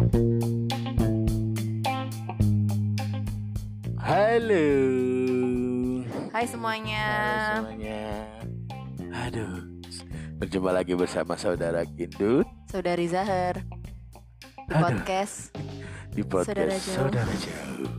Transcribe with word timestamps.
Halo. 0.00 0.16
Hai 6.32 6.48
semuanya. 6.48 7.04
Halo 7.04 7.68
semuanya. 7.68 8.08
Aduh. 9.28 9.60
Berjumpa 10.40 10.72
lagi 10.72 10.96
bersama 10.96 11.36
saudara 11.36 11.84
Kindut 11.84 12.48
Saudari 12.72 13.12
Zahar 13.12 13.60
di 13.60 14.72
Aduh. 14.72 14.88
podcast. 14.88 15.52
di 16.16 16.24
podcast 16.24 16.48
Saudara 16.48 16.76
Jauh. 16.80 16.96
Saudara 16.96 17.34
Jauh. 17.36 17.92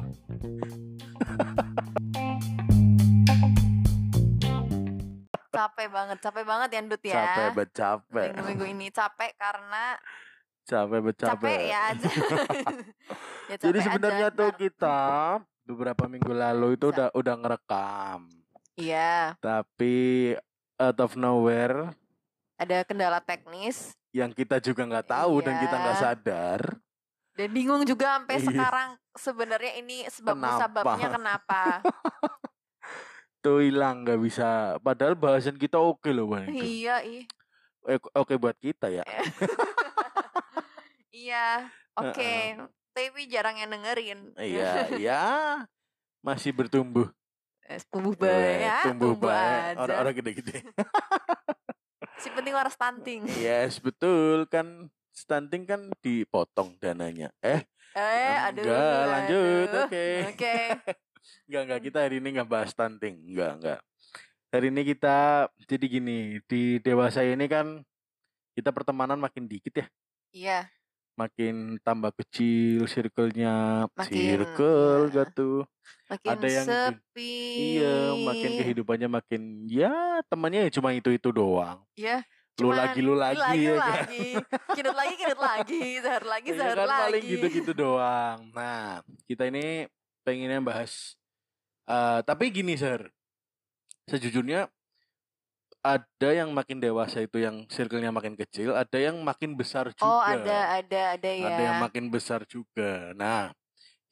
Capek 5.53 5.87
banget, 5.93 6.17
capek 6.17 6.43
banget 6.49 6.69
ya 6.73 6.81
Ndut 6.81 7.03
ya. 7.05 7.53
Capek 7.53 7.69
capek. 7.77 8.33
Minggu-minggu 8.33 8.65
ini 8.73 8.89
capek 8.89 9.37
karena 9.37 10.01
Capek 10.71 10.99
bet 11.03 11.15
capek. 11.17 11.51
ya 11.67 11.83
ya, 13.51 13.55
Jadi 13.59 13.77
capek 13.77 13.85
sebenarnya 13.85 14.27
aja, 14.27 14.37
tuh 14.37 14.47
ntar. 14.47 14.57
kita 14.57 14.99
beberapa 15.63 16.03
minggu 16.05 16.31
lalu 16.31 16.67
itu 16.73 16.85
udah 16.89 17.11
udah 17.11 17.35
ngerekam. 17.35 18.19
Iya, 18.73 19.35
Tapi 19.37 19.95
out 20.75 20.97
of 20.97 21.13
nowhere 21.13 21.91
ada 22.55 22.81
kendala 22.81 23.19
teknis 23.19 23.91
yang 24.09 24.31
kita 24.31 24.57
juga 24.57 24.85
nggak 24.85 25.07
tahu 25.09 25.41
dan 25.41 25.59
kita 25.59 25.75
nggak 25.75 25.95
Iya. 25.95 26.03
sadar. 26.05 26.61
dan 27.31 27.47
bingung 27.49 27.83
juga 27.83 28.15
sampai 28.15 28.37
Iya. 28.37 28.45
sekarang 28.45 28.89
sebenarnya 29.13 29.73
ini 29.77 30.03
sebab 30.05 30.35
Kenapa? 30.35 30.51
musababnya 30.53 31.07
kenapa. 31.09 31.61
Tuh 33.41 33.59
hilang 33.59 34.03
nggak 34.03 34.19
bisa. 34.19 34.49
Padahal 34.77 35.15
bahasan 35.15 35.55
kita 35.55 35.75
oke 35.75 36.05
loh 36.07 36.29
bang. 36.29 36.47
iya. 36.53 37.01
Eh, 37.81 37.97
Oke 38.13 38.35
buat 38.35 38.53
kita 38.55 38.87
ya. 38.87 39.01
Iya, 41.11 41.67
oke. 41.93 42.33
Tapi 42.91 43.21
jarang 43.27 43.55
yang 43.55 43.69
dengerin. 43.69 44.19
Iya, 44.35 44.71
ya 44.97 45.23
masih 46.19 46.51
bertumbuh. 46.51 47.07
Eh, 47.63 47.79
tumbuh 47.87 48.11
Eh, 48.13 48.19
baik 48.19 48.59
ya, 48.59 48.79
tumbuh 48.83 49.13
baik. 49.15 49.31
aja. 49.31 49.79
Orang-orang 49.79 50.13
gede-gede. 50.17 50.57
Si 52.17 52.27
penting 52.29 52.53
orang 52.53 52.69
stunting. 52.69 53.21
yes, 53.39 53.79
betul 53.79 54.43
kan 54.45 54.87
stunting 55.09 55.63
kan 55.63 55.87
dipotong 55.99 56.75
dananya. 56.77 57.31
Eh, 57.39 57.63
Eh, 57.91 58.35
aduh. 58.41 58.63
enggak, 58.63 59.03
lanjut. 59.05 59.69
Oke. 59.83 60.05
Oke. 60.31 60.55
enggak 61.47 61.61
enggak 61.65 61.81
kita 61.81 61.97
hari 61.99 62.15
ini 62.19 62.27
nggak 62.31 62.49
bahas 62.49 62.71
stunting. 62.71 63.15
Enggak, 63.25 63.51
enggak. 63.57 63.79
Hari 64.51 64.67
ini 64.67 64.81
kita 64.85 65.15
jadi 65.63 65.85
gini, 65.87 66.19
di 66.43 66.79
dewasa 66.79 67.23
ini 67.23 67.47
kan 67.47 67.79
kita 68.51 68.71
pertemanan 68.71 69.15
makin 69.15 69.47
dikit 69.47 69.73
ya. 69.75 69.87
Iya, 70.31 70.59
Makin 71.21 71.77
tambah 71.85 72.11
kecil 72.17 72.89
circle-nya. 72.89 73.85
Makin, 73.93 74.09
circle 74.09 75.01
iya. 75.13 75.23
gitu. 75.29 75.51
makin 76.09 76.29
Ada 76.33 76.47
yang 76.49 76.67
sepi. 76.67 77.35
Iya, 77.77 77.97
makin 78.25 78.51
kehidupannya 78.57 79.07
makin 79.07 79.41
ya 79.69 80.19
temannya 80.27 80.67
ya 80.67 80.71
cuma 80.73 80.91
itu-itu 80.97 81.29
doang. 81.29 81.85
Iya. 81.93 82.25
Lu 82.59 82.69
cuman 82.69 82.77
lagi 82.77 82.99
lu 82.99 83.13
lagi, 83.15 83.39
lagi, 83.39 83.59
ya 83.61 83.71
lu 83.71 83.77
kan? 83.77 83.93
lagi. 83.93 84.27
Kidut 84.75 84.95
lagi, 84.97 85.13
kidut 85.15 85.41
lagi, 85.41 85.81
zahar 86.03 86.23
lagi, 86.25 86.49
Iya 86.51 86.75
kan 86.75 86.89
lagi. 86.89 87.01
paling 87.05 87.23
gitu-gitu 87.29 87.71
doang. 87.71 88.39
Nah, 88.51 89.05
kita 89.29 89.47
ini 89.47 89.87
pengennya 90.25 90.59
bahas 90.59 91.15
eh 91.85 92.19
tapi 92.25 92.51
gini, 92.51 92.75
Sir. 92.75 93.07
Sejujurnya 94.09 94.67
ada 95.81 96.29
yang 96.29 96.53
makin 96.53 96.77
dewasa 96.77 97.25
itu 97.25 97.41
yang 97.41 97.65
circle-nya 97.65 98.13
makin 98.13 98.37
kecil, 98.37 98.77
ada 98.77 98.97
yang 99.01 99.17
makin 99.25 99.57
besar 99.57 99.89
juga. 99.97 100.05
Oh, 100.05 100.21
ada, 100.21 100.77
ada, 100.77 101.01
ada 101.17 101.29
ya. 101.33 101.49
Ada 101.49 101.61
yang 101.73 101.79
makin 101.81 102.05
besar 102.13 102.45
juga. 102.45 103.11
Nah, 103.17 103.49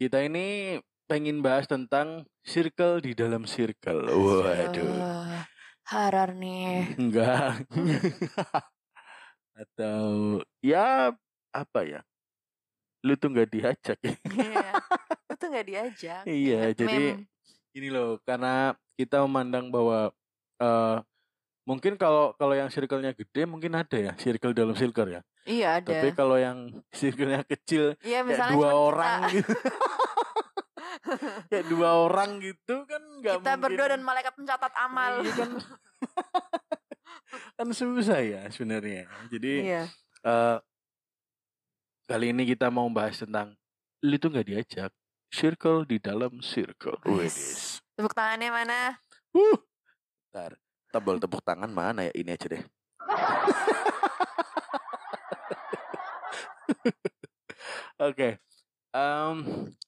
kita 0.02 0.26
ini 0.26 0.78
pengen 1.06 1.46
bahas 1.46 1.70
tentang 1.70 2.26
circle 2.42 3.02
di 3.06 3.14
dalam 3.14 3.46
circle. 3.46 4.10
Waduh. 4.10 4.90
Oh, 4.98 5.42
Harar 5.90 6.34
nih. 6.38 6.98
Enggak. 6.98 7.66
Atau 9.62 10.42
ya 10.62 11.14
apa 11.54 11.80
ya? 11.86 12.02
Lu 13.06 13.14
tuh 13.18 13.34
nggak 13.34 13.50
diajak 13.50 13.98
ya. 14.02 14.16
Iya. 14.26 14.70
Itu 15.34 15.46
nggak 15.50 15.68
diajak. 15.70 16.22
Iya, 16.26 16.62
jadi 16.80 17.22
ini 17.78 17.88
loh, 17.94 18.18
karena 18.26 18.74
kita 18.98 19.22
memandang 19.26 19.70
bahwa 19.70 20.10
eh 20.60 20.98
mungkin 21.70 21.94
kalau 22.02 22.34
kalau 22.34 22.58
yang 22.58 22.74
circle-nya 22.74 23.14
gede 23.14 23.46
mungkin 23.46 23.78
ada 23.78 23.94
ya, 23.94 24.12
circle 24.18 24.58
dalam 24.58 24.74
circle 24.74 25.06
ya. 25.14 25.22
Iya 25.46 25.68
ada. 25.78 26.02
Tapi 26.02 26.10
kalau 26.18 26.42
yang 26.42 26.74
circle-nya 27.00 27.46
kecil 27.46 27.94
Iya 28.02 28.26
kayak 28.26 28.58
dua 28.58 28.70
orang 28.74 29.20
kita, 29.30 29.34
gitu. 29.38 29.54
kayak 31.54 31.66
dua 31.70 31.90
orang 32.10 32.30
gitu 32.42 32.76
kan 32.90 33.02
nggak 33.22 33.36
kita 33.38 33.52
mungkin. 33.54 33.64
berdua 33.70 33.86
dan 33.94 34.02
malaikat 34.02 34.34
pencatat 34.34 34.74
amal. 34.82 35.22
Iya 35.22 35.34
kan. 35.38 35.50
kan 37.54 37.68
susah 37.70 38.20
ya 38.26 38.42
sebenarnya. 38.50 39.06
Jadi 39.30 39.54
Iya. 39.70 39.84
eh 40.26 40.58
kali 42.10 42.34
ini 42.34 42.50
kita 42.50 42.74
mau 42.74 42.90
bahas 42.90 43.22
tentang 43.22 43.54
lu 44.02 44.18
tuh 44.18 44.34
nggak 44.34 44.48
diajak 44.50 44.92
circle 45.30 45.86
di 45.86 46.02
dalam 46.02 46.42
circle. 46.42 46.98
Widis. 47.06 47.78
Tepuk 47.94 48.18
tangannya 48.18 48.50
mana? 48.50 48.98
Uh. 49.38 49.62
Ntar, 50.34 50.58
tebal 50.90 51.22
tepuk 51.22 51.46
tangan 51.46 51.70
mana 51.70 52.10
ya 52.10 52.14
ini 52.18 52.34
aja 52.34 52.50
deh. 52.50 52.64
Oke. 58.10 58.42
Em, 58.90 59.38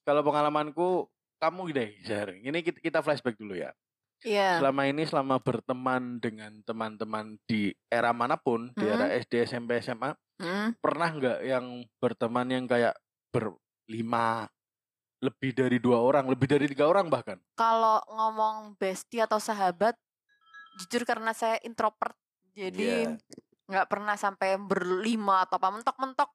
kalau 0.06 0.22
pengalamanku 0.22 1.10
kamu 1.42 1.74
deh, 1.74 1.90
Zahar. 2.06 2.38
Ini 2.38 2.62
kita, 2.62 3.02
flashback 3.02 3.34
dulu 3.34 3.58
ya. 3.58 3.74
Iya. 4.22 4.62
Selama 4.62 4.86
ini 4.86 5.02
selama 5.02 5.42
berteman 5.42 6.22
dengan 6.22 6.62
teman-teman 6.62 7.34
di 7.42 7.74
era 7.90 8.14
mana 8.14 8.38
pun, 8.38 8.70
di 8.78 8.86
era 8.86 9.10
SD, 9.10 9.50
SMP, 9.50 9.82
SMA, 9.82 10.14
Hmm. 10.42 10.74
pernah 10.82 11.06
nggak 11.06 11.38
yang 11.46 11.86
berteman 12.02 12.50
yang 12.50 12.64
kayak 12.66 12.98
berlima 13.30 14.50
lebih 15.22 15.54
dari 15.54 15.78
dua 15.78 16.02
orang, 16.02 16.26
lebih 16.26 16.50
dari 16.50 16.66
tiga 16.66 16.90
orang 16.90 17.06
bahkan? 17.06 17.38
Kalau 17.54 18.02
ngomong 18.10 18.74
bestie 18.74 19.22
atau 19.22 19.38
sahabat, 19.38 19.94
jujur 20.78 21.02
karena 21.04 21.32
saya 21.32 21.58
introvert, 21.62 22.16
jadi 22.52 23.08
Iya. 23.08 23.16
nggak 23.68 23.86
pernah 23.88 24.16
sampai 24.16 24.56
berlima 24.56 25.44
atau 25.44 25.56
apa 25.56 25.68
mentok-mentok 25.70 26.30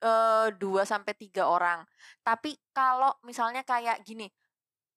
eh, 0.00 0.48
dua 0.54 0.84
sampai 0.84 1.16
tiga 1.16 1.48
orang. 1.48 1.80
Tapi 2.20 2.52
kalau 2.70 3.14
misalnya 3.22 3.64
kayak 3.64 4.04
gini, 4.04 4.28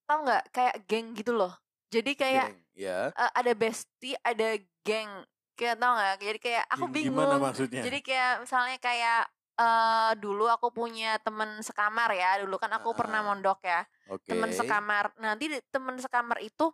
tau 0.03 0.23
nggak 0.23 0.51
kayak 0.51 0.75
geng 0.83 1.15
gitu 1.15 1.31
loh. 1.31 1.55
Jadi 1.87 2.11
kayak 2.19 2.51
Geng, 2.51 2.59
ya. 2.75 2.99
eh, 3.15 3.31
ada 3.31 3.51
bestie, 3.55 4.19
ada 4.19 4.59
geng. 4.83 5.23
Kayak 5.55 5.79
tau 5.79 5.95
nggak? 5.95 6.15
Jadi 6.19 6.39
kayak 6.43 6.63
aku 6.67 6.85
Geng 6.85 6.93
bingung. 6.93 7.23
Gimana 7.23 7.35
maksudnya? 7.39 7.81
Jadi 7.87 7.99
kayak 8.03 8.33
misalnya 8.43 8.77
kayak 8.77 9.21
eh 9.57 10.11
dulu 10.21 10.45
aku 10.45 10.69
punya 10.69 11.17
temen 11.23 11.63
sekamar 11.63 12.13
ya. 12.13 12.43
Dulu 12.43 12.59
kan 12.59 12.69
aku 12.75 12.93
pernah 12.93 13.23
Ah, 13.23 13.27
mondok 13.31 13.63
ya. 13.63 13.81
Oke. 14.11 14.29
Temen 14.29 14.51
sekamar. 14.53 15.15
Nanti 15.17 15.49
temen 15.71 15.97
sekamar 15.97 16.43
itu 16.43 16.69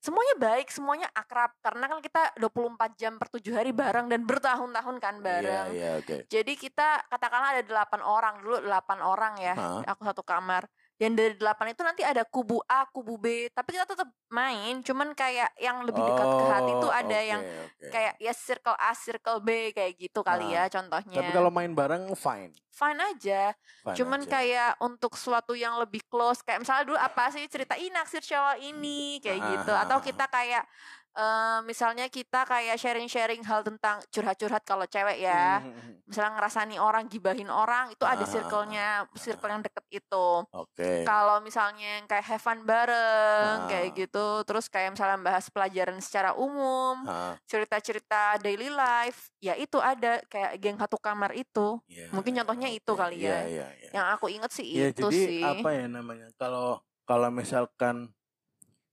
semuanya 0.00 0.34
baik, 0.40 0.72
semuanya 0.72 1.08
akrab 1.12 1.52
karena 1.60 1.84
kan 1.84 2.00
kita 2.00 2.22
24 2.40 2.96
jam 2.96 3.20
per 3.20 3.28
7 3.28 3.52
hari 3.52 3.70
bareng 3.76 4.08
dan 4.08 4.24
bertahun-tahun 4.24 4.96
kan 4.96 5.20
bareng. 5.20 5.76
Iya, 5.76 5.76
iya, 5.76 5.90
oke. 6.00 6.16
Jadi 6.26 6.52
kita 6.56 7.04
katakanlah 7.12 7.60
ada 7.60 7.62
8 7.68 8.00
orang 8.00 8.34
dulu 8.40 8.56
8 8.64 9.00
orang 9.04 9.34
ya. 9.36 9.54
Hah? 9.54 9.84
Aku 9.92 10.02
satu 10.08 10.24
kamar. 10.24 10.64
Dan 11.00 11.16
dari 11.16 11.32
8 11.32 11.64
itu 11.66 11.80
nanti 11.80 12.04
ada 12.04 12.20
kubu 12.22 12.60
A, 12.68 12.84
kubu 12.84 13.16
B, 13.16 13.48
tapi 13.48 13.72
kita 13.72 13.88
tetap 13.88 14.04
main, 14.28 14.84
cuman 14.84 15.16
kayak 15.16 15.48
yang 15.56 15.80
lebih 15.80 15.96
dekat 15.98 16.28
ke 16.28 16.44
hati 16.46 16.72
tuh 16.76 16.86
Oh, 16.86 16.92
ada 16.92 17.16
oke, 17.16 17.24
yang 17.24 17.40
oke. 17.40 17.88
kayak 17.88 18.14
ya 18.20 18.32
circle 18.36 18.76
A, 18.76 18.92
circle 18.92 19.40
B 19.40 19.72
kayak 19.72 19.96
gitu 19.96 20.20
kali 20.20 20.52
Ah, 20.52 20.68
ya 20.68 20.70
contohnya. 20.70 21.16
Tapi 21.16 21.32
kalau 21.32 21.48
main 21.48 21.72
bareng 21.72 22.12
fine. 22.12 22.52
fine 22.70 23.00
aja. 23.02 23.56
fine 23.80 23.96
Cuman 23.96 24.20
aja. 24.22 24.30
kayak 24.30 24.70
untuk 24.78 25.12
sesuatu 25.12 25.52
yang 25.52 25.76
lebih 25.76 26.04
close 26.04 26.40
kayak 26.40 26.60
misalnya 26.60 26.84
dulu 26.84 26.96
apa 26.96 27.28
sih 27.30 27.44
cerita 27.44 27.74
ih 27.74 27.88
naksir 27.88 28.20
cowok 28.20 28.56
ini 28.58 29.00
kayak 29.18 29.38
Ah, 29.38 29.48
gitu 29.50 29.72
atau 29.74 29.98
kita 30.00 30.24
kayak 30.26 30.64
eh, 31.12 31.58
misalnya 31.64 32.06
kita 32.06 32.46
kayak 32.46 32.78
sharing-sharing 32.78 33.42
hal 33.42 33.60
tentang 33.60 33.98
curhat-curhat 34.08 34.62
kalau 34.62 34.86
cewek 34.86 35.18
ya. 35.18 35.60
Mhm. 35.60 36.02
Misalnya 36.06 36.42
ngerasani 36.42 36.76
orang, 36.78 37.06
gibahin 37.06 37.46
orang, 37.46 37.94
itu 37.94 38.02
ada 38.02 38.22
Ah, 38.22 38.26
circle-nya, 38.26 38.88
circle 39.14 39.46
yang 39.48 39.62
deket 39.62 39.84
itu. 39.94 40.26
Oke. 40.50 41.06
Kalau 41.06 41.38
misalnya 41.38 42.02
yang 42.02 42.06
kayak 42.10 42.26
have 42.26 42.42
fun 42.42 42.66
bareng 42.66 43.58
Ah. 43.62 43.68
kayak 43.70 43.94
gitu, 43.94 44.42
terus 44.42 44.66
kayak 44.66 44.98
misalnya 44.98 45.22
bahas 45.22 45.46
pelajaran 45.46 46.02
secara 46.02 46.34
umum, 46.34 47.06
Ah, 47.06 47.38
cerita-cerita 47.46 48.42
daily 48.42 48.66
life, 48.66 49.30
ya 49.38 49.54
itu 49.54 49.78
ada 49.78 50.18
kayak 50.26 50.58
geng 50.58 50.78
satu 50.78 50.98
kamar 50.98 51.30
itu. 51.32 51.78
iya, 51.86 52.10
Mungkin 52.10 52.34
contohnya 52.42 52.66
itu 52.68 52.90
oke. 52.90 52.98
kali 52.98 53.22
ya. 53.22 53.46
iya, 53.46 53.66
iya. 53.78 53.90
Yang 53.94 54.06
aku 54.18 54.26
inget 54.30 54.50
sih 54.50 54.66
Ya, 54.66 54.90
itu 54.90 55.06
jadi 55.06 55.14
sih. 55.14 55.42
apa 55.42 55.68
ya 55.70 55.86
namanya? 55.86 56.26
Kalau 56.34 56.82
kalau 57.06 57.30
misalkan 57.30 58.10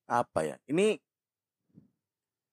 apa 0.06 0.40
ya? 0.46 0.56
Ini 0.66 1.02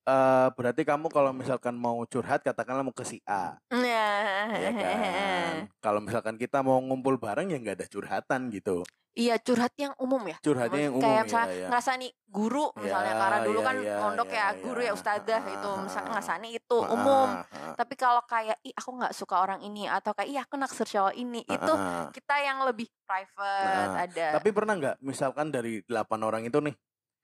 eh 0.05 0.49
berarti 0.53 0.83
kamu 0.85 1.09
kalau 1.09 1.33
misalkan 1.33 1.73
mau 1.75 1.97
curhat 2.05 2.45
katakanlah 2.45 2.85
mau 2.85 2.93
ke 2.93 3.05
si 3.09 3.25
A, 3.25 3.57
Nah, 3.73 4.53
ya 4.53 4.71
kan? 4.77 5.65
Kalau 5.81 6.01
misalkan 6.05 6.37
kita 6.37 6.61
mau 6.61 6.77
ngumpul 6.77 7.17
bareng 7.17 7.49
ya 7.49 7.57
nggak 7.57 7.77
ada 7.81 7.87
curhatan 7.89 8.53
gitu. 8.53 8.85
Iya 9.15 9.39
curhat 9.39 9.71
yang 9.79 9.95
umum 10.03 10.27
ya. 10.27 10.37
Curhatnya 10.43 10.91
yang 10.91 10.95
umum 10.99 11.07
kayak 11.07 11.17
ya, 11.17 11.25
misalnya 11.25 11.49
ya. 11.55 11.69
ngerasa 11.71 11.91
nih 12.03 12.11
guru 12.27 12.67
misalnya 12.75 13.15
Ya, 13.15 13.21
karena 13.23 13.39
dulu 13.47 13.61
ya, 13.63 13.65
kan 13.65 13.77
ya, 13.79 13.97
mondok 14.03 14.29
ya, 14.29 14.35
ya, 14.35 14.47
guru 14.59 14.81
ya. 14.83 14.87
ya 14.91 14.93
ustadzah 14.99 15.39
Ah, 15.41 15.55
itu 15.55 15.71
misalnya 15.87 16.09
ngerasa 16.11 16.33
nih 16.43 16.53
itu 16.59 16.79
Ah, 16.83 16.95
umum. 16.99 17.29
ah. 17.31 17.75
Tapi 17.79 17.95
kalau 17.95 18.23
kayak 18.27 18.59
ih 18.67 18.75
aku 18.75 18.91
nggak 18.91 19.15
suka 19.15 19.35
orang 19.39 19.61
ini 19.63 19.87
atau 19.87 20.11
kayak 20.19 20.29
ih 20.35 20.41
aku 20.43 20.55
naksir 20.59 20.87
cowok 20.91 21.15
ini 21.15 21.41
Ah, 21.47 21.55
itu 21.55 21.73
kita 22.11 22.35
yang 22.43 22.59
lebih 22.67 22.91
private 23.07 23.71
Nah, 23.71 24.03
ada. 24.03 24.27
Tapi 24.37 24.49
pernah 24.51 24.75
nggak 24.83 24.97
misalkan 24.99 25.47
dari 25.55 25.79
delapan 25.87 26.21
orang 26.27 26.43
itu 26.45 26.59
nih, 26.59 26.75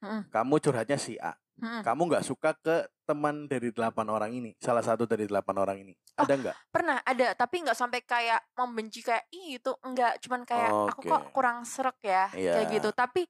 Mm. 0.01 0.33
kamu 0.33 0.55
curhatnya 0.63 0.95
si 0.97 1.13
A, 1.19 1.35
Kamu 1.61 2.01
nggak 2.09 2.25
suka 2.25 2.57
ke 2.57 2.89
teman 3.05 3.45
dari 3.45 3.69
delapan 3.69 4.07
orang 4.09 4.31
ini, 4.33 4.57
salah 4.57 4.81
satu 4.81 5.05
dari 5.05 5.29
delapan 5.29 5.55
orang 5.61 5.77
ini, 5.85 5.93
Oh, 6.17 6.25
ada 6.25 6.33
nggak? 6.33 6.55
Pernah 6.73 6.97
ada 7.05 7.27
tapi 7.37 7.61
nggak 7.61 7.77
sampai 7.77 8.01
kayak 8.01 8.41
membenci 8.57 9.05
kayak 9.05 9.29
ih 9.29 9.61
itu 9.61 9.71
enggak 9.85 10.17
cuman 10.25 10.41
kayak 10.41 10.71
aku 10.89 11.01
kok 11.05 11.23
kurang 11.37 11.61
serak 11.67 11.97
ya 12.01 12.27
kayak 12.33 12.65
Iya. 12.65 12.75
gitu. 12.81 12.89
Tapi 12.89 13.21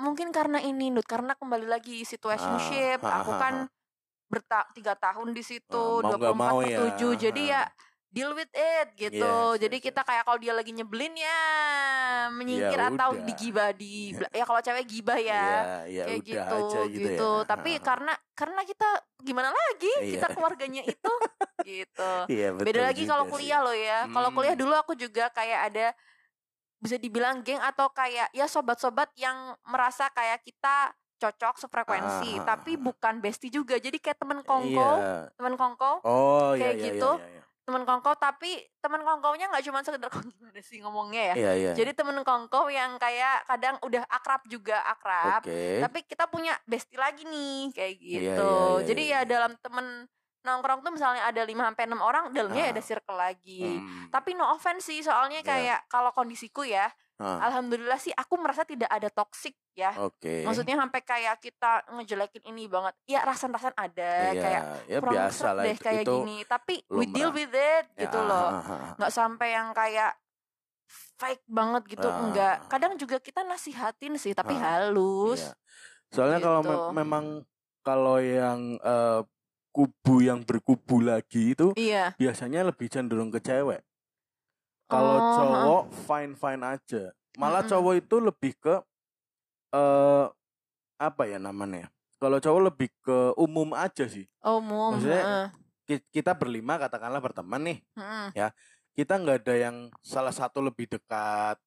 mungkin 0.00 0.32
karena 0.34 0.58
ini 0.58 0.90
Nut 0.90 1.06
karena 1.06 1.36
kembali 1.36 1.68
lagi 1.68 2.02
situationship 2.02 2.98
Ah, 3.04 3.22
aku 3.22 3.30
ah, 3.30 3.36
ah, 3.36 3.40
kan 3.40 3.54
berta 4.26 4.66
tiga 4.74 4.96
tahun 4.98 5.36
di 5.36 5.42
situ 5.44 5.82
nggak 6.00 6.18
24 6.18 6.34
mau 6.34 6.58
per 6.58 6.70
ya. 6.72 6.78
7 6.80 7.12
jadi 7.14 7.42
ya. 7.44 7.62
Deal 8.14 8.30
with 8.30 8.52
it 8.54 8.86
gitu. 8.94 9.26
Yes, 9.26 9.58
jadi 9.58 9.76
yes, 9.76 9.84
kita 9.84 10.00
yes. 10.00 10.06
kayak 10.06 10.22
kalau 10.22 10.38
dia 10.38 10.54
lagi 10.54 10.70
nyebelin 10.70 11.14
ya 11.18 11.40
menyingkir 12.30 12.78
Ya 12.78 12.88
atau 12.88 13.10
udah. 13.10 13.24
digibah 13.26 13.70
di 13.74 14.14
ya 14.38 14.44
kalau 14.46 14.60
cewek 14.62 14.86
gibah 14.86 15.18
ya. 15.18 15.44
Iya, 15.84 15.84
ya 15.84 16.04
kayak 16.06 16.14
udah 16.14 16.22
gitu 16.22 16.54
aja 16.54 16.80
gitu, 16.86 17.08
gitu. 17.10 17.30
ya. 17.34 17.48
Tapi 17.50 17.70
karena 17.82 18.12
karena 18.32 18.60
kita 18.62 18.88
gimana 19.18 19.50
lagi? 19.50 19.92
Kita 20.14 20.26
Iya. 20.30 20.34
keluarganya 20.38 20.82
itu 20.84 21.12
gitu. 21.66 22.12
Iya, 22.30 22.48
Beda 22.54 22.62
betul 22.70 22.82
lagi 22.84 23.02
juga 23.02 23.10
kalau 23.10 23.24
sih. 23.26 23.32
kuliah 23.34 23.60
loh 23.60 23.76
ya. 23.76 23.98
Kalau 24.06 24.28
kuliah 24.30 24.54
Hmm. 24.54 24.62
dulu 24.62 24.74
aku 24.78 24.92
juga 24.94 25.24
kayak 25.28 25.60
ada 25.68 25.86
bisa 26.78 26.96
dibilang 26.96 27.40
geng 27.40 27.58
atau 27.58 27.90
kayak 27.90 28.30
ya 28.30 28.46
sobat-sobat 28.46 29.10
yang 29.16 29.34
merasa 29.64 30.06
kayak 30.08 30.38
kita 30.40 30.92
cocok 31.16 31.56
sefrekuensi, 31.56 32.36
Ah. 32.36 32.54
tapi 32.54 32.76
bukan 32.76 33.18
bestie 33.18 33.48
juga. 33.48 33.74
Jadi 33.74 33.96
kayak 33.96 34.18
temen 34.18 34.44
kongko, 34.44 34.90
Iya. 34.94 35.32
temen 35.32 35.54
kongko, 35.56 36.04
Oh, 36.04 36.52
iya, 36.52 36.60
kayak 36.60 36.76
iya, 36.76 36.84
gitu. 36.92 37.10
iya, 37.16 37.26
iya. 37.30 37.42
Temen 37.64 37.82
kongko. 37.82 38.12
Tapi 38.16 38.60
temen 38.78 39.00
kongkonya 39.02 39.50
nggak 39.50 39.64
cuma 39.64 39.80
sekedar 39.80 40.08
gimana 40.36 40.60
sih 40.60 40.78
ngomongnya 40.84 41.22
ya. 41.32 41.34
Iya, 41.34 41.52
iya. 41.56 41.72
Jadi 41.74 41.92
temen 41.96 42.20
kongko 42.22 42.68
yang 42.70 42.96
kayak 43.00 43.48
kadang 43.48 43.76
udah 43.82 44.04
akrab 44.08 44.44
juga 44.46 44.80
akrab, 44.84 45.42
Oke. 45.44 45.80
tapi 45.80 45.98
kita 46.04 46.24
punya 46.28 46.54
bestie 46.68 47.00
lagi 47.00 47.24
nih 47.24 47.72
kayak 47.72 47.94
Iya, 47.98 48.20
gitu. 48.20 48.48
iya, 48.48 48.78
iya, 48.78 48.86
Jadi 48.86 49.02
iya, 49.02 49.12
ya 49.12 49.20
iya. 49.24 49.28
dalam 49.28 49.52
temen 49.58 49.86
nongkrong 50.44 50.84
tuh 50.84 50.92
misalnya 50.92 51.24
ada 51.24 51.40
5 51.40 51.64
sampai 51.64 51.84
6 51.84 51.98
orang, 51.98 52.24
dalamnya 52.30 52.68
Ah. 52.68 52.72
ada 52.72 52.82
circle 52.82 53.16
lagi. 53.16 53.80
Hmm. 53.80 54.06
Tapi 54.08 54.30
no 54.32 54.44
offense 54.46 54.84
sih, 54.84 55.00
soalnya 55.00 55.40
Iya. 55.40 55.48
kayak 55.48 55.78
kalau 55.88 56.12
kondisiku 56.12 56.62
ya, 56.62 56.92
Ah, 57.14 57.46
alhamdulillah 57.46 57.94
sih 57.96 58.10
aku 58.10 58.34
merasa 58.36 58.66
tidak 58.66 58.90
ada 58.90 59.06
toxic 59.06 59.54
ya. 59.72 59.94
Oke. 59.96 60.42
Maksudnya 60.42 60.74
sampai 60.74 60.98
kayak 61.00 61.38
kita 61.38 61.86
ngejelekin 61.88 62.42
ini 62.44 62.66
banget. 62.66 62.90
Ya 63.06 63.22
rasan-rasan 63.22 63.70
ada 63.72 64.34
Iya, 64.34 64.42
kayak 64.42 64.62
ya 64.84 64.98
kurang 64.98 65.14
biasa 65.14 65.46
lah 65.48 65.62
deh 65.62 65.72
itu, 65.72 65.84
kayak 65.86 66.02
itu 66.02 66.14
gini. 66.20 66.36
Tapi 66.42 66.74
we 66.90 67.06
deal 67.06 67.30
lumrah. 67.30 67.38
with 67.38 67.54
it 67.54 67.84
Ya, 67.88 68.00
gitu 68.02 68.18
ah, 68.18 68.26
loh. 68.26 68.48
Nggak 68.98 69.12
sampai 69.14 69.48
yang 69.48 69.70
kayak 69.70 70.10
fake 71.14 71.46
banget 71.46 71.82
gitu 71.88 72.02
Ah. 72.04 72.18
enggak. 72.18 72.56
Kadang 72.66 72.92
juga 72.98 73.16
kita 73.18 73.40
nasihatin 73.42 74.18
sih 74.18 74.34
tapi 74.34 74.54
Ah, 74.56 74.82
halus. 74.82 75.38
Iya. 75.40 75.54
Soalnya 76.10 76.38
kalau 76.40 76.60
me- 76.60 76.74
Gitu. 76.74 76.90
memang 76.92 77.24
kalau 77.80 78.18
yang 78.18 78.74
eh, 78.76 79.20
kubu 79.74 80.22
yang 80.22 80.46
berkubu 80.46 81.02
lagi 81.02 81.52
itu 81.52 81.74
Iya. 81.74 82.14
biasanya 82.14 82.62
lebih 82.62 82.86
cenderung 82.86 83.34
ke 83.34 83.42
cewek. 83.42 83.82
Kalau 84.86 85.18
Oh, 85.18 85.34
cowok 85.34 85.82
fine 86.06 86.32
fine 86.38 86.62
aja. 86.62 87.10
Malah 87.34 87.66
Mm-mm. 87.66 87.72
cowok 87.74 87.94
itu 87.98 88.16
lebih 88.22 88.52
ke 88.54 88.74
eh 89.74 90.26
apa 90.94 91.22
ya 91.26 91.42
namanya? 91.42 91.90
Kalau 92.22 92.38
cowok 92.38 92.62
lebih 92.70 92.88
ke 93.02 93.34
umum 93.34 93.74
aja 93.74 94.06
sih. 94.06 94.30
Umum. 94.40 94.94
Maksudnya. 94.94 95.50
Ki- 95.84 96.06
Kita 96.08 96.32
berlima 96.32 96.78
katakanlah 96.78 97.18
berteman 97.18 97.60
nih. 97.60 97.78
Heeh. 97.98 98.50
Kita 98.94 99.18
nggak 99.18 99.42
ada 99.42 99.54
yang 99.58 99.76
salah 99.98 100.30
satu 100.30 100.62
lebih 100.62 100.86
dekat. 100.86 101.58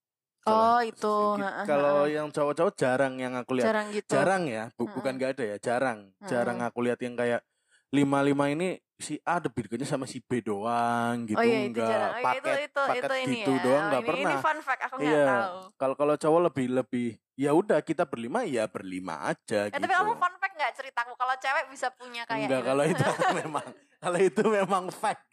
Oh, 0.48 0.80
Salah- 0.80 0.88
itu, 0.88 1.16
Ki- 1.36 1.44
heeh, 1.44 1.66
Kalau 1.68 2.08
yang 2.08 2.32
cowok-cowok 2.32 2.74
jarang 2.80 3.20
yang 3.20 3.36
aku 3.36 3.60
lihat. 3.60 3.68
Jarang 3.68 3.88
gitu. 3.92 4.10
Jarang 4.16 4.44
ya, 4.48 4.72
bu- 4.80 4.88
Mm-mm. 4.88 4.96
bukan 4.96 5.14
nggak 5.20 5.32
ada 5.36 5.44
ya, 5.44 5.58
jarang. 5.60 6.00
Jarang 6.24 6.64
aku 6.64 6.80
lihat 6.88 7.04
yang 7.04 7.20
kayak 7.20 7.44
lima 7.90 8.20
lima 8.20 8.46
ini 8.48 8.68
si 8.94 9.16
A 9.22 9.38
lebih 9.38 9.64
dekatnya 9.64 9.86
sama 9.86 10.04
si 10.04 10.20
B 10.20 10.42
doang 10.42 11.24
gitu 11.24 11.38
oh 11.38 11.44
iya 11.44 11.60
itu 11.62 11.70
enggak 11.70 11.88
jarang. 11.88 12.10
Oh, 12.10 12.18
iya, 12.18 12.26
paket 12.26 12.42
itu 12.42 12.52
itu 12.60 12.82
paket 12.82 12.98
itu 13.00 13.16
ini 13.16 13.38
gitu 13.38 13.52
ya. 13.52 13.62
doang 13.62 13.78
Oh, 13.78 13.88
nggak 13.88 14.02
ini, 14.02 14.10
pernah 14.10 14.28
Ini 14.28 14.36
fun 14.42 14.60
fact 14.60 14.82
aku 14.84 14.96
Iya. 14.98 15.24
tahu. 15.24 15.58
kalau 15.78 15.96
kalau 15.96 16.16
cowok 16.16 16.42
lebih 16.44 16.66
lebih 16.74 17.08
ya 17.36 17.52
udah 17.54 17.80
kita 17.80 18.04
berlima 18.04 18.40
ya 18.44 18.66
berlima 18.66 19.16
aja 19.24 19.60
Eh, 19.64 19.70
gitu 19.70 19.78
tapi 19.80 19.94
kamu 19.94 20.14
fun 20.16 20.34
fact 20.36 20.54
nggak 20.54 20.74
ceritaku 20.74 21.14
kalau 21.14 21.36
cewek 21.38 21.66
bisa 21.70 21.88
punya 21.92 22.24
kayak 22.26 22.44
enggak 22.44 22.62
kalau 22.66 22.84
itu 22.84 23.04
memang 23.40 23.66
kalau 23.98 24.20
itu 24.20 24.42
memang 24.44 24.84
fact 24.90 25.24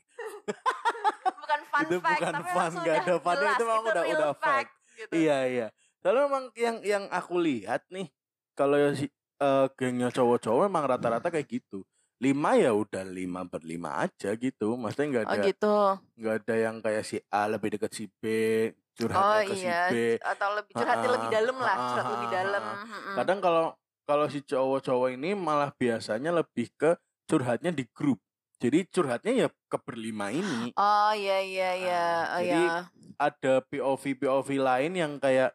bukan 1.35 1.61
fun 1.65 1.81
itu 1.83 1.97
fact 1.99 2.21
bukan 2.21 2.33
tapi 2.35 2.51
fun, 2.51 2.71
sudah 2.71 2.95
ada 2.95 3.15
fun, 3.19 3.35
jelas, 3.35 3.55
itu 3.55 3.65
memang 3.65 3.85
udah- 3.87 4.05
real 4.05 4.15
udah 4.15 4.33
fact. 4.37 4.71
gitu. 4.95 5.13
iya 5.13 5.39
iya 5.45 5.67
kalau 5.99 6.29
memang 6.29 6.45
yang 6.55 6.77
yang 6.85 7.05
aku 7.09 7.35
lihat 7.39 7.83
nih 7.89 8.13
kalau 8.53 8.77
si 8.93 9.09
eh, 9.41 9.67
gengnya 9.75 10.09
cowok-cowok 10.11 10.61
memang 10.63 10.85
rata-rata 10.87 11.27
kayak 11.27 11.49
gitu 11.51 11.83
lima 12.23 12.51
ya 12.55 12.71
udah 12.71 13.03
lima 13.03 13.43
berlima 13.45 14.01
aja 14.01 14.33
gitu 14.35 14.79
maksudnya 14.79 15.07
nggak 15.21 15.27
Oh 15.27 15.35
ada 15.35 15.45
gitu. 15.45 15.75
nggak 16.15 16.35
ada 16.47 16.55
yang 16.55 16.77
kayak 16.79 17.05
si 17.05 17.17
A 17.29 17.51
lebih 17.51 17.75
dekat 17.75 17.91
si 17.91 18.07
B 18.07 18.23
Oh 18.23 18.95
curhatnya 18.95 19.39
ke 19.43 19.55
iya. 19.59 19.81
si 19.91 19.93
B 19.93 19.95
Atau 20.23 20.49
lebih 20.55 20.73
curhatnya 20.73 21.09
lebih 21.11 21.29
dalam 21.29 21.57
lah, 21.59 21.77
curhat 21.91 22.07
lebih 22.15 22.29
dalam. 22.31 22.63
ha-ha. 22.63 22.85
Mm-mm. 22.87 23.15
kadang 23.19 23.39
kalau 23.43 23.65
kalau 24.05 24.27
si 24.29 24.41
cowok-cowok 24.41 25.09
ini 25.11 25.35
malah 25.35 25.75
biasanya 25.75 26.31
lebih 26.31 26.71
ke 26.77 26.95
curhatnya 27.27 27.75
di 27.75 27.83
grup 27.91 28.23
jadi 28.63 28.87
curhatnya 28.87 29.33
ya 29.35 29.49
ke 29.51 29.77
berlima 29.83 30.31
ini 30.31 30.71
Oh 30.79 31.11
iya 31.11 31.43
iya 31.43 31.71
iya. 31.75 32.05
Oh 32.31 32.41
jadi 32.41 32.63
iya. 32.63 32.79
ada 33.19 33.55
POV 33.67 34.05
POV 34.17 34.49
lain 34.63 34.93
yang 34.95 35.13
kayak 35.19 35.51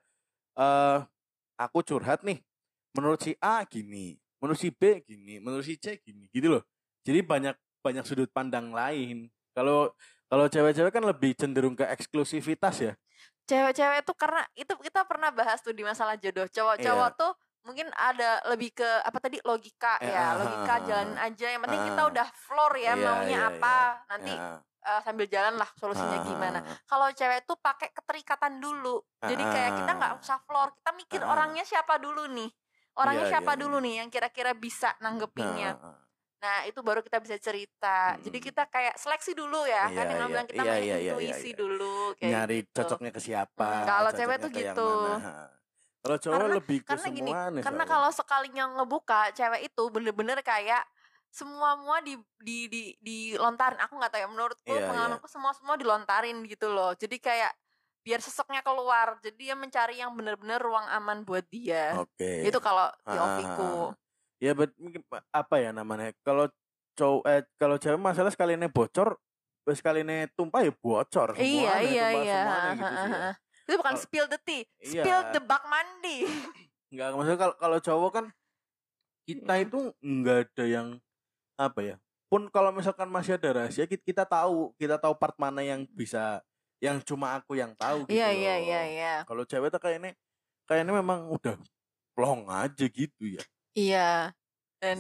eh 0.55 0.97
aku 1.55 1.79
curhat 1.81 2.21
nih 2.21 2.43
menurut 2.91 3.23
si 3.23 3.31
A 3.39 3.63
gini 3.63 4.19
menurut 4.39 4.57
si 4.57 4.71
B 4.71 5.03
gini 5.03 5.37
menurut 5.37 5.63
si 5.63 5.75
C 5.75 5.99
gini 5.99 6.27
gitu 6.31 6.57
loh 6.57 6.63
jadi 7.03 7.19
banyak 7.21 7.55
banyak 7.79 8.03
sudut 8.03 8.27
pandang 8.29 8.71
lain 8.71 9.27
kalau 9.51 9.91
kalau 10.25 10.45
cewek-cewek 10.45 10.91
kan 10.91 11.03
lebih 11.03 11.33
cenderung 11.33 11.73
ke 11.73 11.83
eksklusivitas 11.85 12.75
ya 12.79 12.93
Cewek-cewek 13.49 14.05
tuh 14.05 14.13
karena 14.13 14.45
itu 14.53 14.69
kita 14.77 15.01
pernah 15.09 15.33
bahas 15.33 15.57
tuh 15.65 15.73
di 15.73 15.81
masalah 15.81 16.13
jodoh. 16.21 16.45
Cowok-cowok 16.45 17.09
Iya. 17.09 17.17
tuh 17.17 17.31
mungkin 17.65 17.89
ada 17.97 18.45
lebih 18.45 18.77
ke 18.77 18.85
apa 18.85 19.17
tadi 19.17 19.41
logika 19.41 19.97
Eh, 19.97 20.13
ya, 20.13 20.21
ah, 20.21 20.31
logika 20.37 20.69
ah, 20.69 20.79
jalanin 20.85 21.17
aja. 21.17 21.47
Yang 21.49 21.61
penting 21.65 21.81
kita 21.89 22.01
ah. 22.05 22.09
udah 22.13 22.27
floor 22.29 22.71
ya 22.77 22.93
Iya, 22.93 22.93
maunya 22.93 23.25
iya, 23.41 23.49
apa. 23.49 23.77
iya. 23.81 24.05
Nanti 24.05 24.33
Ya. 24.37 24.53
eh, 24.85 25.01
sambil 25.01 25.25
jalan 25.25 25.55
lah 25.57 25.69
solusinya 25.81 26.17
Ah, 26.21 26.25
gimana. 26.29 26.59
ah, 26.61 26.69
ah. 26.69 26.77
Kalau 26.85 27.07
cewek 27.09 27.39
tuh 27.43 27.57
pakai 27.57 27.89
keterikatan 27.89 28.53
dulu. 28.61 29.01
Jadi 29.17 29.41
kayak 29.43 29.71
kita 29.81 29.91
nggak 29.97 30.13
Ah. 30.13 30.21
usah 30.21 30.37
floor, 30.45 30.67
kita 30.77 30.91
mikir 30.93 31.21
Ah. 31.25 31.33
orangnya 31.33 31.65
siapa 31.65 31.97
dulu 31.97 32.29
nih. 32.29 32.53
Orangnya 32.99 33.25
Iya, 33.25 33.31
siapa 33.33 33.55
iya, 33.55 33.61
dulu 33.63 33.77
nih 33.79 33.93
yang 33.97 34.09
kira-kira 34.09 34.51
bisa 34.51 34.91
nanggepinnya. 34.99 35.71
Ah, 35.73 35.81
ah, 35.81 35.95
ah. 35.95 35.97
Nah, 36.39 36.57
itu 36.63 36.79
baru 36.79 36.99
kita 36.99 37.19
bisa 37.19 37.35
cerita. 37.35 38.15
Jadi 38.17 38.37
Hmm. 38.37 38.47
kita 38.47 38.63
kayak 38.65 38.95
seleksi 38.95 39.31
dulu 39.33 39.63
ya, 39.63 39.87
kan 39.87 40.03
Iya, 40.03 40.03
yang 40.05 40.19
iya, 40.19 40.27
bilang 40.27 40.47
kita 40.47 40.61
iya, 40.61 40.69
main 40.69 40.79
iya, 40.81 40.97
iya, 40.97 41.11
intuisi 41.13 41.49
iya. 41.49 41.57
dulu 41.57 41.95
kayak 42.15 42.31
nyari 42.31 42.57
gitu. 42.61 42.75
cocoknya 42.75 43.11
ke 43.11 43.21
siapa 43.21 43.67
Hmm, 43.73 43.85
kalau 43.85 44.09
cewek 44.13 44.37
tuh 44.37 44.51
gitu. 44.51 44.89
Kalau 45.99 46.15
cowok 46.17 46.35
Karena- 46.39 46.55
lebih 46.55 46.77
ke 46.79 46.87
Karena 46.87 47.07
gini, 47.09 47.27
semuanya 47.27 47.59
karena 47.59 47.75
soalnya. 47.77 47.91
kalau 47.91 48.09
sekalinya 48.09 48.63
ngebuka 48.73 49.21
cewek 49.35 49.61
itu 49.65 49.83
bener-bener 49.91 50.39
kayak 50.39 50.83
semua 51.29 51.75
semua 51.75 51.97
di 51.99 52.15
di 52.39 52.57
di 52.71 52.81
dilontarin. 52.97 53.79
Aku 53.83 53.99
nggak 53.99 54.07
tahu 54.09 54.21
ya 54.23 54.29
menurutku 54.29 54.63
Iya, 54.65 54.79
iya. 54.79 54.87
pengalamanku 54.87 55.27
semua 55.27 55.51
semua 55.51 55.75
dilontarin 55.75 56.39
gitu 56.45 56.71
loh. 56.71 56.95
Jadi 56.95 57.19
kayak 57.19 57.51
biar 57.99 58.19
sesoknya 58.19 58.59
keluar. 58.59 59.19
Jadi 59.19 59.37
dia 59.41 59.53
mencari 59.53 59.97
yang 59.97 60.11
bener-bener 60.11 60.57
ruang 60.57 60.87
aman 60.87 61.21
buat 61.21 61.43
dia. 61.47 61.95
oke 61.95 62.31
Itu 62.43 62.57
kalau 62.57 62.89
Ah, 63.03 63.13
POV-ku. 63.37 63.93
ya 64.39 64.51
bet 64.53 64.71
mungkin 64.75 65.03
pa- 65.03 65.25
apa 65.29 65.55
ya 65.57 65.69
namanya 65.69 66.15
kalau 66.21 66.47
cowok 66.93 67.23
eh 67.25 67.43
kalau 67.55 67.75
cewek 67.75 67.97
masalah 67.97 68.27
sekaliannya 68.29 68.67
bocor 68.67 69.19
sekaliannya 69.65 70.31
tumpah 70.33 70.63
ya 70.63 70.73
bocor 70.73 71.35
Iya 71.35 71.43
semuanya, 71.77 71.79
iya 71.85 72.07
iya. 72.17 72.39
semuanya 72.39 72.71
gitu 72.73 72.95
sih 72.95 73.11
ya. 73.11 73.31
Itu 73.61 73.73
bukan 73.77 73.93
Kalau- 73.93 74.01
spill 74.01 74.25
the 74.25 74.39
tea, 74.41 74.63
Iya. 74.81 75.03
spill 75.03 75.19
the 75.29 75.41
bak 75.41 75.63
mandi. 75.63 76.17
nggak 76.89 77.07
maksudnya 77.13 77.37
kalau 77.37 77.55
kalau 77.55 77.77
cowok 77.77 78.11
kan 78.11 78.25
kita 79.23 79.53
Iya. 79.53 79.63
itu 79.63 79.79
nggak 79.99 80.37
ada 80.49 80.65
yang 80.65 80.87
apa 81.53 81.79
ya 81.83 81.95
pun 82.25 82.47
kalau 82.47 82.69
misalkan 82.69 83.05
masih 83.07 83.35
ada 83.35 83.49
rahasia 83.55 83.85
kita, 83.85 84.01
kita 84.01 84.23
tahu 84.23 84.73
kita 84.73 84.95
tahu 84.95 85.13
part 85.13 85.33
mana 85.35 85.61
yang 85.61 85.85
bisa 85.91 86.41
yang 86.79 86.97
cuma 87.03 87.35
aku 87.35 87.53
yang 87.53 87.75
tahu 87.75 88.07
gitu 88.07 88.15
Iya 88.15 88.29
iya 88.31 88.55
iya 88.57 88.81
iya. 88.87 89.13
kalau 89.23 89.43
cewek 89.43 89.67
tuh 89.69 89.79
kayaknya 89.79 90.15
kayaknya 90.63 90.95
memang 90.95 91.27
udah 91.29 91.59
plong 92.15 92.47
aja 92.47 92.85
gitu 92.87 93.23
ya 93.27 93.43
Iya. 93.71 94.31
dan 94.79 94.95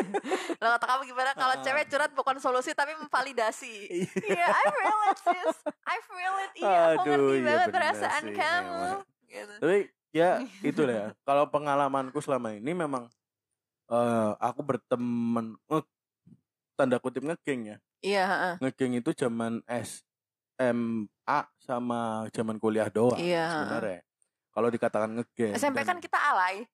lo 0.60 0.68
kata 0.76 0.84
kamu 0.86 1.02
gimana 1.08 1.32
kalau 1.32 1.56
cewek 1.60 1.88
curhat 1.88 2.12
bukan 2.12 2.36
solusi 2.36 2.76
tapi 2.76 2.92
memvalidasi 2.94 3.74
Iya. 4.20 4.44
Iya, 4.44 4.46
I 4.46 4.64
feel 4.68 5.00
it, 5.02 5.18
sis. 5.18 5.56
I 5.84 5.98
feel 6.02 6.34
it. 6.36 6.52
Iya, 6.56 6.80
aku 6.94 7.08
ngerti 7.08 7.34
iya 7.34 7.44
banget 7.46 7.68
perasaan 7.72 8.22
sih, 8.22 8.34
kamu. 8.34 8.68
memang. 8.68 9.00
Gitu. 9.26 9.54
Tapi 9.56 9.78
ya 10.12 10.30
itu 10.68 10.80
ya. 10.84 11.04
Kalau 11.24 11.44
pengalamanku 11.48 12.18
selama 12.20 12.52
ini 12.52 12.72
memang 12.72 13.08
eh 13.86 14.30
aku 14.36 14.60
berteman 14.60 15.56
eh, 15.70 15.84
tanda 16.76 17.00
kutip 17.00 17.24
ngegeng 17.24 17.72
ya. 17.72 17.76
Iya, 18.04 18.22
heeh. 18.28 18.54
Ngegeng 18.60 18.92
itu 18.98 19.10
zaman 19.16 19.64
SMA 20.56 21.38
sama 21.60 22.00
zaman 22.32 22.56
kuliah 22.56 22.88
doang 22.88 23.20
Iya. 23.20 23.46
sebenarnya. 23.64 24.00
Kalau 24.50 24.68
dikatakan 24.72 25.10
ngegeng. 25.12 25.52
SMP 25.52 25.84
dan- 25.84 25.88
kan 25.92 25.98
kita 26.00 26.16
alay. 26.16 26.64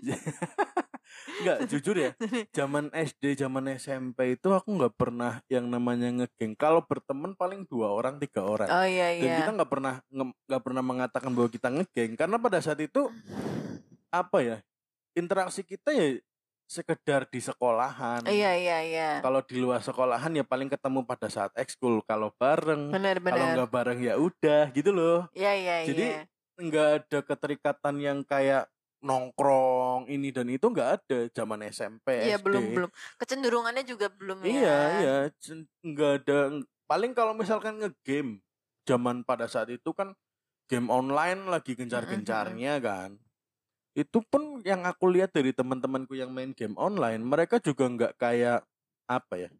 Enggak, 1.40 1.58
jujur 1.72 1.96
ya. 1.96 2.12
Zaman 2.52 2.92
SD, 2.92 3.34
zaman 3.34 3.64
SMP 3.74 4.36
itu 4.36 4.52
aku 4.52 4.76
nggak 4.76 4.92
pernah 4.92 5.40
yang 5.48 5.64
namanya 5.66 6.12
ngegeng. 6.12 6.52
Kalau 6.52 6.84
berteman 6.84 7.32
paling 7.32 7.64
dua 7.64 7.90
orang, 7.90 8.20
tiga 8.20 8.44
orang. 8.44 8.68
Oh 8.68 8.84
iya 8.84 9.16
Dan 9.16 9.24
iya. 9.24 9.36
kita 9.40 9.52
nggak 9.56 9.70
pernah 9.72 9.94
nggak 10.12 10.62
pernah 10.62 10.82
mengatakan 10.84 11.32
bahwa 11.32 11.48
kita 11.48 11.68
ngegeng 11.72 12.12
karena 12.14 12.36
pada 12.36 12.60
saat 12.60 12.78
itu 12.78 13.08
apa 14.12 14.38
ya 14.42 14.56
interaksi 15.16 15.64
kita 15.64 15.90
ya 15.90 16.20
sekedar 16.70 17.26
di 17.26 17.42
sekolahan. 17.42 18.22
Iya 18.30 18.54
iya 18.54 18.78
iya. 18.86 19.10
Kalau 19.18 19.42
di 19.42 19.58
luar 19.58 19.82
sekolahan 19.82 20.30
ya 20.30 20.46
paling 20.46 20.70
ketemu 20.70 21.02
pada 21.02 21.26
saat 21.26 21.50
ekskul. 21.58 21.98
Kalau 22.06 22.30
bareng, 22.38 22.94
Benar 22.94 23.18
kalau 23.18 23.26
benar. 23.42 23.54
nggak 23.58 23.70
bareng 23.74 23.98
ya 23.98 24.14
udah 24.14 24.70
gitu 24.70 24.94
loh. 24.94 25.26
Iya 25.34 25.52
iya 25.58 25.76
Jadi, 25.82 26.04
iya. 26.06 26.22
Nggak 26.60 26.88
ada 27.02 27.18
keterikatan 27.26 27.94
yang 27.98 28.18
kayak 28.22 28.70
nongkrong 29.00 30.06
ini 30.06 30.28
dan 30.30 30.46
itu 30.46 30.68
nggak 30.68 30.90
ada 31.02 31.18
zaman 31.32 31.64
SMP 31.66 32.20
Iya 32.30 32.38
SD. 32.38 32.44
belum 32.46 32.64
belum. 32.76 32.90
Kecenderungannya 33.18 33.82
juga 33.82 34.06
belum 34.12 34.38
ya. 34.44 34.50
Iya 34.54 34.78
iya 35.00 35.16
nggak 35.82 36.12
ada 36.22 36.38
paling 36.86 37.16
kalau 37.16 37.32
misalkan 37.34 37.80
ngegame 37.80 38.44
zaman 38.86 39.24
pada 39.24 39.48
saat 39.48 39.72
itu 39.72 39.90
kan 39.90 40.12
game 40.68 40.86
online 40.86 41.48
lagi 41.48 41.74
gencar-gencarnya 41.74 42.78
kan 42.78 43.16
itu 43.94 44.18
pun 44.30 44.62
yang 44.62 44.86
aku 44.86 45.10
lihat 45.10 45.34
dari 45.34 45.50
teman-temanku 45.50 46.14
yang 46.14 46.30
main 46.30 46.54
game 46.54 46.74
online 46.78 47.20
mereka 47.22 47.58
juga 47.58 47.86
nggak 47.90 48.12
kayak 48.16 48.62
apa 49.10 49.34
ya 49.48 49.50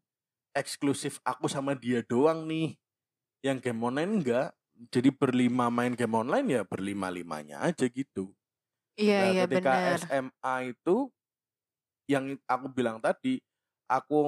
eksklusif 0.55 1.19
aku 1.27 1.47
sama 1.51 1.75
dia 1.75 2.03
doang 2.07 2.47
nih 2.47 2.79
yang 3.43 3.59
game 3.59 3.83
online 3.83 4.23
enggak 4.23 4.49
jadi 4.91 5.11
berlima 5.13 5.69
main 5.69 5.93
game 5.99 6.15
online 6.15 6.47
ya 6.49 6.63
berlima 6.65 7.11
limanya 7.13 7.61
aja 7.67 7.87
gitu 7.91 8.33
Iya 9.01 9.17
Nah, 9.17 9.29
iya 9.33 9.43
ketika 9.49 9.73
benar. 9.73 9.97
SMA 10.05 10.55
itu 10.77 10.97
yang 12.11 12.25
aku 12.45 12.67
bilang 12.75 12.99
tadi, 12.99 13.39
aku 13.87 14.19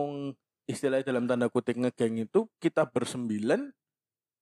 istilahnya 0.70 1.04
dalam 1.10 1.26
tanda 1.26 1.50
kutip 1.50 1.76
ngegeng 1.76 2.22
itu 2.22 2.46
kita 2.62 2.86
bersembilan 2.86 3.74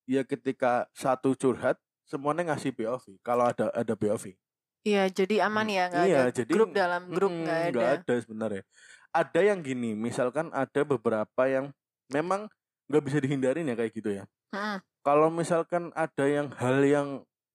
ya 0.07 0.23
ketika 0.27 0.87
satu 0.93 1.33
curhat 1.35 1.81
semuanya 2.05 2.53
ngasih 2.53 2.75
POV 2.77 3.19
kalau 3.25 3.49
ada 3.49 3.73
ada 3.73 3.95
POV. 3.97 4.37
Iya 4.81 5.13
jadi 5.13 5.45
aman 5.45 5.67
ya 5.69 5.85
nggak 5.93 6.05
Iya, 6.09 6.21
ada 6.25 6.33
jadi 6.33 6.53
grup 6.57 6.69
dalam 6.73 7.03
grup 7.13 7.29
mm, 7.31 7.41
nggak 7.45 7.59
ada. 7.61 7.69
nggak 7.71 7.91
ada 8.01 8.15
sebenarnya. 8.25 8.63
Ada 9.11 9.41
yang 9.43 9.59
gini, 9.61 9.91
misalkan 9.93 10.47
ada 10.55 10.81
beberapa 10.87 11.43
yang 11.45 11.69
memang 12.09 12.49
nggak 12.89 13.03
bisa 13.05 13.19
dihindarin 13.21 13.69
ya 13.69 13.77
kayak 13.77 13.93
gitu 13.93 14.11
ya. 14.23 14.25
Mm-mm, 14.51 14.81
Kalau 15.05 15.29
misalkan 15.29 15.93
ada 15.93 16.25
yang 16.25 16.49
hal 16.57 16.79
yang 16.81 17.09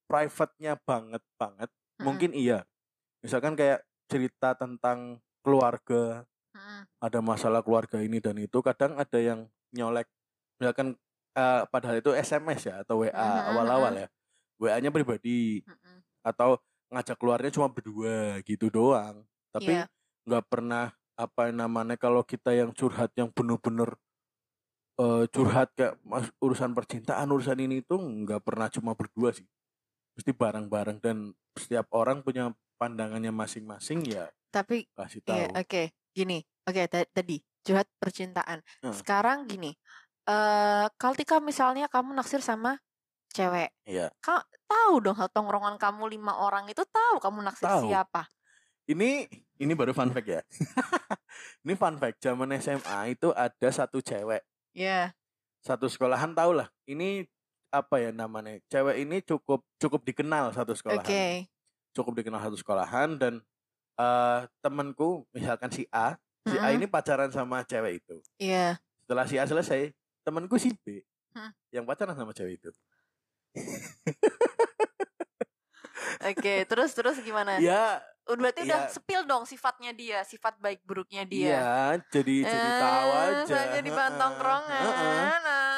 private-nya 0.05 0.77
banget 0.85 1.23
banget, 1.41 1.69
mm-mm, 1.71 2.05
mungkin 2.05 2.31
iya. 2.37 2.61
Misalkan 3.25 3.57
kayak 3.57 3.81
cerita 4.05 4.53
tentang 4.53 5.17
keluarga, 5.41 6.29
mm-mm. 6.53 6.81
ada 7.01 7.19
masalah 7.25 7.65
keluarga 7.65 7.97
ini 8.05 8.21
dan 8.21 8.37
itu, 8.37 8.61
kadang 8.61 9.01
ada 9.01 9.17
yang 9.17 9.49
nyolek. 9.73 10.05
Misalkan 10.61 10.93
eh, 11.33 11.61
padahal 11.73 11.99
itu 11.99 12.13
SMS 12.13 12.69
ya 12.69 12.85
atau 12.85 13.01
WA 13.01 13.09
Mhm, 13.11 13.49
awal-awal 13.49 13.93
ya. 13.97 14.07
WA-nya 14.61 14.93
pribadi 14.93 15.65
Mm-mm. 15.65 15.97
atau 16.21 16.61
ngajak 16.91 17.17
keluarnya 17.17 17.51
cuma 17.53 17.67
berdua 17.71 18.39
gitu 18.45 18.69
doang. 18.69 19.23
Tapi 19.51 19.71
Iya. 19.71 19.85
nggak 20.25 20.45
pernah 20.49 20.91
apa 21.15 21.47
namanya 21.47 21.95
kalau 21.95 22.21
kita 22.27 22.51
yang 22.51 22.75
curhat 22.75 23.13
yang 23.15 23.31
bener-bener 23.31 23.95
eh, 24.99 25.23
curhat 25.31 25.71
kayak 25.75 25.95
mas, 26.03 26.27
urusan 26.39 26.71
percintaan 26.75 27.27
urusan 27.31 27.59
ini 27.59 27.83
itu 27.83 27.95
nggak 27.95 28.43
pernah 28.43 28.67
cuma 28.71 28.95
berdua 28.95 29.31
sih 29.31 29.43
mesti 30.15 30.31
bareng-bareng 30.31 30.99
dan 31.03 31.31
setiap 31.55 31.87
orang 31.91 32.23
punya 32.23 32.51
pandangannya 32.75 33.31
masing-masing 33.31 34.03
ya 34.07 34.27
Tapi 34.51 34.87
kasih 34.95 35.19
Iya, 35.27 35.51
tahu 35.51 35.67
oke. 35.67 35.83
Gini, 36.15 36.39
oke 36.63 36.81
ta- 36.87 37.09
tadi 37.11 37.43
curhat 37.59 37.91
percintaan. 37.99 38.63
Hmm. 38.79 38.95
Sekarang 38.95 39.43
gini, 39.51 39.75
eh 40.23 40.87
ketika 40.95 41.43
misalnya 41.43 41.91
kamu 41.91 42.15
naksir 42.15 42.39
sama 42.39 42.79
cewek, 43.35 43.69
Iya. 43.83 44.07
kau 44.23 44.39
tahu 44.65 45.03
dong 45.03 45.19
tongkrongan 45.19 45.75
kamu 45.75 46.07
lima 46.09 46.39
orang 46.39 46.65
itu 46.65 46.81
tahu 46.87 47.19
kamu 47.19 47.43
naksir 47.43 47.67
Tahu. 47.67 47.91
siapa. 47.91 48.23
ini 48.85 49.25
ini 49.57 49.73
baru 49.73 49.91
fun 49.91 50.09
fact 50.09 50.29
ya 50.29 50.41
ini 51.65 51.73
fun 51.73 51.97
fact 51.97 52.21
zaman 52.21 52.53
SMA 52.55 53.11
itu 53.11 53.33
ada 53.33 53.69
satu 53.69 53.99
cewek 53.99 54.39
Iya. 54.71 55.11
satu 55.59 55.89
sekolahan 55.89 56.31
tau 56.31 56.53
lah 56.53 56.69
ini 56.85 57.25
apa 57.69 57.97
ya 57.97 58.09
namanya 58.09 58.61
cewek 58.65 59.01
ini 59.01 59.19
cukup 59.19 59.65
cukup 59.75 60.01
dikenal 60.03 60.53
satu 60.53 60.71
Oke. 60.71 60.79
sekolahan 60.79 61.43
cukup 61.91 62.13
dikenal 62.15 62.39
satu 62.39 62.55
sekolahan 62.55 63.17
dan 63.17 63.33
eh 63.95 64.39
temanku 64.59 65.25
misalkan 65.31 65.71
si 65.71 65.89
A 65.89 66.13
si 66.43 66.55
A 66.55 66.69
ini 66.69 66.85
pacaran 66.85 67.31
sama 67.31 67.65
cewek 67.65 68.05
itu 68.05 68.21
Iya. 68.37 68.77
setelah 69.01 69.25
si 69.25 69.35
A 69.35 69.45
selesai 69.45 69.91
temanku 70.21 70.55
si 70.55 70.71
B 70.77 71.01
Hmm. 71.35 71.51
yang 71.67 71.83
pacaran 71.83 72.15
sama 72.15 72.31
cewek 72.31 72.63
itu 72.63 72.71
Oke, 76.25 76.65
terus 76.67 76.91
terus 76.95 77.17
gimana? 77.21 77.59
ya 77.59 78.01
Oh, 78.25 78.33
Berarti 78.33 78.65
udah 78.65 78.89
Iya. 78.89 78.89
spill 78.89 79.21
dong 79.29 79.45
sifatnya 79.45 79.93
dia, 79.93 80.25
sifat 80.25 80.57
baik 80.57 80.81
buruknya 80.81 81.21
dia. 81.29 81.61
iya 81.61 81.69
jadi 82.09 82.35
jadi 82.41 82.69
tahu 82.81 83.09
Eh, 83.13 83.21
aja 83.21 83.45
soalnya 83.45 83.81
di 83.85 83.91
bahan 83.93 84.09
Heeh, 84.09 84.21
tongkrongan. 84.25 84.81
heeh. 84.81 85.29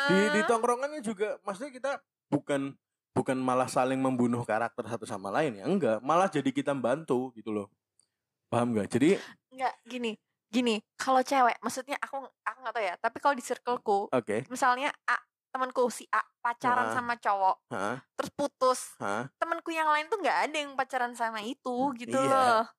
di 0.07 0.17
di 0.31 0.41
tongkrongannya 0.47 1.01
juga 1.03 1.27
maksudnya 1.43 1.71
kita 1.75 1.91
bukan 2.31 2.71
bukan 3.11 3.35
malah 3.35 3.67
saling 3.67 3.99
membunuh 3.99 4.47
karakter 4.47 4.87
satu 4.87 5.03
sama 5.03 5.27
lain 5.27 5.59
ya 5.59 5.67
enggak 5.67 5.99
malah 5.99 6.31
jadi 6.31 6.47
kita 6.47 6.71
bantu 6.71 7.35
gitu 7.35 7.51
loh 7.51 7.67
paham 8.47 8.71
nggak 8.71 8.95
jadi 8.95 9.19
Enggak, 9.51 9.73
gini. 9.83 10.11
Gini, 10.47 10.79
kalau 10.95 11.19
cewek, 11.19 11.59
maksudnya 11.59 11.99
aku 11.99 12.23
aku 12.23 12.57
nggak 12.63 12.75
tahu 12.79 12.85
ya, 12.87 12.95
tapi 12.95 13.17
kalau 13.19 13.35
di 13.35 13.43
circleku, 13.43 14.07
oke 14.07 14.47
misalnya 14.47 14.95
A, 15.03 15.19
temanku 15.49 15.87
si 15.87 16.05
A 16.09 16.21
pacaran 16.37 16.87
Ah. 16.87 16.93
sama 16.93 17.13
cowok, 17.15 17.57
Hah? 17.67 17.97
terus 18.13 18.31
putus. 18.31 18.79
Hah? 18.97 19.27
Temanku 19.35 19.69
yang 19.69 19.87
lain 19.87 20.07
tuh 20.07 20.17
nggak 20.17 20.37
ada 20.47 20.55
yang 20.55 20.71
pacaran 20.73 21.11
sama 21.11 21.41
itu 21.41 21.75
gitu 21.95 22.13
Iya. 22.13 22.31
loh. 22.31 22.63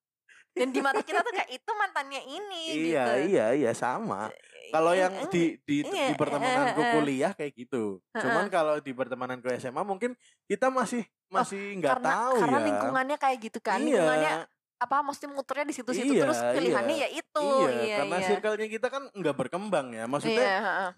Dan 0.58 0.74
di 0.74 0.80
mata 0.80 0.98
kita 1.00 1.20
tuh 1.20 1.30
kayak 1.30 1.50
itu 1.52 1.70
mantannya 1.70 2.18
ini 2.24 2.62
iya 2.90 3.04
gitu. 3.06 3.12
iya 3.30 3.46
iya 3.54 3.70
sama 3.70 4.26
kalau 4.68 4.90
yang 4.90 5.30
di 5.30 5.54
di, 5.62 5.86
Iya, 5.86 6.10
di 6.10 6.14
pertemananku 6.18 6.82
kuliah 6.98 7.30
kayak 7.30 7.52
gitu 7.54 8.02
cuman 8.10 8.50
kalau 8.50 8.74
di 8.76 8.90
pertemananku 8.90 9.46
SMA 9.54 9.80
mungkin 9.80 10.18
kita 10.44 10.66
masih 10.66 11.06
masih 11.28 11.78
nggak 11.78 11.88
Oh, 11.88 11.96
karena 11.96 12.10
tahu 12.10 12.34
karena 12.42 12.58
ya 12.58 12.64
lingkungannya 12.64 13.16
kayak 13.16 13.38
gitu 13.40 13.58
kan. 13.60 13.78
iya 13.78 14.02
Lingkungannya 14.02 14.34
apa 14.78 14.96
mesti 15.00 15.24
muternya 15.26 15.64
di 15.64 15.74
situ-situ 15.74 16.12
Iya, 16.12 16.22
terus 16.22 16.38
pilihannya 16.42 16.96
iya. 16.96 17.06
ya 17.06 17.08
itu. 17.12 17.44
iya, 17.44 17.70
Iya, 17.70 17.96
karena 18.02 18.16
iya. 18.16 18.26
circle-nya 18.26 18.68
kita 18.68 18.86
kan 18.88 19.02
nggak 19.10 19.36
berkembang 19.36 19.86
ya 19.92 20.04
maksudnya 20.06 20.42
Iya, 20.42 20.58
heeh. 20.58 20.90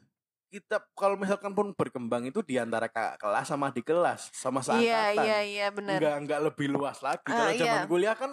Kita 0.50 0.82
kalau 0.98 1.14
misalkan 1.14 1.54
pun 1.54 1.70
berkembang 1.78 2.26
itu 2.26 2.42
di 2.42 2.58
antara 2.58 2.90
kakak 2.90 3.22
kelas 3.22 3.46
sama 3.46 3.70
di 3.70 3.82
kelas 3.86 4.34
sama 4.34 4.58
seangkatan 4.60 4.82
Iya, 4.82 5.22
iya, 5.22 5.38
iya 5.46 5.66
benar. 5.70 5.98
nggak 6.02 6.14
nggak 6.26 6.40
lebih 6.50 6.66
luas 6.74 6.98
lagi 7.00 7.30
Ah, 7.30 7.38
kalau 7.38 7.52
zaman 7.54 7.80
iya. 7.80 7.86
kuliah 7.86 8.16
kan 8.18 8.30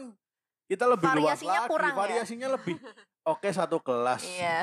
kita 0.65 0.83
lebih 0.89 1.07
Variasinya 1.07 1.21
luas 1.21 1.39
lagi 1.45 1.69
kurang 1.71 1.93
ya? 1.93 1.97
variasinya 2.01 2.47
lebih 2.57 2.75
oke 3.23 3.49
satu 3.53 3.77
kelas 3.79 4.21
Iya. 4.25 4.57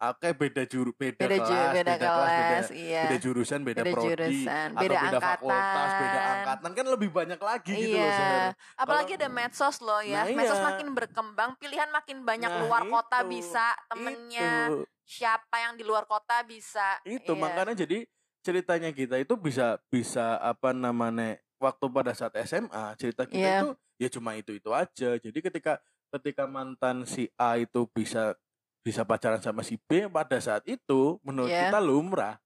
Oke 0.00 0.28
beda 0.32 0.62
juru 0.64 0.90
beda, 0.92 1.18
beda 1.20 1.36
kelas 1.36 1.72
beda 1.74 1.94
kelas 1.94 2.28
kelas, 2.30 2.66
beda, 2.68 2.78
iya. 2.78 3.02
beda 3.04 3.16
jurusan 3.18 3.60
beda, 3.60 3.80
Beda 3.82 3.92
prodi 3.92 4.08
jurusan, 4.08 4.68
atau 4.68 4.80
beda 4.80 4.96
beda 5.00 5.18
fakultas 5.18 5.90
beda 5.90 5.90
angkatan. 5.90 6.30
angkatan 6.32 6.70
kan 6.72 6.86
lebih 6.88 7.10
banyak 7.10 7.40
lagi 7.40 7.72
gitu 7.72 7.94
loh 7.94 8.06
Iya, 8.06 8.14
Sher. 8.14 8.48
apalagi 8.76 9.12
Kalau- 9.12 9.20
ada 9.20 9.28
medsos 9.28 9.76
loh 9.78 10.00
ya. 10.00 10.20
Nah, 10.20 10.24
medsos 10.32 10.56
iya. 10.56 10.66
makin 10.66 10.88
berkembang, 10.92 11.50
pilihan 11.56 11.90
makin 11.90 12.18
banyak 12.22 12.46
Nah, 12.48 12.60
luar 12.62 12.82
kota 12.84 13.18
itu. 13.20 13.30
bisa, 13.32 13.66
temennya 13.88 14.52
itu 14.68 14.76
siapa 15.04 15.56
yang 15.58 15.74
di 15.74 15.82
luar 15.82 16.04
kota 16.04 16.40
bisa. 16.42 17.00
itu 17.02 17.26
Iya. 17.28 17.40
makanya 17.40 17.74
jadi 17.76 18.06
ceritanya 18.38 18.90
kita 18.90 19.16
itu 19.16 19.34
bisa 19.34 19.82
bisa 19.86 20.38
apa 20.38 20.70
namanya 20.70 21.36
waktu 21.58 21.84
pada 21.88 22.12
saat 22.12 22.38
SMA 22.38 22.94
cerita 22.94 23.24
kita 23.24 23.34
Iya. 23.36 23.58
itu 23.60 23.68
ya 23.98 24.08
cuma 24.08 24.30
itu 24.32 24.52
itu 24.52 24.70
aja 24.70 25.18
jadi 25.18 25.38
ketika 25.42 25.82
ketika 26.08 26.46
mantan 26.46 27.02
si 27.02 27.26
A 27.34 27.58
itu 27.58 27.84
bisa 27.88 28.32
bisa 28.82 29.04
pacaran 29.04 29.42
sama 29.42 29.60
si 29.66 29.76
B 29.76 30.08
pada 30.08 30.38
saat 30.40 30.64
itu 30.64 31.20
menurut 31.26 31.50
Iya. 31.50 31.68
kita 31.68 31.78
lumrah 31.82 32.36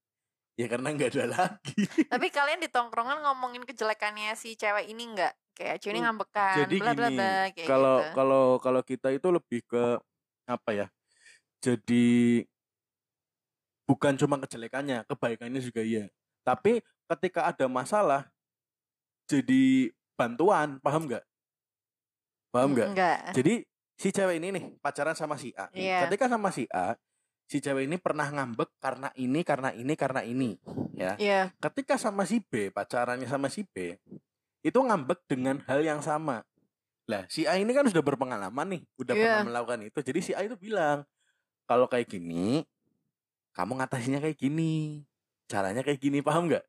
ya 0.59 0.67
karena 0.69 0.93
nggak 0.93 1.11
ada 1.17 1.25
lagi 1.39 1.83
Tapi 2.09 2.27
kalian 2.29 2.61
di 2.61 2.69
tongkrongan 2.69 3.25
ngomongin 3.25 3.63
kejelekannya 3.65 4.35
si 4.37 4.55
cewek 4.59 4.91
ini 4.91 5.09
enggak? 5.13 5.33
Kayak 5.53 5.85
cewek 5.85 5.93
ini 5.93 6.01
ngambekan, 6.03 6.57
jadi 6.65 6.77
bla 6.81 6.93
bla 6.93 7.09
gini 7.09 7.17
bla 7.21 7.33
kayak 7.53 7.69
kalau 7.69 7.97
gitu. 8.01 8.13
kalau 8.17 8.45
kalau 8.59 8.81
kita 8.83 9.09
itu 9.13 9.29
lebih 9.29 9.61
ke 9.69 9.85
apa 10.49 10.71
ya? 10.73 10.87
Jadi 11.63 12.43
bukan 13.87 14.17
cuma 14.17 14.41
kejelekannya, 14.41 15.05
kebaikannya 15.07 15.61
juga 15.61 15.85
iya. 15.85 16.09
Tapi 16.43 16.81
ketika 17.13 17.47
ada 17.47 17.69
masalah 17.69 18.27
jadi 19.29 19.93
bantuan, 20.17 20.81
paham 20.81 21.07
nggak? 21.07 21.25
Paham 22.51 22.73
nggak? 22.75 22.89
Enggak. 22.93 23.19
Jadi 23.37 23.55
si 24.03 24.11
cewek 24.11 24.43
ini 24.43 24.51
nih 24.51 24.65
pacaran 24.83 25.15
sama 25.15 25.39
si 25.39 25.55
A. 25.55 25.71
Iya. 25.71 26.11
Ketika 26.11 26.27
sama 26.27 26.51
si 26.51 26.67
A, 26.75 26.99
si 27.47 27.63
cewek 27.63 27.87
ini 27.87 28.03
pernah 28.03 28.27
ngambek 28.27 28.75
karena 28.83 29.15
ini, 29.15 29.47
karena 29.47 29.71
ini, 29.71 29.95
karena 29.95 30.27
ini, 30.27 30.59
ya. 30.99 31.15
Iya. 31.23 31.55
Ketika 31.63 31.95
sama 31.95 32.27
si 32.27 32.43
B, 32.43 32.75
pacarannya 32.75 33.31
sama 33.31 33.47
si 33.47 33.63
B, 33.63 33.95
itu 34.67 34.79
ngambek 34.83 35.23
dengan 35.31 35.63
hal 35.71 35.87
yang 35.87 36.03
sama. 36.03 36.43
Lah, 37.07 37.23
si 37.31 37.47
A 37.47 37.63
ini 37.63 37.71
kan 37.71 37.87
sudah 37.87 38.03
berpengalaman 38.03 38.75
nih, 38.75 38.83
udah 38.99 39.15
Iya. 39.15 39.23
pernah 39.23 39.47
melakukan 39.55 39.81
itu. 39.87 39.99
Jadi 40.03 40.19
si 40.19 40.33
A 40.35 40.43
itu 40.43 40.59
bilang, 40.59 41.07
kalau 41.71 41.87
kayak 41.87 42.11
gini, 42.11 42.67
kamu 43.55 43.79
ngatasinnya 43.79 44.19
kayak 44.19 44.39
gini, 44.39 45.07
caranya 45.47 45.87
kayak 45.87 46.03
gini, 46.03 46.19
paham 46.27 46.51
nggak? 46.51 46.65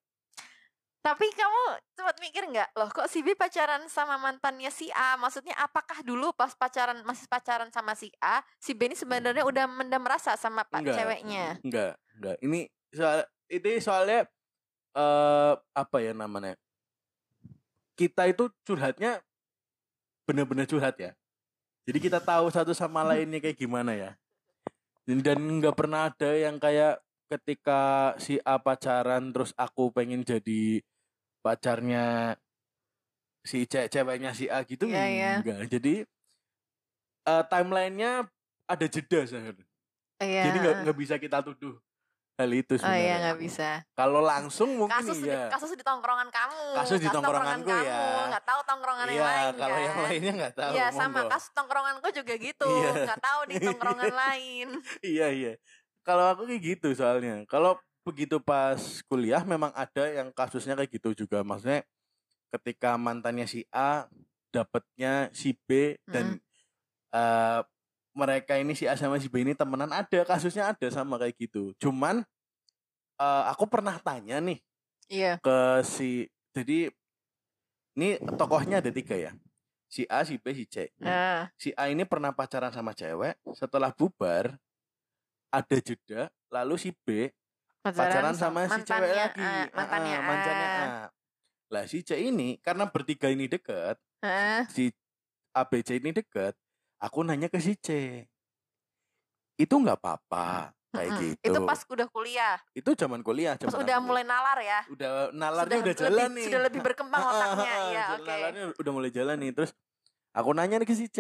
Tapi 1.04 1.28
kamu 1.36 1.64
sempat 2.00 2.16
mikir 2.24 2.48
nggak, 2.48 2.80
loh 2.80 2.88
kok 2.88 3.12
si 3.12 3.20
B 3.20 3.36
pacaran 3.36 3.92
sama 3.92 4.16
mantannya 4.16 4.72
si 4.72 4.88
A? 4.96 5.20
Maksudnya 5.20 5.52
apakah 5.60 6.00
dulu 6.00 6.32
pas 6.32 6.56
pacaran 6.56 7.04
masih 7.04 7.28
pacaran 7.28 7.68
sama 7.76 7.92
si 7.92 8.08
A, 8.24 8.40
si 8.56 8.72
B 8.72 8.88
ini 8.88 8.96
sebenarnya 8.96 9.44
udah 9.44 9.68
mendam 9.68 10.00
rasa 10.08 10.40
sama 10.40 10.64
pak 10.64 10.80
Enggak. 10.80 10.96
ceweknya? 10.96 11.46
Enggak, 11.60 11.94
enggak. 12.16 12.38
Ini 12.40 12.60
soal 12.96 13.20
ini 13.52 13.72
soalnya 13.84 14.20
eh 14.96 15.54
apa 15.76 15.98
ya 16.00 16.16
namanya? 16.16 16.56
Kita 18.00 18.24
itu 18.24 18.48
curhatnya 18.64 19.20
bener-bener 20.24 20.64
curhat 20.72 20.96
ya. 21.04 21.12
Jadi 21.84 22.00
kita 22.00 22.24
tahu 22.24 22.48
satu 22.48 22.72
sama 22.72 23.04
lainnya 23.12 23.44
kayak 23.44 23.60
gimana 23.60 23.92
ya. 23.92 24.16
Dan 25.04 25.20
dan 25.20 25.44
nggak 25.60 25.76
pernah 25.76 26.08
ada 26.08 26.32
yang 26.32 26.56
kayak 26.64 27.04
ketika 27.28 28.16
si 28.24 28.40
A 28.48 28.56
pacaran 28.56 29.36
terus 29.36 29.52
aku 29.60 29.92
pengen 29.92 30.24
jadi 30.24 30.80
pacarnya 31.44 32.34
si 33.44 33.68
ce- 33.68 33.92
ceweknya 33.92 34.32
si 34.32 34.48
A 34.48 34.64
gitu 34.64 34.88
Iya, 34.88 35.04
iya. 35.06 35.32
enggak. 35.44 35.68
Jadi 35.70 35.94
eh 37.24 37.44
timelinenya 37.46 38.28
ada 38.66 38.86
jeda 38.88 39.20
Sahar. 39.24 39.56
Iya. 40.18 40.44
Jadi 40.48 40.58
nggak 40.88 40.98
bisa 40.98 41.16
kita 41.18 41.44
tuduh 41.44 41.76
hal 42.34 42.50
itu 42.50 42.74
Oh 42.74 42.80
sebenarnya. 42.82 43.04
iya 43.04 43.16
nggak 43.22 43.38
bisa. 43.38 43.70
Kalau 43.94 44.20
langsung 44.20 44.70
mungkin 44.74 44.96
Kasus 44.98 45.20
di, 45.20 45.30
iya. 45.30 45.52
kasus 45.52 45.70
di 45.70 45.84
tongkrongan 45.84 46.32
kamu. 46.32 46.64
Kasus 46.80 46.98
di 46.98 47.08
tongkronganku 47.08 47.68
kamu. 47.68 47.84
ya. 47.86 48.32
Nggak 48.32 48.44
tahu 48.44 48.60
tongkrongan 48.64 49.06
yang 49.06 49.16
Iya, 49.20 49.28
lain 49.28 49.54
kalau 49.54 49.76
kan. 49.76 49.86
yang 49.86 49.98
lainnya 50.02 50.34
nggak 50.40 50.56
tahu. 50.56 50.72
Iya 50.74 50.86
sama 50.90 51.12
monggo. 51.20 51.30
kasus 51.30 51.50
tongkronganku 51.52 52.08
juga 52.10 52.34
gitu. 52.40 52.70
Iya. 52.72 52.92
Nggak 53.06 53.22
tahu 53.22 53.40
di 53.46 53.56
tongkrongan 53.60 54.14
lain. 54.26 54.68
Iya 55.04 55.28
iya. 55.30 55.54
Kalau 56.02 56.26
aku 56.32 56.48
kayak 56.48 56.62
gitu 56.64 56.88
soalnya. 56.92 57.44
Kalau 57.46 57.76
begitu 58.04 58.38
pas 58.44 58.80
kuliah 59.08 59.42
memang 59.48 59.72
ada 59.72 60.04
yang 60.12 60.30
kasusnya 60.36 60.76
kayak 60.76 60.92
gitu 60.92 61.26
juga. 61.26 61.42
Maksudnya 61.42 61.88
ketika 62.54 63.00
mantannya 63.00 63.48
si 63.48 63.66
A 63.74 64.06
dapatnya 64.54 65.34
si 65.34 65.58
B 65.66 65.98
dan 66.06 66.38
eh, 67.16 67.62
mereka 68.14 68.60
ini 68.62 68.78
si 68.78 68.86
A 68.86 68.94
sama 68.94 69.18
si 69.18 69.32
B 69.32 69.42
ini 69.42 69.58
temenan 69.58 69.90
ada 69.90 70.22
kasusnya 70.28 70.76
ada 70.76 70.88
sama 70.94 71.18
kayak 71.18 71.34
gitu. 71.40 71.74
Cuman 71.82 72.22
eh, 73.18 73.44
aku 73.50 73.66
pernah 73.66 73.98
tanya 74.04 74.38
nih 74.44 74.60
Iya. 75.12 75.36
ke 75.44 75.84
si 75.84 76.32
jadi 76.56 76.88
ini 78.00 78.18
tokohnya 78.40 78.80
ada 78.80 78.90
tiga 78.90 79.14
ya 79.20 79.32
si 79.92 80.08
A 80.10 80.26
si 80.26 80.40
B 80.42 80.56
si 80.58 80.66
C 80.66 80.90
Nah, 80.98 81.52
si 81.54 81.70
A 81.78 81.92
ini 81.92 82.08
pernah 82.08 82.34
pacaran 82.34 82.74
sama 82.74 82.96
cewek 82.98 83.38
setelah 83.54 83.94
bubar 83.94 84.58
ada 85.54 85.78
jeda 85.78 86.34
lalu 86.50 86.76
si 86.82 86.90
B 87.06 87.30
pacaran 87.84 88.32
sama 88.34 88.64
si 88.66 88.80
cewek 88.82 89.12
lagi 89.12 89.44
A, 89.44 89.68
mantannya 89.70 90.14
Ah, 90.14 90.18
A. 90.18 90.24
mantannya 90.24 90.68
A. 90.68 90.88
lah 91.68 91.84
si 91.84 92.00
C 92.00 92.16
ini 92.16 92.56
karena 92.58 92.88
bertiga 92.88 93.28
ini 93.28 93.46
deket 93.46 94.00
Heeh. 94.22 94.64
si 94.72 94.84
A 95.52 95.68
B 95.68 95.84
C 95.84 96.00
ini 96.00 96.10
deket 96.10 96.56
aku 96.98 97.20
nanya 97.22 97.52
ke 97.52 97.60
si 97.60 97.76
C 97.76 98.24
itu 99.56 99.74
nggak 99.74 100.00
apa-apa 100.00 100.72
kayak 100.90 101.10
gitu 101.20 101.50
Itu 101.50 101.60
pas 101.64 101.80
udah 101.84 102.08
kuliah. 102.08 102.56
itu 102.72 102.90
zaman 102.94 103.20
kuliah 103.20 103.58
Pas 103.58 103.68
zaman 103.68 103.82
udah 103.82 103.98
aku. 103.98 104.06
mulai 104.06 104.24
nalar 104.24 104.58
ya. 104.62 104.80
udah 104.88 105.12
nalarnya 105.32 105.78
udah, 105.82 105.90
lebih- 105.90 106.00
jalan 106.00 106.30
nih 106.32 106.46
Sudah 106.46 106.62
lebih 106.64 106.80
berkembang 106.82 107.22
otaknya. 107.22 107.74
Jalan- 107.74 108.14
oke. 108.16 108.30
nalarnya 108.30 108.64
udah 108.78 108.92
mulai 108.94 109.12
jalan 109.12 109.38
nih 109.38 109.52
terus 109.52 109.72
aku 110.32 110.50
nanya 110.54 110.76
nih 110.78 110.88
ke 110.88 110.96
si 110.96 111.10
C 111.10 111.20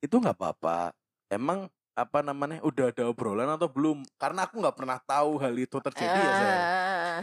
itu 0.00 0.14
nggak 0.14 0.34
apa-apa 0.34 0.92
emang 1.28 1.68
apa 1.94 2.26
namanya 2.26 2.58
udah 2.66 2.90
ada 2.90 3.06
obrolan 3.06 3.46
atau 3.46 3.70
belum? 3.70 4.02
Karena 4.18 4.46
aku 4.46 4.58
nggak 4.58 4.76
pernah 4.76 4.98
tahu 4.98 5.38
hal 5.38 5.54
itu 5.54 5.78
terjadi 5.78 6.18
ya 6.18 6.32
Sel. 6.34 6.50
Ah, 6.50 7.20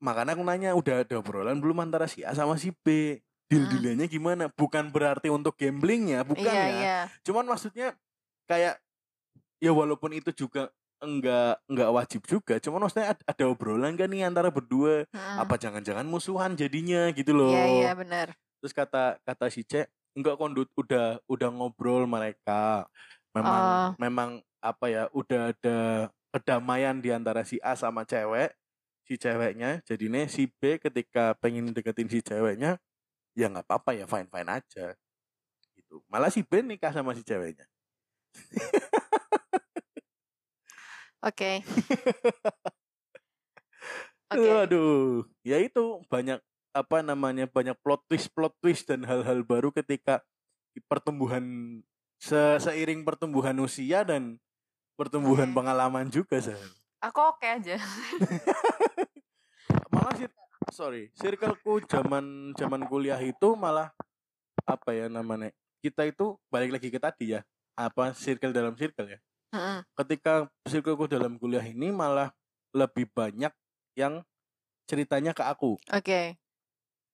makanya 0.00 0.32
aku 0.36 0.44
nanya 0.44 0.70
udah 0.72 1.04
ada 1.04 1.14
obrolan 1.20 1.60
belum 1.60 1.84
antara 1.84 2.08
si 2.08 2.24
A 2.24 2.32
sama 2.32 2.56
si 2.56 2.72
B? 2.72 3.20
Deal 3.46 3.62
dealannya 3.70 4.10
gimana? 4.10 4.50
Bukan 4.50 4.90
berarti 4.90 5.30
untuk 5.30 5.54
gamblingnya 5.54 6.26
bukan 6.26 6.50
iya, 6.50 6.66
ya. 6.66 6.66
iya. 6.74 6.98
cuman 7.22 7.46
maksudnya 7.46 7.94
kayak 8.50 8.82
ya 9.62 9.70
walaupun 9.70 10.10
itu 10.18 10.34
juga 10.34 10.66
enggak 10.98 11.60
enggak 11.70 11.90
wajib 11.92 12.20
juga 12.26 12.58
cuman 12.58 12.88
maksudnya 12.88 13.14
ada, 13.14 13.22
ada 13.22 13.44
obrolan 13.46 13.94
kan 13.94 14.08
nih 14.08 14.26
antara 14.26 14.48
berdua? 14.48 15.04
Mm-mm. 15.12 15.36
apa 15.38 15.54
jangan-jangan 15.60 16.08
musuhan 16.08 16.56
jadinya 16.56 17.12
gitu 17.14 17.36
loh. 17.36 17.52
Iya, 17.52 17.64
iya 17.70 17.92
benar. 17.92 18.34
terus 18.58 18.72
kata 18.72 19.20
kata 19.22 19.46
si 19.52 19.62
C 19.62 19.86
enggak 20.16 20.40
kondut 20.40 20.72
udah 20.74 21.20
udah 21.28 21.48
ngobrol 21.52 22.08
mereka 22.08 22.88
memang 23.36 23.60
Oh. 23.60 23.88
memang 24.00 24.30
apa 24.64 24.86
ya 24.88 25.02
udah 25.12 25.52
ada 25.52 25.78
kedamaian 26.32 26.96
di 26.98 27.12
antara 27.12 27.44
si 27.44 27.60
A 27.60 27.76
sama 27.76 28.08
cewek 28.08 28.56
si 29.04 29.20
ceweknya 29.20 29.84
jadinya 29.84 30.24
si 30.26 30.48
B 30.48 30.80
ketika 30.80 31.36
pengen 31.38 31.70
deketin 31.76 32.08
si 32.08 32.24
ceweknya 32.24 32.80
ya 33.36 33.46
nggak 33.52 33.68
apa-apa 33.68 33.92
ya 33.94 34.04
fine 34.08 34.28
fine 34.32 34.50
aja 34.50 34.96
gitu 35.76 36.00
malah 36.08 36.32
si 36.32 36.40
B 36.42 36.64
nikah 36.64 36.90
sama 36.90 37.12
si 37.12 37.22
ceweknya 37.22 37.68
Oke. 41.24 41.64
Oke. 44.32 44.50
Aduh, 44.66 45.24
ya 45.46 45.58
itu 45.62 46.02
banyak 46.10 46.42
apa 46.76 47.00
namanya 47.00 47.48
banyak 47.48 47.72
plot 47.80 48.04
twist 48.10 48.28
plot 48.36 48.52
twist 48.60 48.84
dan 48.90 49.06
hal-hal 49.08 49.40
baru 49.46 49.72
ketika 49.72 50.20
pertumbuhan 50.92 51.80
se- 52.20 52.58
seiring 52.62 53.04
pertumbuhan 53.04 53.56
usia 53.60 54.02
dan 54.04 54.36
pertumbuhan 54.96 55.52
Oke. 55.52 55.56
pengalaman 55.56 56.06
juga 56.08 56.40
sih. 56.40 56.56
Aku 57.04 57.20
oke 57.20 57.44
aja. 57.44 57.76
Malah 59.92 60.14
sih 60.16 60.28
sorry, 60.72 61.12
circleku 61.14 61.84
zaman 61.86 62.56
zaman 62.56 62.82
kuliah 62.88 63.20
itu 63.20 63.54
malah 63.54 63.92
apa 64.66 64.90
ya 64.96 65.06
namanya? 65.06 65.52
Kita 65.84 66.02
itu 66.08 66.34
balik 66.50 66.74
lagi 66.74 66.88
ke 66.90 66.98
tadi 66.98 67.36
ya. 67.38 67.40
Apa 67.76 68.16
circle 68.16 68.56
dalam 68.56 68.72
circle 68.74 69.06
ya. 69.06 69.18
Ketika 69.96 70.48
circleku 70.66 71.06
dalam 71.06 71.36
kuliah 71.36 71.62
ini 71.62 71.92
malah 71.92 72.32
lebih 72.72 73.08
banyak 73.12 73.52
yang 73.96 74.24
ceritanya 74.88 75.32
ke 75.36 75.44
aku. 75.44 75.76
Oke. 75.92 76.36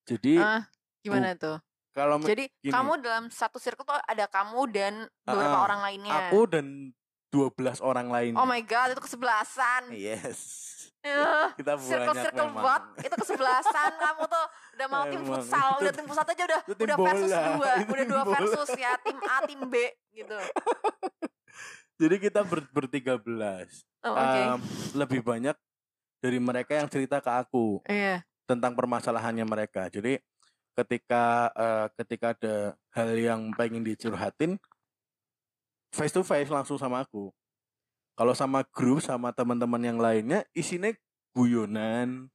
Jadi 0.07 0.38
Ah, 0.38 0.67
gimana 1.03 1.35
tuh? 1.38 1.59
Kalau 1.92 2.16
Jadi 2.18 2.48
gini. 2.57 2.68
kamu 2.68 2.92
dalam 2.98 3.24
satu 3.28 3.57
circle 3.57 3.85
tuh 3.85 3.96
ada 3.96 4.24
kamu 4.26 4.61
dan 4.68 4.94
beberapa 5.22 5.55
Ah, 5.55 5.64
orang 5.64 5.81
lainnya. 5.83 6.12
aku 6.26 6.44
dan 6.46 6.90
12 7.28 7.52
orang 7.78 8.09
lain. 8.09 8.33
Oh 8.35 8.44
my 8.44 8.61
god, 8.61 8.92
itu 8.92 9.00
kesebelasan. 9.00 9.88
Yes. 9.90 10.40
Eh, 11.00 11.11
Kita 11.59 11.74
banyak 11.74 11.88
Circle-circle 11.88 12.46
memang. 12.46 12.62
bot 12.62 12.83
itu 12.98 13.16
kesebelasan 13.18 13.90
kamu 13.94 14.22
tuh 14.24 14.44
udah 14.72 14.87
mau 14.88 15.05
tim 15.05 15.22
futsal 15.22 15.68
itu- 15.70 15.81
udah 15.81 15.92
tim 15.92 16.07
futsal 16.07 16.24
aja 16.24 16.44
udah 16.46 16.61
tim 16.64 16.76
udah 16.81 16.96
versus 16.98 17.28
bola, 17.28 17.42
dua 17.50 17.70
itu 17.74 17.90
udah 17.90 18.07
dua 18.12 18.22
bola. 18.22 18.37
versus 18.37 18.70
ya 18.74 18.92
tim 18.98 19.18
A 19.20 19.37
tim 19.42 19.61
B 19.64 19.74
gitu 20.12 20.38
Jadi 21.98 22.16
kita 22.18 22.40
ber 22.42 22.66
bertiga 22.68 23.14
belas. 23.16 23.87
oh, 24.00 24.11
oke 24.11 24.38
Em, 24.48 24.61
lebih 24.94 25.20
banyak 25.22 25.55
dari 26.18 26.38
mereka 26.38 26.72
yang 26.72 26.87
cerita 26.87 27.18
ke 27.18 27.31
aku 27.31 27.83
iya 27.85 28.22
tentang 28.44 28.72
permasalahannya 28.72 29.42
mereka. 29.44 29.87
Jadi 29.88 30.18
ketika 30.72 31.52
eh, 31.52 31.87
ketika 32.00 32.26
ada 32.37 32.56
hal 32.96 33.11
yang 33.16 33.52
pengen 33.56 33.85
dicurhatin 33.85 34.56
face 35.92 36.12
to 36.12 36.24
face 36.24 36.48
langsung 36.48 36.80
sama 36.80 37.04
aku. 37.04 37.28
Kalau 38.12 38.37
sama 38.37 38.64
grup 38.68 39.00
sama 39.00 39.32
teman-teman 39.32 39.80
yang 39.80 39.96
lainnya 39.96 40.44
isinya 40.52 40.92
guyonan, 41.32 42.28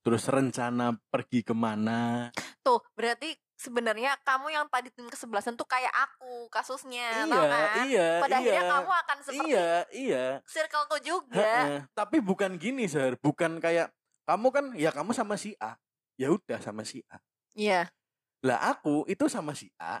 terus 0.00 0.24
rencana 0.28 0.96
pergi 1.12 1.44
ke 1.44 1.52
mana. 1.52 2.32
tuh 2.60 2.76
berarti 2.92 3.32
sebenarnya 3.56 4.20
kamu 4.20 4.52
yang 4.52 4.68
tadi 4.68 4.92
tim 4.92 5.08
kesebelasan 5.08 5.56
tuh 5.56 5.64
kayak 5.64 5.88
aku 5.92 6.44
kasusnya 6.52 7.24
tau 7.24 7.40
iya, 7.40 7.48
kan 7.48 7.84
iya, 7.88 8.08
pada 8.20 8.36
iya. 8.36 8.40
akhirnya 8.40 8.64
kamu 8.68 8.92
akan 8.92 9.16
seperti 9.24 9.48
Iya, 9.48 9.70
iya. 9.96 10.26
circleku 10.44 10.96
juga 11.00 11.40
Heeh. 11.40 11.80
Tapi 11.96 12.16
bukan 12.20 12.60
gini, 12.60 12.84
Sir. 12.84 13.16
Bukan 13.20 13.60
kayak 13.60 13.92
kamu 14.28 14.46
kan 14.52 14.64
ya 14.76 14.92
kamu 14.92 15.16
sama 15.16 15.40
si 15.40 15.56
A. 15.56 15.76
Ya 16.20 16.28
udah 16.28 16.60
sama 16.60 16.84
si 16.84 17.00
A. 17.08 17.16
iya. 17.60 17.92
Lah 18.40 18.72
aku 18.72 19.04
itu 19.04 19.28
sama 19.28 19.52
si 19.52 19.68
A, 19.76 20.00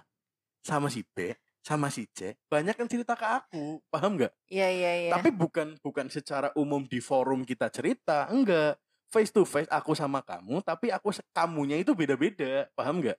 sama 0.64 0.88
si 0.88 1.04
B, 1.04 1.36
sama 1.60 1.92
si 1.92 2.08
C 2.16 2.32
banyak 2.48 2.72
yang 2.72 2.88
cerita 2.88 3.12
ke 3.12 3.26
aku. 3.28 3.84
Paham 3.92 4.16
nggak? 4.16 4.32
Iya 4.48 4.68
iya 4.72 4.92
iya. 5.06 5.10
tapi 5.12 5.28
bukan 5.28 5.76
bukan 5.84 6.08
secara 6.08 6.48
umum 6.56 6.88
di 6.88 7.04
forum 7.04 7.44
kita 7.44 7.68
cerita 7.68 8.26
enggak. 8.32 8.80
Face 9.10 9.34
to 9.34 9.42
face 9.42 9.66
aku 9.68 9.92
sama 9.92 10.22
kamu 10.22 10.62
tapi 10.62 10.88
aku 10.88 11.12
kamunya 11.36 11.76
itu 11.76 11.92
beda-beda. 11.92 12.70
Paham 12.72 13.04
nggak 13.04 13.18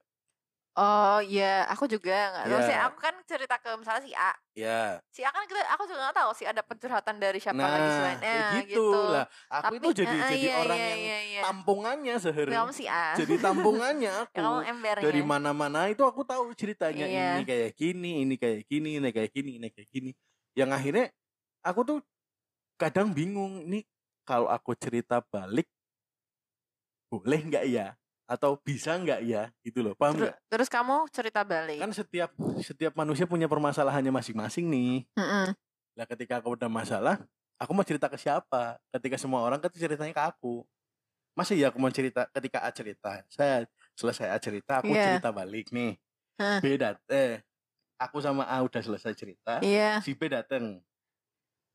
Oh 0.72 1.20
iya, 1.20 1.68
aku 1.68 1.84
juga 1.84 2.16
nggak 2.32 2.46
tahu 2.48 2.62
sih. 2.64 2.72
Iya. 2.72 2.88
Aku 2.88 2.98
kan 3.04 3.16
cerita 3.28 3.56
ke 3.60 3.70
misalnya 3.76 4.04
si 4.08 4.16
A, 4.16 4.32
ya 4.56 5.04
si 5.12 5.20
A 5.20 5.28
kan 5.28 5.44
kita, 5.44 5.60
aku 5.76 5.84
juga 5.84 6.00
nggak 6.08 6.18
tahu 6.24 6.32
sih 6.32 6.48
ada 6.48 6.64
pencurhatan 6.64 7.16
dari 7.20 7.40
siapa 7.44 7.60
lagi 7.60 7.84
nah 7.84 7.96
selainnya 8.00 8.36
kayak 8.56 8.68
gitu. 8.72 8.88
lah 9.12 9.26
aku 9.52 9.64
Tapi 9.68 9.76
itu 9.76 9.90
jadi 10.00 10.16
eh, 10.16 10.30
jadi 10.32 10.48
iya, 10.48 10.56
orang 10.64 10.80
iya, 10.80 10.88
yang 10.88 11.00
iya, 11.04 11.20
iya. 11.28 11.42
tampungannya 11.44 12.16
seher 12.24 12.48
Kamu 12.48 12.72
si 12.72 12.86
A. 12.88 13.16
jadi 13.20 13.36
tampungannya 13.36 14.12
aku 14.24 14.32
Ya, 14.32 14.44
kamu 14.48 14.60
embernya. 14.64 15.04
dari 15.04 15.22
mana-mana 15.28 15.80
itu 15.92 16.04
aku 16.08 16.24
tahu 16.24 16.56
ceritanya 16.56 17.04
Iya. 17.04 17.28
ini 17.36 17.44
kayak 17.44 17.70
gini, 17.76 18.12
ini 18.24 18.36
kayak 18.40 18.60
gini, 18.64 18.90
ini 18.96 19.10
kayak 19.12 19.30
gini, 19.36 19.52
ini 19.60 19.68
kayak 19.68 19.90
gini. 19.92 20.12
Yang 20.56 20.70
akhirnya 20.72 21.06
aku 21.68 21.80
tuh 21.84 21.98
kadang 22.80 23.12
bingung 23.12 23.68
ini 23.68 23.84
kalau 24.24 24.48
aku 24.48 24.72
cerita 24.80 25.20
balik 25.20 25.68
boleh 27.12 27.40
nggak 27.44 27.66
ya? 27.68 27.92
Atau 28.32 28.56
bisa 28.64 28.96
nggak 28.96 29.20
ya? 29.28 29.52
Gitu 29.60 29.84
loh, 29.84 29.92
paham 29.92 30.16
nggak? 30.16 30.40
Terus 30.48 30.72
kamu 30.72 31.04
cerita 31.12 31.44
balik. 31.44 31.84
Kan 31.84 31.92
setiap 31.92 32.32
setiap 32.64 32.96
manusia 32.96 33.28
punya 33.28 33.52
permasalahannya 33.52 34.08
masing-masing 34.08 34.72
nih. 34.72 35.04
Mm-mm. 35.20 35.52
Lah 36.00 36.08
ketika 36.08 36.40
aku 36.40 36.56
udah 36.56 36.72
masalah, 36.72 37.20
aku 37.60 37.72
mau 37.76 37.84
cerita 37.84 38.08
ke 38.08 38.16
siapa? 38.16 38.80
Ketika 38.96 39.20
semua 39.20 39.44
orang 39.44 39.60
kan 39.60 39.68
ceritanya 39.76 40.16
ke 40.16 40.24
aku. 40.24 40.64
Masih 41.36 41.60
ya 41.60 41.68
aku 41.76 41.80
mau 41.84 41.92
cerita 41.92 42.24
ketika 42.32 42.64
A 42.64 42.72
cerita. 42.72 43.20
Saya 43.28 43.68
selesai 44.00 44.32
A 44.32 44.38
cerita, 44.40 44.80
aku 44.80 44.96
Iya. 44.96 45.20
cerita 45.20 45.36
balik 45.36 45.68
nih. 45.76 46.00
Hah. 46.40 46.64
B 46.64 46.80
dat 46.80 47.04
eh 47.12 47.44
aku 48.00 48.24
sama 48.24 48.48
A 48.48 48.64
udah 48.64 48.80
selesai 48.80 49.12
cerita. 49.12 49.60
Iya. 49.60 50.00
Si 50.00 50.16
B 50.16 50.32
dateng. 50.32 50.80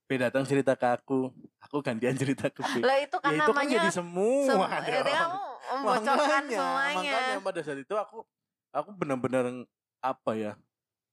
B 0.06 0.14
datang 0.16 0.46
cerita 0.46 0.78
ke 0.78 0.86
aku, 0.86 1.34
aku 1.58 1.76
gantian 1.82 2.14
cerita 2.22 2.46
ke 2.46 2.62
B. 2.62 2.80
Lah 2.80 2.96
itu 3.02 3.16
kan 3.18 3.30
ya 3.30 3.36
itu 3.36 3.50
kan 3.50 3.64
namanya 3.66 3.74
jadi 3.76 3.88
semua 3.90 4.46
sem- 4.46 4.54
dong. 4.54 4.70
ya, 4.86 5.02
kamu 5.02 5.38
membocorkan 5.66 6.16
makanya, 6.16 6.56
semuanya. 6.56 7.12
makanya 7.18 7.36
pada 7.42 7.60
saat 7.60 7.78
itu 7.82 7.94
aku 7.94 8.16
aku 8.70 8.88
benar-benar 8.94 9.44
apa 9.98 10.30
ya 10.32 10.52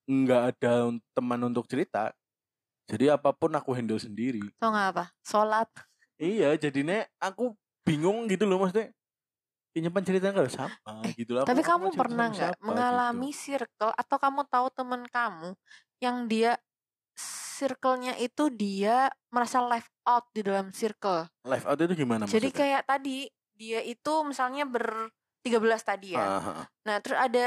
nggak 0.05 0.41
ada 0.53 0.73
teman 1.11 1.39
untuk 1.41 1.65
cerita 1.65 2.13
jadi 2.85 3.15
apa 3.15 3.33
pun 3.33 3.49
aku 3.49 3.71
handle 3.73 3.97
sendiri 3.97 4.43
Tau 4.59 4.69
nggak 4.69 4.87
apa? 4.93 5.05
Sholat. 5.23 5.69
iya 6.19 6.53
jadinya 6.53 7.01
aku 7.17 7.55
bingung 7.81 8.29
gitu 8.29 8.45
loh 8.45 8.61
maksudnya 8.61 8.93
pinjaman 9.73 10.05
ceritanya 10.05 10.37
kalau 10.37 10.51
sama 10.53 10.93
gitu 11.17 11.33
lah 11.33 11.49
Tapi 11.49 11.65
kamu 11.65 11.89
cerita 11.89 12.01
pernah 12.05 12.27
nggak 12.29 12.37
siapa 12.53 12.61
mengalami 12.61 13.29
gitu. 13.33 13.41
circle 13.41 13.93
atau 13.97 14.17
kamu 14.21 14.41
tahu 14.45 14.67
temen 14.69 15.01
kamu 15.09 15.49
yang 15.97 16.17
dia 16.29 16.59
circle-nya 17.63 18.13
itu 18.19 18.51
dia 18.51 19.07
merasa 19.31 19.63
left 19.63 19.87
out 20.03 20.27
di 20.31 20.43
dalam 20.43 20.75
circle. 20.75 21.31
live 21.47 21.63
out 21.63 21.79
itu 21.79 21.95
gimana 21.95 22.27
Jadi 22.27 22.51
maksudnya? 22.51 22.59
kayak 22.59 22.81
tadi 22.83 23.17
dia 23.55 23.79
itu 23.79 24.13
misalnya 24.27 24.67
ber 24.67 25.07
13 25.39 25.55
tadi 25.79 26.15
ya. 26.15 26.19
Ah, 26.19 26.31
ah, 26.35 26.47
ah. 26.63 26.65
Nah, 26.83 26.99
terus 26.99 27.15
ada 27.15 27.45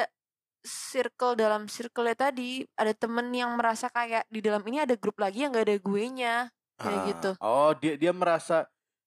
circle 0.64 1.38
dalam 1.38 1.70
circle 1.70 2.10
tadi 2.12 2.64
ada 2.74 2.90
temen 2.90 3.30
yang 3.30 3.54
merasa 3.54 3.86
kayak 3.86 4.26
di 4.26 4.42
dalam 4.42 4.64
ini 4.66 4.82
ada 4.82 4.98
grup 4.98 5.16
lagi 5.16 5.46
yang 5.46 5.54
gak 5.54 5.68
ada 5.68 5.76
gue 5.78 6.04
nya 6.10 6.34
kayak 6.76 6.98
Ah. 6.98 7.06
gitu. 7.08 7.30
oh 7.38 7.70
dia 7.78 7.94
dia 7.94 8.12
merasa 8.12 8.66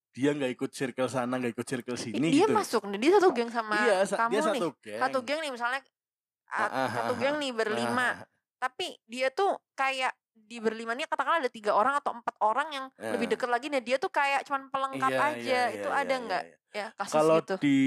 dia 0.10 0.34
nggak 0.34 0.52
ikut 0.58 0.72
circle 0.74 1.06
sana 1.06 1.38
nggak 1.38 1.54
ikut 1.54 1.68
circle 1.68 1.94
sini 1.94 2.32
dia 2.34 2.48
gitu 2.48 2.52
ya? 2.52 2.58
masuk 2.58 2.82
nih 2.90 2.98
dia 2.98 3.12
satu 3.20 3.30
geng 3.30 3.52
sama 3.54 3.76
iya 3.78 3.98
kamu 4.08 4.32
dia 4.32 4.40
nih 4.40 4.48
satu 4.50 4.68
geng 4.82 5.02
satu 5.04 5.20
geng 5.22 5.40
nih 5.44 5.52
misalnya 5.54 5.82
Ah, 6.50 6.66
a- 6.66 6.74
ah, 6.74 6.90
satu 6.90 7.14
ah, 7.14 7.18
geng 7.22 7.36
nih 7.38 7.52
berlima 7.54 8.08
tapi 8.58 8.98
dia 9.06 9.30
tuh 9.30 9.54
kayak 9.78 10.10
di 10.42 10.58
berlima 10.58 10.94
nih 10.94 11.06
katakanlah 11.06 11.42
ada 11.42 11.52
tiga 11.52 11.74
orang 11.74 11.98
atau 11.98 12.14
empat 12.14 12.36
orang 12.40 12.68
yang 12.70 12.86
lebih 12.98 13.28
Ah. 13.28 13.32
deket 13.36 13.50
lagi 13.50 13.68
nah 13.68 13.80
dia 13.80 13.98
tuh 13.98 14.10
kayak 14.10 14.44
cuman 14.44 14.68
pelengkap 14.68 15.12
Iya, 15.12 15.22
aja 15.26 15.60
iya, 15.68 15.76
itu 15.76 15.88
iya, 15.88 15.98
ada 15.98 16.10
iya, 16.12 16.24
nggak 16.24 16.44
iya. 16.44 16.58
ya 16.72 16.88
kasus 16.96 17.14
kalau 17.14 17.38
gitu 17.40 17.54
di 17.60 17.78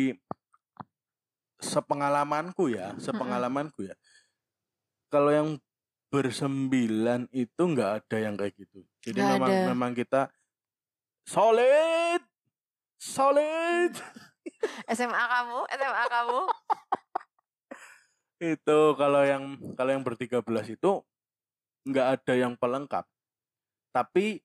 sepengalamanku 1.58 2.64
ya 2.68 2.92
sepengalamanku 2.98 3.86
ya 3.86 3.94
kalau 5.06 5.30
yang 5.30 5.48
bersembilan 6.08 7.30
itu 7.30 7.62
nggak 7.62 7.90
ada 8.02 8.16
yang 8.18 8.34
kayak 8.34 8.52
gitu 8.58 8.82
jadi 9.00 9.18
Nggak 9.18 9.32
memang 9.32 9.50
ada. 9.50 9.66
memang 9.70 9.92
kita 9.94 10.22
solid 11.24 12.20
solid 12.98 13.92
SMA 14.96 15.24
kamu 15.24 15.60
SMA 15.70 16.04
kamu 16.10 16.40
itu 18.42 18.78
kalau 18.98 19.22
yang 19.22 19.44
kalau 19.78 19.90
yang 19.94 20.02
bertiga 20.02 20.42
belas 20.42 20.66
itu 20.66 20.98
nggak 21.84 22.06
ada 22.18 22.34
yang 22.34 22.54
pelengkap. 22.54 23.04
Tapi 23.90 24.40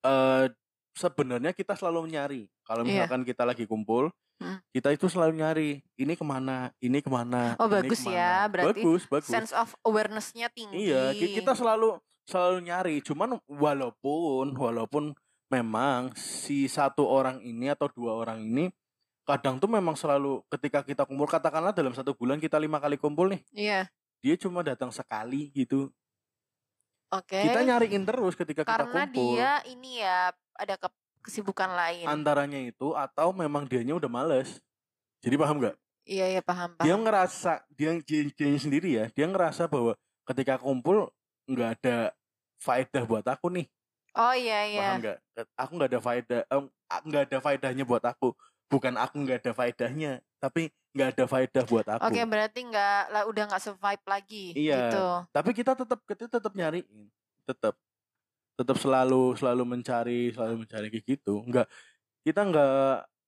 eh 0.00 0.46
sebenarnya 0.92 1.52
kita 1.52 1.76
selalu 1.76 2.08
nyari. 2.08 2.42
Kalau 2.64 2.82
Iya. 2.82 3.04
misalkan 3.04 3.22
kita 3.22 3.42
lagi 3.44 3.64
kumpul 3.64 4.10
Hmm. 4.40 4.56
kita 4.72 4.88
itu 4.88 5.04
selalu 5.04 5.32
nyari 5.36 5.70
ini 5.94 6.16
ke 6.16 6.24
mana? 6.24 6.72
Ini 6.80 6.98
ke 6.98 7.10
mana? 7.12 7.60
Oh, 7.60 7.68
ini 7.68 7.74
bagus 7.76 8.00
ya, 8.00 8.08
ke 8.08 8.10
mana. 8.10 8.48
berarti 8.48 8.80
bagus 8.80 9.02
bagus. 9.06 9.28
sense 9.28 9.52
of 9.52 9.68
awareness-nya 9.84 10.48
tinggi. 10.48 10.88
Iya 10.88 11.12
ki- 11.12 11.36
kita 11.36 11.52
selalu 11.52 12.00
selalu 12.24 12.58
nyari. 12.64 12.94
Cuman 13.00 13.36
walaupun 13.44 14.56
walaupun 14.56 15.12
memang 15.48 16.16
si 16.16 16.64
satu 16.66 17.04
orang 17.04 17.42
ini 17.42 17.68
atau 17.68 17.90
dua 17.90 18.16
orang 18.16 18.40
ini 18.40 18.72
kadang 19.22 19.60
tuh 19.60 19.68
memang 19.68 19.92
selalu 19.92 20.40
ketika 20.48 20.80
kita 20.80 21.04
kumpul 21.04 21.28
katakanlah 21.28 21.70
dalam 21.70 21.92
satu 21.92 22.16
bulan 22.16 22.40
kita 22.40 22.56
lima 22.56 22.80
kali 22.80 22.96
kumpul 22.96 23.28
nih. 23.28 23.44
Iya. 23.52 23.80
Dia 24.20 24.34
cuma 24.36 24.64
datang 24.64 24.88
sekali 24.88 25.52
gitu 25.52 25.92
oke. 27.10 27.38
Kita 27.38 27.60
nyariin 27.66 28.04
terus 28.06 28.34
ketika 28.38 28.62
kita 28.62 28.70
karena 28.70 29.02
kumpul. 29.06 29.36
dia 29.36 29.52
ini 29.66 30.00
ya 30.02 30.30
ada 30.56 30.74
ke- 30.78 30.98
kesibukan 31.26 31.70
lain. 31.70 32.06
Antaranya 32.06 32.60
itu 32.62 32.94
atau 32.94 33.34
memang 33.34 33.66
dianya 33.66 33.98
udah 33.98 34.10
males. 34.10 34.62
Jadi 35.20 35.36
paham 35.36 35.60
nggak? 35.60 35.76
Iya 36.08 36.26
iya 36.38 36.42
paham 36.42 36.74
dia 36.80 36.96
paham. 36.96 37.04
ngerasa 37.04 37.52
dia 37.76 37.90
dia 38.02 38.20
dia 38.32 38.48
sendiri 38.56 38.88
ya 38.96 39.04
dia 39.12 39.26
ngerasa 39.28 39.68
bahwa 39.68 39.92
ketika 40.24 40.56
kumpul 40.56 41.12
nggak 41.44 41.70
ada 41.78 42.16
faedah 42.58 43.04
buat 43.04 43.26
aku 43.28 43.52
nih. 43.52 43.66
Oh 44.16 44.34
iya 44.34 44.66
iya. 44.66 44.80
Paham 44.80 44.98
nggak? 45.04 45.18
Aku 45.54 45.70
nggak 45.76 45.90
ada 45.92 46.00
faedah 46.00 46.40
nggak 47.04 47.22
ada 47.30 47.38
faedahnya 47.38 47.84
buat 47.84 48.02
aku. 48.02 48.32
Bukan 48.70 48.96
aku 48.96 49.22
nggak 49.22 49.44
ada 49.44 49.52
faedahnya 49.52 50.24
tapi 50.40 50.72
nggak 50.90 51.08
ada 51.14 51.24
faedah 51.30 51.64
buat 51.70 51.86
aku 51.86 52.02
Oke, 52.10 52.22
berarti 52.26 52.60
nggak 52.66 53.00
lah 53.14 53.22
udah 53.30 53.44
nggak 53.46 53.62
survive 53.62 54.04
lagi 54.04 54.46
Iya. 54.58 54.90
gitu. 54.90 55.06
tapi 55.30 55.50
kita 55.54 55.72
tetap 55.78 56.00
kita 56.02 56.24
tetap 56.26 56.52
nyariin 56.52 57.06
tetap 57.46 57.74
tetap 58.58 58.76
selalu 58.76 59.38
selalu 59.38 59.62
mencari 59.64 60.34
selalu 60.34 60.66
mencari 60.66 60.86
kayak 60.90 61.06
gitu 61.06 61.40
nggak 61.46 61.66
kita 62.26 62.40
nggak 62.44 62.74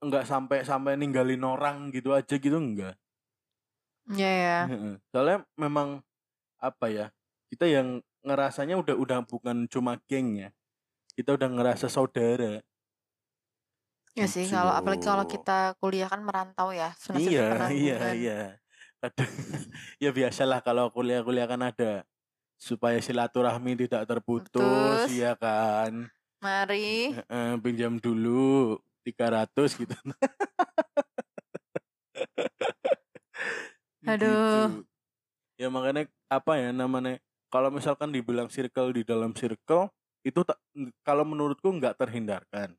nggak 0.02 0.24
sampai 0.26 0.58
sampai 0.66 0.92
ninggalin 0.98 1.40
orang 1.46 1.88
gitu 1.94 2.10
aja 2.12 2.34
gitu 2.36 2.58
enggak 2.58 2.98
Iya 4.10 4.30
ya. 4.34 4.58
Heeh. 4.66 4.94
soalnya 5.14 5.46
memang 5.54 6.02
apa 6.58 6.86
ya 6.90 7.06
kita 7.54 7.70
yang 7.70 8.02
ngerasanya 8.26 8.74
udah 8.78 8.94
udah 8.98 9.18
bukan 9.22 9.66
cuma 9.70 9.98
geng 10.10 10.38
ya 10.38 10.50
kita 11.14 11.38
udah 11.38 11.48
ngerasa 11.50 11.86
saudara 11.86 12.62
Ya 14.12 14.26
sih, 14.26 14.44
Gitu. 14.44 14.52
kalau 14.52 14.70
apalagi 14.70 15.00
kalau 15.02 15.24
kita 15.24 15.72
kuliah 15.80 16.04
kan 16.04 16.20
merantau 16.20 16.68
ya. 16.68 16.92
senasib 17.00 17.32
iya 17.32 17.44
penanggungan. 17.48 17.72
iya 17.72 17.96
iya 18.12 18.38
Kadang- 19.00 19.32
ya 19.98 20.10
biasalah 20.10 20.60
kalau 20.60 20.86
kuliah-kuliah 20.88 21.48
kan 21.48 21.58
ada 21.60 22.04
supaya 22.54 23.00
silaturahmi 23.00 23.74
tidak 23.74 24.04
terputus 24.04 24.52
Putus. 24.52 25.08
iya 25.10 25.32
kan 25.34 26.12
Mari. 26.38 27.10
Heeh, 27.10 27.50
pinjam 27.58 27.96
dulu 27.96 28.76
300 29.02 29.74
gitu 29.80 29.96
Aduh. 34.02 34.68
Gitu. 34.68 34.84
ya 35.56 35.68
makanya 35.70 36.04
apa 36.26 36.52
ya 36.58 36.70
namanya 36.70 37.16
kalau 37.48 37.70
misalkan 37.70 38.10
dibilang 38.10 38.50
circle 38.50 38.90
di 38.90 39.02
dalam 39.02 39.30
circle 39.32 39.88
itu 40.22 40.42
tak 40.42 40.58
kalau 41.02 41.22
menurutku 41.22 41.70
nggak 41.70 41.94
terhindarkan 41.96 42.74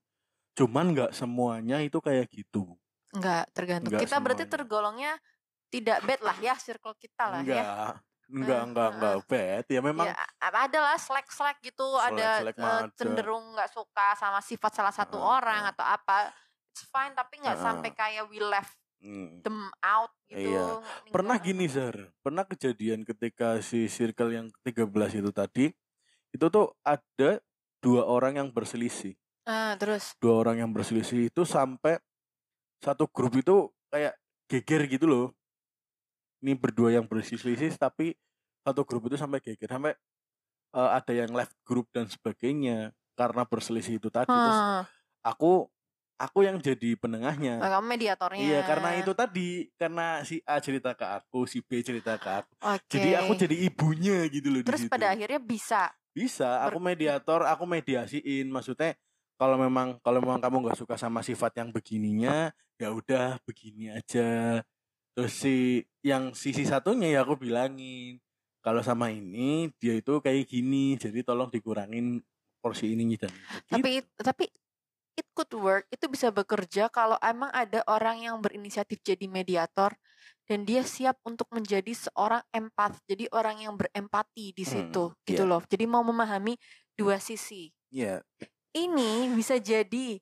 cuman 0.53 0.85
nggak 0.93 1.11
semuanya 1.13 1.81
itu 1.81 1.97
kayak 1.97 2.29
gitu 2.29 2.77
Enggak, 3.13 3.45
tergantung. 3.53 3.93
Nggak 3.93 4.09
kita 4.09 4.17
berarti 4.17 4.43
semuanya. 4.45 4.55
tergolongnya 4.57 5.11
tidak 5.69 5.97
bad 6.01 6.21
lah 6.21 6.37
ya 6.41 6.53
circle 6.57 6.97
kita 6.97 7.23
lah 7.29 7.41
enggak 7.41 7.61
ya. 7.61 7.65
enggak 8.33 8.57
Eh, 8.57 8.65
enggak 8.65 8.89
eh, 8.89 8.95
enggak 8.97 9.17
bad 9.29 9.65
ya 9.69 9.79
memang 9.81 10.05
Ya, 10.09 10.15
ada 10.41 10.79
lah 10.81 10.97
slack-slack 10.97 11.57
gitu, 11.61 11.85
ada 11.97 12.41
Slack-slack 12.41 12.57
eh, 12.57 12.61
mah 12.61 12.77
ada. 12.81 12.93
cenderung 12.97 13.45
nggak 13.53 13.69
suka 13.69 14.07
sama 14.17 14.39
sifat 14.41 14.71
salah 14.73 14.93
satu 14.93 15.17
Heeh, 15.21 15.33
orang 15.37 15.61
heeh. 15.65 15.73
atau 15.77 15.85
apa. 15.85 16.17
It's 16.73 16.85
fine 16.89 17.13
tapi 17.13 17.37
nggak 17.41 17.57
Heeh. 17.57 17.65
sampai 17.69 17.89
kayak 17.93 18.23
we 18.33 18.41
left 18.41 18.73
hmm. 18.97 19.45
them 19.45 19.69
out 19.85 20.09
gitu. 20.25 20.49
Iya. 20.49 20.81
pernah 21.13 21.37
gini 21.37 21.65
Zar 21.69 21.93
pernah 22.25 22.41
kejadian 22.47 23.05
ketika 23.05 23.61
si 23.61 23.85
circle 23.85 24.33
yang 24.33 24.47
13 24.65 24.89
itu 25.21 25.29
tadi 25.29 25.65
itu 26.33 26.45
tuh 26.49 26.73
ada 26.81 27.37
dua 27.77 28.07
orang 28.09 28.41
yang 28.41 28.49
berselisih 28.49 29.13
Ah, 29.43 29.75
terus 29.75 30.15
dua 30.23 30.39
orang 30.47 30.63
yang 30.63 30.71
berselisih 30.71 31.27
itu 31.27 31.43
sampai 31.43 31.99
satu 32.79 33.07
grup 33.11 33.35
itu 33.35 33.67
kayak 33.91 34.15
geger 34.47 34.81
gitu 34.87 35.05
loh 35.07 35.25
ini 36.43 36.55
berdua 36.55 36.91
yang 36.95 37.07
berselisih 37.07 37.75
tapi 37.79 38.15
satu 38.63 38.83
grup 38.83 39.07
itu 39.11 39.15
sampai 39.19 39.39
geger 39.39 39.67
sampai 39.67 39.93
eh, 40.75 40.89
ada 40.95 41.13
yang 41.15 41.31
left 41.31 41.55
grup 41.63 41.87
dan 41.91 42.07
sebagainya 42.07 42.91
karena 43.15 43.43
berselisih 43.47 43.99
itu 43.99 44.09
tadi 44.11 44.31
terus 44.31 44.59
Hmm. 44.59 44.83
aku 45.23 45.67
aku 46.19 46.39
yang 46.47 46.57
jadi 46.59 46.95
penengahnya 46.95 47.59
Oh, 47.59 47.69
kamu 47.79 47.85
mediatornya. 47.99 48.39
Iya 48.39 48.59
karena 48.63 48.89
itu 48.95 49.11
tadi 49.11 49.67
karena 49.75 50.23
si 50.23 50.39
A 50.47 50.57
cerita 50.63 50.95
ke 50.95 51.03
aku, 51.03 51.43
si 51.43 51.59
B 51.59 51.83
cerita 51.83 52.15
ke 52.15 52.29
aku. 52.43 52.53
Oke. 52.63 52.87
Jadi 52.95 53.09
aku 53.17 53.31
jadi 53.35 53.55
ibunya 53.67 54.23
gitu 54.31 54.47
loh 54.49 54.61
Terus 54.63 54.87
pada 54.87 55.11
akhirnya 55.11 55.41
bisa. 55.41 55.91
Bisa, 56.13 56.61
aku 56.61 56.77
mediator, 56.77 57.41
aku 57.43 57.65
mediasiin. 57.65 58.45
Maksudnya 58.45 58.93
kalau 59.43 59.57
memang 59.59 59.87
kalau 59.99 60.19
memang 60.23 60.39
kamu 60.39 60.57
nggak 60.67 60.79
suka 60.79 60.95
sama 60.95 61.19
sifat 61.19 61.59
yang 61.59 61.69
begininya, 61.75 62.51
ya 62.79 62.89
udah 62.95 63.37
begini 63.43 63.91
aja. 63.91 64.63
Terus 65.13 65.33
si 65.35 65.55
yang 66.01 66.31
sisi 66.33 66.63
satunya 66.65 67.11
ya 67.11 67.19
aku 67.27 67.37
bilangin 67.37 68.17
kalau 68.63 68.79
sama 68.79 69.11
ini 69.11 69.69
dia 69.77 69.93
itu 69.99 70.23
kayak 70.23 70.47
gini, 70.47 70.95
jadi 70.95 71.21
tolong 71.27 71.51
dikurangin 71.51 72.23
porsi 72.63 72.95
ini 72.95 73.19
dan. 73.19 73.29
Gitu. 73.67 73.75
Tapi 73.75 73.91
tapi 74.15 74.45
it 75.19 75.27
could 75.35 75.51
work. 75.59 75.85
Itu 75.91 76.07
bisa 76.09 76.31
bekerja 76.33 76.89
kalau 76.89 77.19
emang 77.21 77.51
ada 77.53 77.83
orang 77.85 78.23
yang 78.25 78.39
berinisiatif 78.39 79.03
jadi 79.03 79.27
mediator 79.27 79.93
dan 80.47 80.63
dia 80.67 80.83
siap 80.83 81.19
untuk 81.27 81.47
menjadi 81.51 81.91
seorang 81.93 82.43
empath. 82.55 83.03
Jadi 83.05 83.27
orang 83.35 83.63
yang 83.63 83.75
berempati 83.75 84.55
di 84.55 84.63
Hmm, 84.63 84.71
situ 84.71 85.03
gitu 85.27 85.43
iya. 85.43 85.51
loh. 85.51 85.61
Jadi 85.67 85.85
mau 85.85 86.01
memahami 86.01 86.55
dua 86.95 87.19
sisi. 87.19 87.69
Iya, 87.93 88.25
Ini 88.73 89.29
bisa 89.31 89.57
jadi 89.57 90.17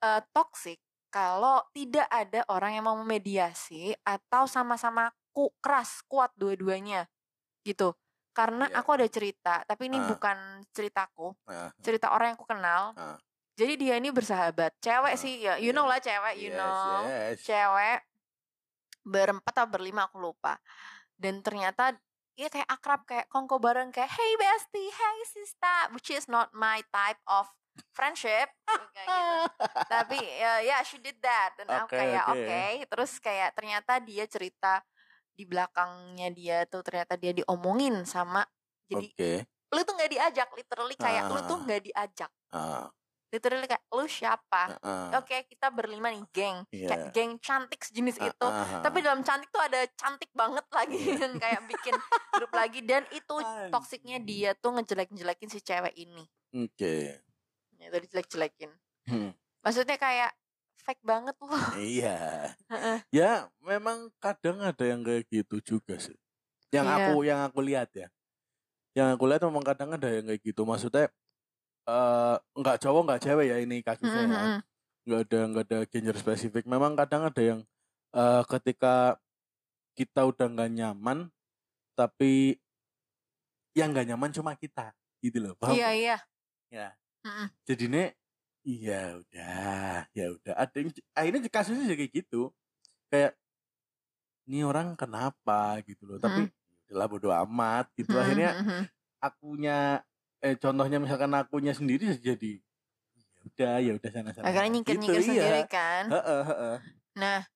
eh, 0.00 0.20
toxic 0.32 0.80
kalau 1.08 1.64
tidak 1.72 2.04
ada 2.10 2.44
orang 2.50 2.76
yang 2.76 2.84
mau 2.84 2.96
memediasi 2.98 3.94
atau 4.02 4.44
sama-sama 4.44 5.08
ku, 5.32 5.48
keras 5.62 6.04
kuat 6.04 6.28
dua-duanya 6.36 7.08
gitu. 7.62 7.96
Karena 8.34 8.66
Iya. 8.66 8.82
aku 8.82 8.90
ada 8.98 9.06
cerita, 9.06 9.62
tapi 9.64 9.86
ini 9.86 9.96
Ah. 9.96 10.10
bukan 10.10 10.36
ceritaku, 10.74 11.32
Nah, 11.46 11.70
cerita 11.80 12.10
orang 12.10 12.34
yang 12.34 12.36
aku 12.36 12.48
kenal. 12.50 12.82
Ah. 12.98 13.16
Jadi 13.54 13.78
dia 13.78 13.94
ini 13.96 14.10
bersahabat, 14.10 14.74
cewek 14.82 15.14
Ah, 15.14 15.20
sih 15.20 15.34
ya, 15.40 15.54
you 15.56 15.70
know 15.70 15.86
yes, 15.86 15.90
lah 15.94 16.00
cewek, 16.02 16.34
you 16.36 16.50
yes, 16.50 16.58
know, 16.58 16.98
yes. 17.06 17.38
cewek 17.40 18.00
berempat 19.06 19.54
atau 19.54 19.70
berlima 19.70 20.10
aku 20.10 20.18
lupa. 20.18 20.58
Dan 21.14 21.40
ternyata 21.40 21.94
ya 22.34 22.50
kayak 22.50 22.66
akrab 22.66 23.06
kayak 23.06 23.30
kongko 23.30 23.62
bareng 23.62 23.94
kayak 23.94 24.10
hey 24.10 24.32
bestie, 24.34 24.90
hey 24.90 25.18
sister, 25.30 25.94
which 25.94 26.10
is 26.10 26.26
not 26.26 26.50
my 26.50 26.82
type 26.90 27.22
of 27.30 27.46
friendship 27.94 28.48
kayak 28.94 29.06
gitu. 29.06 29.36
Tapi 29.92 30.18
ya 30.18 30.52
ya 30.62 30.76
she 30.86 30.98
did 30.98 31.18
that. 31.20 31.54
Dan 31.58 31.66
aku 31.70 31.90
Oke, 31.92 31.98
kayak 31.98 32.24
oke. 32.30 32.38
oke, 32.40 32.62
terus 32.90 33.12
kayak 33.18 33.50
ternyata 33.54 33.98
dia 34.02 34.24
cerita 34.26 34.82
di 35.34 35.42
belakangnya 35.42 36.30
dia 36.30 36.58
tuh 36.70 36.86
ternyata 36.86 37.18
dia 37.18 37.34
diomongin 37.34 38.06
sama 38.06 38.46
jadi 38.86 39.08
Oke. 39.10 39.32
lu 39.74 39.80
tuh 39.82 39.94
nggak 39.98 40.12
diajak 40.14 40.48
literally 40.54 40.94
kayak 40.94 41.26
lu 41.26 41.40
tuh 41.42 41.58
Ah. 41.58 41.62
nggak 41.66 41.82
diajak. 41.82 42.30
Ah, 42.54 42.86
literally 43.34 43.66
kayak 43.66 43.82
lu 43.90 44.06
siapa? 44.06 44.78
Ah, 44.78 45.18
oke 45.18 45.34
kita 45.50 45.66
berlima 45.74 46.14
nih 46.14 46.22
geng. 46.30 46.62
Iya. 46.70 46.88
kayak 46.94 47.04
geng 47.10 47.32
cantik 47.42 47.82
sejenis 47.82 48.22
ah, 48.22 48.30
itu. 48.30 48.46
ah, 48.46 48.78
tapi 48.86 49.02
dalam 49.02 49.26
cantik 49.26 49.50
tuh 49.50 49.58
ada 49.58 49.82
cantik 49.98 50.30
banget 50.30 50.62
lagi 50.70 51.18
dan 51.18 51.34
kayak 51.42 51.66
bikin 51.66 51.94
grup 52.38 52.52
lagi. 52.54 52.80
Dan 52.86 53.02
itu 53.10 53.34
toksiknya 53.74 54.22
dia 54.22 54.54
tuh 54.54 54.78
ngejelek-jelekin 54.78 55.50
si 55.50 55.58
cewek 55.58 55.98
ini. 55.98 56.22
Oke. 56.54 57.18
Ya 57.84 57.92
itu 57.92 57.98
dijelek-jelekin 58.08 58.72
Hmm, 59.04 59.36
maksudnya 59.60 60.00
kayak 60.00 60.32
fake 60.80 61.04
banget 61.04 61.36
loh 61.44 61.52
Iya. 61.76 62.48
Ya, 63.12 63.52
memang 63.60 64.08
kadang 64.16 64.64
ada 64.64 64.80
yang 64.80 65.04
kayak 65.04 65.28
gitu 65.28 65.60
juga 65.60 66.00
sih. 66.00 66.16
Yang 66.72 66.86
Iya. 66.88 66.96
aku 67.04 67.12
yang 67.28 67.40
aku 67.44 67.60
lihat 67.60 67.92
ya. 67.92 68.08
Yang 68.96 69.08
aku 69.20 69.24
lihat 69.28 69.42
memang 69.44 69.60
kadang 69.60 69.92
ada 69.92 70.08
yang 70.08 70.24
kayak 70.24 70.40
gitu. 70.40 70.64
Maksudnya 70.64 71.12
eh 71.84 72.36
nggak 72.56 72.80
cowok 72.80 73.02
nggak 73.04 73.22
cewek 73.28 73.46
ya 73.52 73.56
ini 73.60 73.84
kasusnya 73.84 74.24
ya. 74.24 74.28
Mm-mm. 74.32 74.58
Nggak 75.04 75.20
ada 75.28 75.40
nggak 75.52 75.64
ada 75.68 75.78
gender 75.92 76.16
spesifik. 76.16 76.64
Memang 76.64 76.96
kadang 76.96 77.28
ada 77.28 77.42
yang 77.44 77.60
eh 78.16 78.42
ketika 78.48 79.20
kita 79.94 80.24
udah 80.26 80.46
nggak 80.48 80.70
nyaman, 80.74 81.28
tapi 81.94 82.56
yang 83.76 83.92
nggak 83.92 84.06
nyaman 84.14 84.30
cuma 84.32 84.54
kita, 84.56 84.94
gitu 85.20 85.38
loh. 85.42 85.54
Paham? 85.60 85.76
iya 85.76 85.90
iya 85.92 86.16
Ya. 86.72 86.88
Jadi 87.68 87.84
nih, 87.88 88.06
iya 88.68 89.16
udah, 89.20 90.04
ya 90.12 90.24
udah. 90.36 90.52
Ada 90.62 90.76
yang 90.84 90.90
akhirnya 91.16 91.40
kasusnya 91.48 91.84
jadi 91.88 91.98
kayak 92.04 92.12
gitu. 92.24 92.52
Kayak 93.12 93.32
ini 94.48 94.60
orang 94.64 94.92
kenapa 94.96 95.80
gitu 95.88 96.04
loh. 96.08 96.18
Tapi 96.20 96.48
lah 96.92 97.08
bodo 97.08 97.32
amat 97.32 97.88
gitu. 97.96 98.20
Akhirnya 98.20 98.56
akunya 99.22 100.04
eh 100.44 100.56
contohnya 100.60 100.98
misalkan 101.02 101.32
akunya 101.36 101.72
sendiri 101.76 102.14
jadi 102.20 102.60
ya 103.18 103.40
udah 103.48 103.74
ya 103.82 103.92
udah 103.98 104.10
sana 104.12 104.32
sana. 104.36 104.46
akhirnya 104.46 104.70
nyingkir-nyingkir 104.78 105.22
Gitu, 105.22 105.28
sendiri 105.28 105.62
iya. 105.64 105.68
kan 105.74 106.04
Heeh, 106.12 106.42
heeh. 106.50 106.76
Nah, 107.14 107.46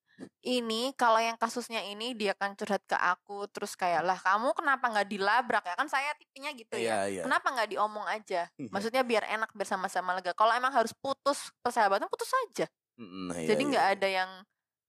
ini 0.43 0.91
kalau 0.95 1.23
yang 1.23 1.39
kasusnya 1.39 1.83
ini 1.85 2.15
dia 2.15 2.35
kan 2.35 2.55
curhat 2.55 2.83
ke 2.85 2.95
aku 2.95 3.47
terus 3.49 3.79
kayak 3.79 4.03
lah 4.03 4.19
kamu 4.19 4.51
kenapa 4.53 4.91
nggak 4.91 5.09
dilabrak 5.09 5.63
ya 5.63 5.75
kan 5.79 5.87
saya 5.87 6.11
tipenya 6.19 6.51
gitu 6.55 6.75
ya. 6.75 6.83
Iya, 6.83 6.99
iya. 7.11 7.23
Kenapa 7.23 7.55
nggak 7.55 7.69
diomong 7.71 8.07
aja? 8.07 8.51
Iya. 8.59 8.71
Maksudnya 8.71 9.03
biar 9.07 9.25
enak 9.31 9.51
bersama-sama 9.55 10.19
lega. 10.19 10.35
Kalau 10.35 10.51
emang 10.51 10.75
harus 10.75 10.91
putus 10.95 11.55
persahabatan 11.63 12.11
putus 12.11 12.31
aja. 12.49 12.67
Mm, 12.99 13.31
iya, 13.37 13.47
Jadi 13.55 13.63
nggak 13.71 13.87
ada 13.95 14.09
yang 14.09 14.31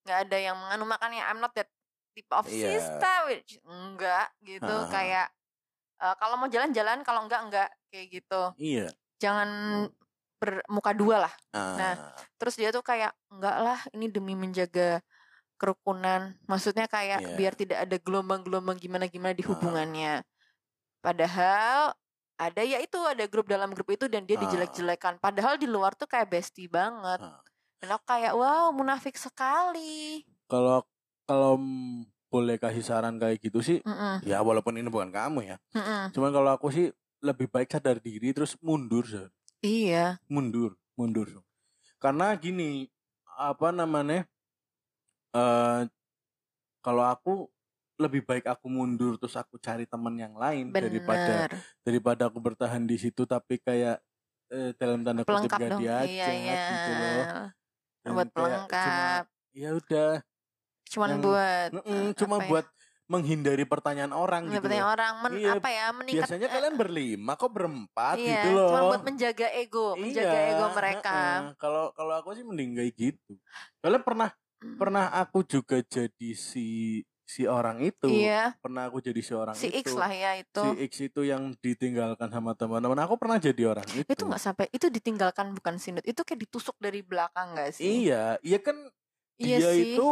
nggak 0.08 0.20
ada 0.26 0.38
yang 0.42 0.56
menganu 0.58 0.86
makanya 0.90 1.22
I'm 1.30 1.38
not 1.38 1.54
that 1.54 1.70
type 2.18 2.32
of 2.34 2.46
Iya. 2.50 2.68
sister 2.74 3.18
which 3.30 3.62
enggak 3.62 4.34
gitu 4.42 4.66
Ha-ha. 4.66 4.90
kayak 4.90 5.28
eh, 6.00 6.16
kalau 6.18 6.36
mau 6.42 6.50
jalan-jalan 6.50 7.06
kalau 7.06 7.30
enggak 7.30 7.42
enggak 7.46 7.70
kayak 7.94 8.08
gitu. 8.10 8.42
Iya. 8.58 8.88
Jangan 9.22 9.50
bermuka 10.40 10.96
dua 10.96 11.28
lah. 11.28 11.34
Ah, 11.52 11.76
Nah, 11.76 11.94
Terus 12.40 12.56
dia 12.56 12.72
tuh 12.72 12.80
kayak 12.80 13.12
enggak 13.28 13.58
lah 13.60 13.80
ini 13.92 14.08
demi 14.08 14.32
menjaga 14.32 15.04
kerukunan. 15.60 16.40
Maksudnya 16.48 16.88
kayak 16.88 17.20
Iya. 17.22 17.36
biar 17.36 17.54
tidak 17.60 17.80
ada 17.84 17.98
gelombang-gelombang 18.00 18.80
gimana-gimana 18.80 19.36
di 19.36 19.44
hubungannya. 19.44 20.24
Padahal 21.04 21.92
ada 22.40 22.62
ya 22.64 22.80
itu 22.80 22.96
ada 23.04 23.28
grup 23.28 23.52
dalam 23.52 23.76
grup 23.76 23.92
itu 23.92 24.08
dan 24.08 24.24
dia 24.24 24.40
dijelek-jelekan. 24.40 25.20
Padahal 25.20 25.60
di 25.60 25.68
luar 25.68 25.92
tuh 25.94 26.08
kayak 26.08 26.32
bestie 26.32 26.72
banget. 26.72 27.20
Dan 27.80 27.88
aku 27.92 28.04
kayak 28.08 28.34
wow 28.36 28.72
munafik 28.72 29.20
sekali. 29.20 30.24
kalau 30.50 30.82
kalau 31.30 31.62
mm, 31.62 32.10
boleh 32.32 32.58
kasih 32.58 32.82
saran 32.82 33.22
kayak 33.22 33.38
gitu 33.38 33.62
sih, 33.62 33.78
Mm-mm, 33.86 34.26
ya 34.26 34.42
walaupun 34.42 34.74
ini 34.82 34.90
bukan 34.90 35.14
kamu 35.14 35.46
ya. 35.46 35.58
mm-mm. 35.78 36.10
Cuman 36.10 36.34
kalau 36.34 36.50
aku 36.58 36.74
sih 36.74 36.90
lebih 37.22 37.46
baik 37.52 37.70
sadar 37.70 38.02
diri 38.02 38.34
terus 38.34 38.58
mundur, 38.64 39.06
Sir. 39.06 39.30
Iya. 39.60 40.16
mundur 40.32 40.80
mundur 40.96 41.28
karena 42.00 42.32
gini 42.40 42.88
apa 43.36 43.76
namanya 43.76 44.24
eh 45.30 45.82
kalau 46.80 47.04
aku 47.04 47.34
lebih 48.00 48.24
baik 48.24 48.48
aku 48.48 48.66
mundur 48.66 49.20
terus 49.20 49.36
aku 49.36 49.60
cari 49.60 49.84
teman 49.84 50.16
yang 50.16 50.32
lain 50.34 50.72
daripada 50.72 51.46
Bener. 51.46 51.52
daripada 51.84 52.22
aku 52.32 52.40
bertahan 52.40 52.88
di 52.88 52.96
situ 52.96 53.28
tapi 53.28 53.60
kayak 53.60 54.00
eh, 54.50 54.72
dalam 54.76 55.04
tanda 55.04 55.22
kutip 55.22 55.52
gak 55.52 55.70
dong. 55.70 55.82
diajak 55.84 56.08
Iya 56.08 56.28
iya. 56.32 56.64
gitu 56.72 56.92
loh 56.96 57.24
Dan 58.00 58.12
Buat 58.16 58.30
pelengkap. 58.32 59.24
ya 59.52 59.70
udah 59.76 60.12
Cuman 60.90 61.10
yang- 61.12 61.22
buat 61.22 61.70
mm-mm, 61.76 62.02
eh, 62.02 62.12
cuma 62.16 62.36
ya? 62.40 62.48
buat 62.48 62.66
menghindari 63.10 63.66
pertanyaan 63.66 64.14
orang 64.14 64.48
Ya, 64.48 64.58
gitu 64.58 64.70
pertanyaan 64.70 64.90
orang 64.90 65.14
men, 65.20 65.32
Iya, 65.36 65.50
apa 65.58 65.68
ya 65.68 65.86
meningkat 65.92 66.16
biasanya 66.24 66.48
eh, 66.48 66.54
kalian 66.56 66.76
berlima 66.78 67.32
kok 67.36 67.52
berempat 67.52 68.16
iya, 68.16 68.32
gitu 68.40 68.50
loh 68.56 68.70
cuma 68.72 68.82
buat 68.88 69.04
menjaga 69.04 69.48
ego, 69.52 69.88
menjaga 69.94 70.38
Iya, 70.40 70.50
ego 70.56 70.66
mereka. 70.72 71.18
Kalau 71.58 71.84
kalau 71.92 72.14
aku 72.16 72.32
sih 72.32 72.46
mending 72.46 72.78
kayak 72.78 72.94
gitu. 72.96 73.34
Soalnya 73.84 74.00
pernah 74.00 74.30
Mm. 74.32 74.49
Pernah 74.60 75.12
aku 75.12 75.44
juga 75.44 75.80
jadi 75.82 76.30
si 76.34 77.00
si 77.24 77.46
orang 77.46 77.78
itu. 77.86 78.10
Iya, 78.10 78.58
Pernah 78.58 78.90
aku 78.90 79.06
jadi 79.06 79.22
si 79.22 79.34
orang 79.38 79.54
si 79.54 79.70
itu. 79.70 79.86
X 79.86 79.94
lah 79.94 80.10
ya 80.10 80.32
itu. 80.36 80.64
Si 80.66 80.70
X 80.90 80.94
itu 81.06 81.22
yang 81.22 81.54
ditinggalkan 81.62 82.28
sama 82.28 82.58
teman-teman. 82.58 82.98
Aku 83.06 83.22
pernah 83.22 83.38
jadi 83.38 83.70
orang 83.70 83.86
itu. 83.94 84.10
itu 84.10 84.24
nggak 84.26 84.42
sampai 84.42 84.66
itu 84.74 84.90
ditinggalkan 84.90 85.54
bukan 85.54 85.78
sinut, 85.78 86.02
itu 86.04 86.18
kayak 86.26 86.42
ditusuk 86.42 86.74
dari 86.82 87.06
belakang 87.06 87.54
gak 87.54 87.78
sih? 87.78 88.10
Iya, 88.10 88.42
iya 88.42 88.58
kan 88.58 88.76
Iya 89.40 89.58
dia 89.62 89.70
sih. 89.72 89.96
itu 89.96 90.08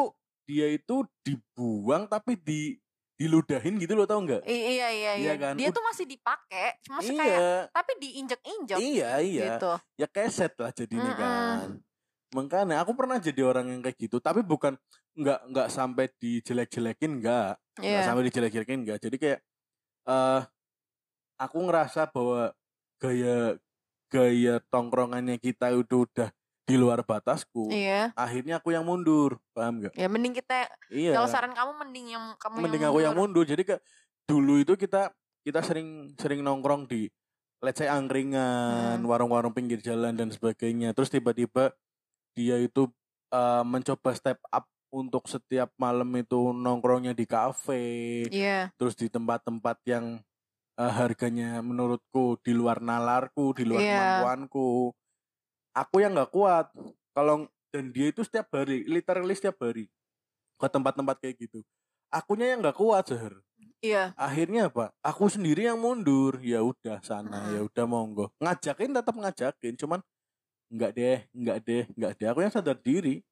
dia 0.48 0.68
itu 0.72 0.96
dibuang 1.26 2.08
tapi 2.08 2.40
di 2.40 2.80
diludahin 3.18 3.82
gitu 3.82 3.98
loh 3.98 4.06
tau 4.06 4.22
nggak? 4.22 4.46
I- 4.46 4.78
iya 4.78 4.88
iya 4.88 4.88
iya. 4.94 5.12
Iya 5.18 5.34
kan? 5.42 5.54
Dia 5.58 5.74
tuh 5.74 5.82
masih 5.82 6.06
dipakai, 6.06 6.78
cuma 6.86 7.02
sih 7.02 7.18
kayak 7.18 7.34
Iya, 7.34 7.50
tapi 7.74 7.92
diinjek-injek 7.98 8.78
iya, 8.78 9.12
iya. 9.20 9.46
gitu. 9.58 9.74
Ya 9.98 10.08
keset 10.08 10.54
lah 10.62 10.70
jadinya 10.70 11.12
Mm-mm. 11.12 11.20
kan. 11.20 11.68
Makanya 12.36 12.84
aku 12.84 12.92
pernah 12.92 13.16
jadi 13.18 13.40
orang 13.44 13.72
yang 13.72 13.80
kayak 13.80 13.96
gitu, 13.96 14.20
tapi 14.20 14.44
bukan 14.44 14.76
nggak 15.16 15.40
nggak 15.50 15.68
sampai 15.70 16.12
dijelek-jelekin 16.18 17.24
nggak. 17.24 17.52
nggak 17.78 17.94
Iya. 17.94 18.10
sampai 18.10 18.24
dijelek-jelekin 18.26 18.80
enggak 18.82 18.98
jadi 19.00 19.18
kayak 19.22 19.40
eh 20.10 20.42
aku 21.38 21.58
ngerasa 21.70 22.10
bahwa 22.10 22.50
gaya 22.98 23.54
gaya 24.10 24.58
tongkrongannya 24.74 25.38
kita 25.38 25.70
itu 25.70 26.10
udah 26.10 26.34
di 26.66 26.74
luar 26.74 27.06
batasku 27.06 27.70
Iya. 27.70 28.18
akhirnya 28.18 28.58
aku 28.58 28.74
yang 28.74 28.82
mundur 28.82 29.38
paham 29.54 29.86
nggak 29.86 29.94
Ya 29.94 30.10
mending 30.10 30.34
kita 30.34 30.66
iya 30.90 31.14
kalau 31.14 31.30
saran 31.30 31.54
kamu 31.54 31.72
mending 31.86 32.18
yang 32.18 32.26
kamu 32.42 32.66
mending 32.66 32.82
aku 32.82 32.98
yang 32.98 33.14
mundur 33.14 33.46
jadi 33.46 33.62
kayak 33.62 33.82
dulu 34.26 34.58
itu 34.58 34.74
kita 34.74 35.14
kita 35.46 35.62
sering 35.62 36.18
sering 36.18 36.42
nongkrong 36.42 36.90
di 36.90 37.06
let's 37.62 37.78
say 37.78 37.86
angkringan, 37.86 38.98
Hmm. 38.98 39.06
warung-warung 39.06 39.50
pinggir 39.50 39.82
jalan 39.82 40.14
dan 40.14 40.30
sebagainya. 40.30 40.94
Terus 40.94 41.10
tiba-tiba 41.10 41.74
dia 42.38 42.62
itu 42.62 42.86
eh, 43.34 43.64
mencoba 43.66 44.14
step 44.14 44.38
up 44.54 44.66
untuk 44.94 45.26
setiap 45.28 45.74
malam 45.76 46.08
itu 46.16 46.54
nongkrongnya 46.54 47.12
di 47.18 47.26
kafe, 47.28 47.86
Iya. 48.30 48.70
terus 48.78 48.94
di 48.96 49.10
tempat-tempat 49.10 49.78
yang 49.90 50.22
eh, 50.78 50.94
harganya 50.94 51.60
menurutku 51.66 52.38
di 52.46 52.54
luar 52.54 52.78
nalarku, 52.80 53.58
di 53.58 53.66
luar 53.66 53.82
Iya. 53.82 53.90
kemampuanku. 53.90 54.94
Aku 55.74 55.96
yang 56.02 56.14
nggak 56.18 56.32
kuat. 56.34 56.70
Kalau 57.18 57.50
dan 57.74 57.90
dia 57.92 58.10
itu 58.14 58.22
setiap 58.24 58.48
hari, 58.54 58.86
literally 58.88 59.34
setiap 59.34 59.58
hari 59.62 59.90
ke 60.58 60.68
tempat-tempat 60.70 61.18
kayak 61.22 61.36
gitu. 61.42 61.60
Akunya 62.14 62.54
yang 62.56 62.62
nggak 62.64 62.78
kuat, 62.78 63.10
Zahar 63.10 63.42
Iya. 63.82 64.14
akhirnya 64.18 64.74
apa 64.74 64.90
aku 65.06 65.30
sendiri 65.30 65.70
yang 65.70 65.78
mundur 65.78 66.42
ya 66.42 66.66
udah 66.66 66.98
sana 67.06 67.46
Mm-mm. 67.46 67.54
ya 67.54 67.62
udah 67.62 67.86
monggo 67.86 68.26
ngajakin 68.42 68.90
tetap 68.90 69.14
ngajakin 69.14 69.74
cuman 69.78 70.00
nggak 70.68 70.92
deh 70.96 71.18
nggak 71.32 71.58
deh 71.64 71.84
nggak 71.96 72.12
deh. 72.20 72.28
Aku 72.32 72.40
yang 72.44 72.54
sadar 72.54 72.78
diri. 72.80 73.24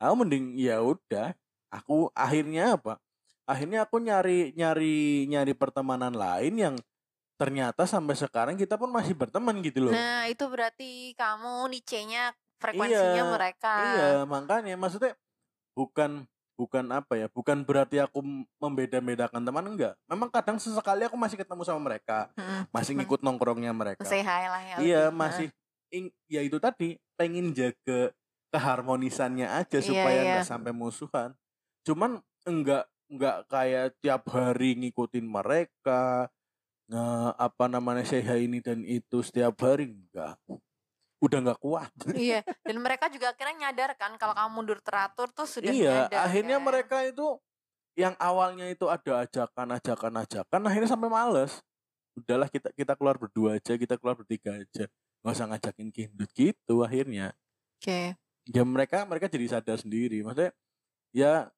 Aku 0.00 0.14
mending 0.16 0.56
ya 0.56 0.80
udah. 0.80 1.36
Aku 1.70 2.08
akhirnya 2.16 2.74
apa? 2.80 2.98
Akhirnya 3.44 3.84
aku 3.86 3.98
nyari 4.02 4.54
nyari 4.54 5.26
nyari 5.28 5.52
pertemanan 5.54 6.14
lain 6.14 6.54
yang 6.56 6.74
ternyata 7.40 7.88
sampai 7.88 8.14
sekarang 8.16 8.54
kita 8.58 8.76
pun 8.76 8.92
masih 8.92 9.16
berteman 9.16 9.56
gitu 9.64 9.88
loh. 9.88 9.94
Nah, 9.96 10.28
itu 10.28 10.44
berarti 10.44 11.16
kamu 11.16 11.72
niche-nya 11.72 12.36
frekuensinya 12.60 13.16
Iya, 13.16 13.32
mereka. 13.32 13.74
iya. 13.80 14.08
Makanya 14.28 14.76
maksudnya 14.76 15.16
bukan 15.72 16.28
bukan 16.60 16.84
apa 16.92 17.16
ya 17.16 17.26
bukan 17.32 17.64
berarti 17.64 17.96
aku 18.04 18.20
membeda-bedakan 18.60 19.40
teman 19.40 19.64
enggak. 19.64 19.96
Memang 20.04 20.28
kadang 20.28 20.60
sesekali 20.60 21.08
aku 21.08 21.16
masih 21.16 21.40
ketemu 21.40 21.64
sama 21.64 21.80
mereka. 21.80 22.28
Mm-mm. 22.36 22.68
masih 22.68 22.92
ngikut 23.00 23.24
nongkrongnya 23.24 23.72
mereka. 23.72 24.04
Lah 24.04 24.60
ya. 24.60 24.76
iya 24.84 25.02
masih 25.08 25.48
ya 26.30 26.40
itu 26.40 26.56
tadi 26.62 26.96
pengen 27.18 27.50
jaga 27.50 28.14
keharmonisannya 28.50 29.46
aja 29.46 29.78
Iya, 29.78 29.86
supaya 29.86 30.20
iya. 30.20 30.30
nggak 30.38 30.48
sampai 30.48 30.72
musuhan 30.74 31.30
cuman 31.86 32.22
enggak 32.46 32.86
enggak 33.10 33.36
kayak 33.50 33.86
tiap 34.02 34.22
hari 34.30 34.78
ngikutin 34.78 35.26
mereka 35.26 36.30
nge, 36.90 37.04
apa 37.38 37.64
namanya 37.70 38.02
say 38.06 38.22
hi 38.22 38.46
ini 38.46 38.58
dan 38.62 38.82
itu 38.86 39.22
setiap 39.22 39.54
hari 39.62 39.90
enggak 39.94 40.38
udah 41.20 41.38
nggak 41.44 41.60
kuat 41.60 41.92
iya, 42.16 42.40
dan 42.64 42.80
mereka 42.80 43.12
juga 43.12 43.36
akhirnya 43.36 43.68
nyadar 43.68 43.92
kan 44.00 44.16
kalau 44.16 44.32
kamu 44.32 44.50
mundur 44.50 44.78
teratur 44.80 45.28
tuh 45.30 45.44
sudah 45.44 45.68
iya 45.70 46.08
nyadar. 46.08 46.20
akhirnya 46.26 46.56
kan? 46.58 46.64
mereka 46.64 46.96
itu 47.04 47.26
yang 47.98 48.14
awalnya 48.16 48.66
itu 48.72 48.88
ada 48.88 49.28
ajakan 49.28 49.76
ajakan 49.76 50.14
ajakan 50.24 50.60
akhirnya 50.64 50.88
sampai 50.88 51.10
males 51.12 51.60
udahlah 52.16 52.48
kita 52.48 52.72
kita 52.72 52.96
keluar 52.96 53.20
berdua 53.20 53.60
aja 53.60 53.76
kita 53.76 54.00
keluar 54.00 54.16
bertiga 54.16 54.56
aja 54.56 54.88
nggak 55.20 55.34
usah 55.36 55.48
ngajakin 55.52 55.88
kindut 55.92 56.30
gitu 56.32 56.80
akhirnya. 56.80 57.36
Oke. 57.80 58.16
ya 58.50 58.62
mereka 58.66 59.04
mereka 59.04 59.28
jadi 59.28 59.56
sadar 59.56 59.76
sendiri. 59.80 60.24
Maksudnya 60.24 60.52
ya 61.12 61.48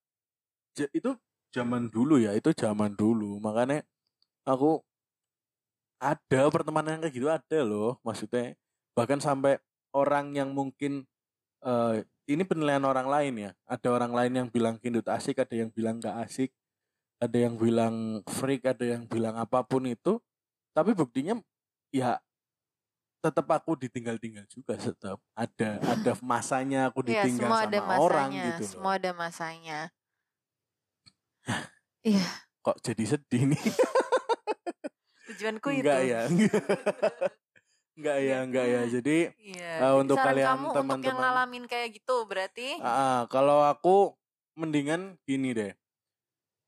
itu 0.95 1.15
zaman 1.55 1.93
dulu 1.93 2.19
ya 2.19 2.35
itu 2.35 2.51
zaman 2.55 2.95
dulu. 2.95 3.39
Makanya 3.39 3.87
aku 4.47 4.83
ada 6.03 6.51
pertemanan 6.51 6.99
yang 6.99 7.03
kayak 7.07 7.15
gitu 7.15 7.29
ada 7.31 7.61
loh. 7.63 8.03
Maksudnya 8.03 8.59
bahkan 8.99 9.23
sampai 9.23 9.63
orang 9.95 10.35
yang 10.35 10.51
mungkin 10.51 11.07
eh, 11.63 12.03
ini 12.27 12.43
penilaian 12.43 12.83
orang 12.83 13.07
lain 13.07 13.35
ya. 13.39 13.51
Ada 13.67 13.89
orang 13.95 14.13
lain 14.13 14.33
yang 14.35 14.49
bilang 14.51 14.77
kindut 14.83 15.07
asik 15.07 15.39
ada 15.39 15.55
yang 15.55 15.71
bilang 15.71 16.03
gak 16.03 16.19
asik. 16.27 16.51
Ada 17.23 17.47
yang 17.47 17.55
bilang 17.55 18.27
freak 18.27 18.67
ada 18.67 18.83
yang 18.99 19.07
bilang 19.07 19.39
apa 19.39 19.63
pun 19.63 19.87
itu. 19.87 20.19
Tapi 20.75 20.97
buktinya 20.97 21.39
ya 21.95 22.19
tetap 23.23 23.47
aku 23.49 23.79
ditinggal-tinggal 23.79 24.43
juga 24.51 24.75
tetap 24.75 25.23
ada 25.33 25.71
ada 25.81 26.13
masanya 26.21 26.91
aku 26.91 27.07
Iya, 27.07 27.23
ditinggal 27.31 27.47
semua 27.47 27.59
sama 27.63 27.69
ada 27.71 27.79
masanya. 27.81 28.03
orang 28.03 28.29
gitu 28.35 28.63
loh. 28.63 28.71
Semua 28.75 28.93
ada 28.99 29.11
masanya. 29.15 29.79
Iya, 32.03 32.27
kok 32.61 32.83
jadi 32.83 33.05
sedih 33.15 33.55
nih 33.55 33.63
tujuanku 35.31 35.69
itu. 35.71 35.87
enggak 35.87 36.01
ya 36.03 36.21
enggak 37.95 38.19
ya 38.19 38.37
enggak 38.43 38.67
ya 38.67 38.81
jadi 38.91 39.17
Iya. 39.39 39.71
Eh, 39.79 39.87
jadi 39.87 40.01
untuk 40.03 40.17
saran 40.19 40.27
kalian 40.35 40.49
kamu 40.51 40.59
untuk 40.59 40.75
yang 40.75 40.83
teman-teman. 40.83 41.21
ngalamin 41.23 41.65
kayak 41.71 41.89
gitu 41.95 42.17
berarti 42.27 42.69
ah, 42.83 43.23
kalau 43.31 43.63
aku 43.63 44.19
mendingan 44.59 45.15
gini 45.23 45.55
deh 45.55 45.73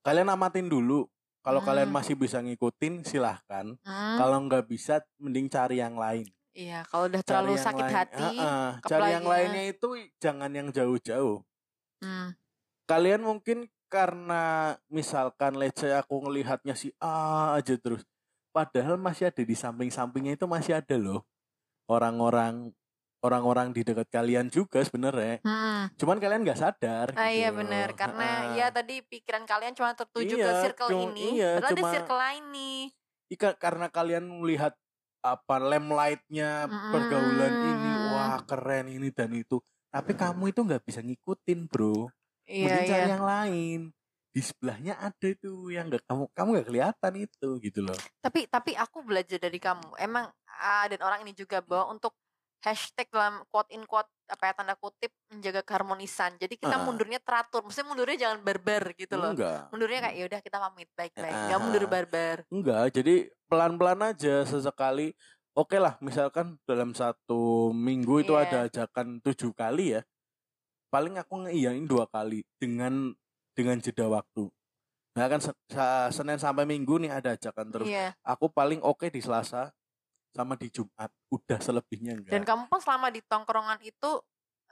kalian 0.03 0.31
amatin 0.31 0.69
dulu 0.69 1.09
kalau 1.43 1.61
Hmm. 1.61 1.69
kalian 1.69 1.91
masih 1.91 2.15
bisa 2.15 2.39
ngikutin 2.41 3.03
silahkan 3.03 3.75
hmm, 3.75 4.17
kalau 4.17 4.39
nggak 4.47 4.65
bisa 4.65 5.03
mending 5.19 5.49
cari 5.49 5.81
yang 5.81 5.97
lain 5.97 6.29
iya 6.55 6.87
kalau 6.87 7.07
udah 7.07 7.19
Cari 7.19 7.29
terlalu 7.29 7.55
sakit 7.57 7.85
lain. 7.85 7.95
hati 7.95 8.29
ah. 8.37 8.71
ke 8.79 8.87
cari 8.89 9.11
yang 9.11 9.23
playa. 9.23 9.35
lainnya 9.45 9.65
itu 9.69 9.89
jangan 10.17 10.51
yang 10.51 10.69
jauh-jauh 10.71 11.39
hmm, 11.99 12.29
kalian 12.85 13.21
mungkin 13.21 13.59
karena 13.87 14.45
misalkan 14.89 15.55
let's 15.55 15.77
say 15.77 15.93
aku 15.93 16.19
ngelihatnya 16.21 16.73
si 16.73 16.91
A 16.97 17.55
aja 17.55 17.75
terus 17.77 18.03
padahal 18.51 18.95
masih 18.97 19.29
ada 19.29 19.39
di 19.41 19.53
samping-sampingnya 19.53 20.35
itu 20.35 20.47
masih 20.47 20.75
ada 20.75 20.95
loh 20.95 21.23
orang-orang 21.87 22.71
orang-orang 23.21 23.73
di 23.73 23.81
dekat 23.83 24.09
kalian 24.11 24.47
juga 24.47 24.79
sebenarnya 24.81 25.41
hmm. 25.41 25.97
cuman 25.97 26.19
kalian 26.19 26.45
nggak 26.45 26.61
sadar 26.61 27.09
Ah, 27.15 27.31
iya 27.31 27.49
gitu. 27.49 27.61
benar 27.61 27.89
karena 27.95 28.27
Ah. 28.27 28.55
ya 28.55 28.67
tadi 28.69 29.01
pikiran 29.01 29.43
kalian 29.43 29.73
cuma 29.73 29.91
tertuju 29.93 30.35
ke 30.35 30.45
Iya, 30.45 30.61
circle 30.61 30.89
cuma- 30.89 31.05
ini 31.09 31.27
iya, 31.35 31.51
padahal 31.57 31.67
ada 31.67 31.81
cuma- 31.81 31.93
circle 31.93 32.19
lain 32.21 32.45
nih 32.51 32.81
Ika, 33.27 33.51
karena 33.57 33.87
kalian 33.89 34.25
melihat 34.29 34.77
apa 35.25 35.57
lamplight-nya 35.57 36.69
Mm-mm. 36.69 36.93
pergaulan 36.93 37.55
ini 37.65 37.91
wah 38.13 38.39
keren 38.45 38.87
ini 38.93 39.09
dan 39.09 39.33
itu. 39.33 39.57
Tapi 39.89 40.13
kamu 40.13 40.53
itu 40.53 40.61
nggak 40.61 40.85
bisa 40.85 41.01
ngikutin 41.01 41.65
bro. 41.65 42.13
Iya 42.45 42.69
mending 42.69 42.85
iya. 42.85 42.91
cari 42.93 43.11
yang 43.17 43.25
lain. 43.25 43.81
Di 44.35 44.43
sebelahnya 44.43 44.95
ada 45.01 45.29
tuh 45.41 45.73
yang 45.73 45.89
nggak 45.89 46.05
kamu 46.05 46.25
kamu 46.37 46.49
nggak 46.61 46.69
kelihatan 46.69 47.13
itu 47.17 47.49
gitu 47.65 47.81
loh. 47.81 47.99
Tapi 48.21 48.45
tapi 48.53 48.77
aku 48.77 49.01
belajar 49.01 49.41
dari 49.41 49.57
kamu. 49.57 49.97
Emang 49.97 50.29
ah, 50.61 50.85
dan 50.93 51.01
orang 51.01 51.25
ini 51.25 51.33
juga 51.33 51.65
bahwa 51.65 51.97
untuk 51.97 52.13
hashtag 52.61 53.09
dalam 53.09 53.41
quote 53.49 53.73
in 53.73 53.89
quote 53.89 54.11
apa 54.25 54.43
ya 54.49 54.53
tanda 54.57 54.75
kutip 54.75 55.13
menjaga 55.29 55.61
keharmonisan. 55.61 56.35
Jadi 56.41 56.57
kita 56.57 56.77
Ah. 56.77 56.83
mundurnya 56.83 57.21
teratur 57.21 57.61
maksudnya 57.61 57.89
mundurnya 57.93 58.17
jangan 58.17 58.41
barbar 58.41 58.85
gitu 58.95 59.15
loh. 59.17 59.33
Enggak 59.37 59.69
mundurnya 59.69 60.01
kayak 60.05 60.17
yaudah 60.17 60.41
kita 60.41 60.57
pamit 60.59 60.89
baik-baik. 60.93 61.33
Ah. 61.33 61.45
nggak 61.49 61.61
mundur 61.61 61.85
barbar. 61.87 62.37
Enggak 62.49 62.85
jadi 62.93 63.15
pelan-pelan 63.47 64.01
aja 64.07 64.35
sesekali. 64.43 65.13
Oke 65.55 65.79
lah 65.79 65.95
misalkan 66.01 66.59
dalam 66.67 66.91
satu 66.93 67.71
minggu 67.71 68.21
itu 68.21 68.35
Iya. 68.35 68.43
ada 68.43 68.59
ajakan 68.67 69.23
tujuh 69.23 69.55
kali 69.55 69.95
ya 69.95 70.03
paling 70.91 71.15
aku 71.15 71.47
ngeiyain 71.47 71.85
dua 71.85 72.07
kali 72.07 72.43
dengan 72.57 73.15
dengan 73.55 73.79
jeda 73.79 74.07
waktu. 74.07 74.51
Nah 75.15 75.27
kan 75.27 75.39
senin 76.11 76.39
sampai 76.39 76.67
minggu 76.67 76.99
nih 76.99 77.11
ada 77.13 77.39
ajakan 77.39 77.71
terus. 77.71 77.87
Iya. 77.87 78.19
Aku 78.23 78.51
paling 78.51 78.83
oke 78.83 79.07
di 79.07 79.23
selasa 79.23 79.71
sama 80.35 80.59
di 80.59 80.69
jumat 80.69 81.11
udah 81.31 81.59
selebihnya 81.63 82.19
enggak 82.19 82.33
dan 82.35 82.43
kamu 82.43 82.67
pun 82.67 82.81
selama 82.83 83.09
di 83.09 83.23
tongkrongan 83.23 83.79
itu 83.81 84.11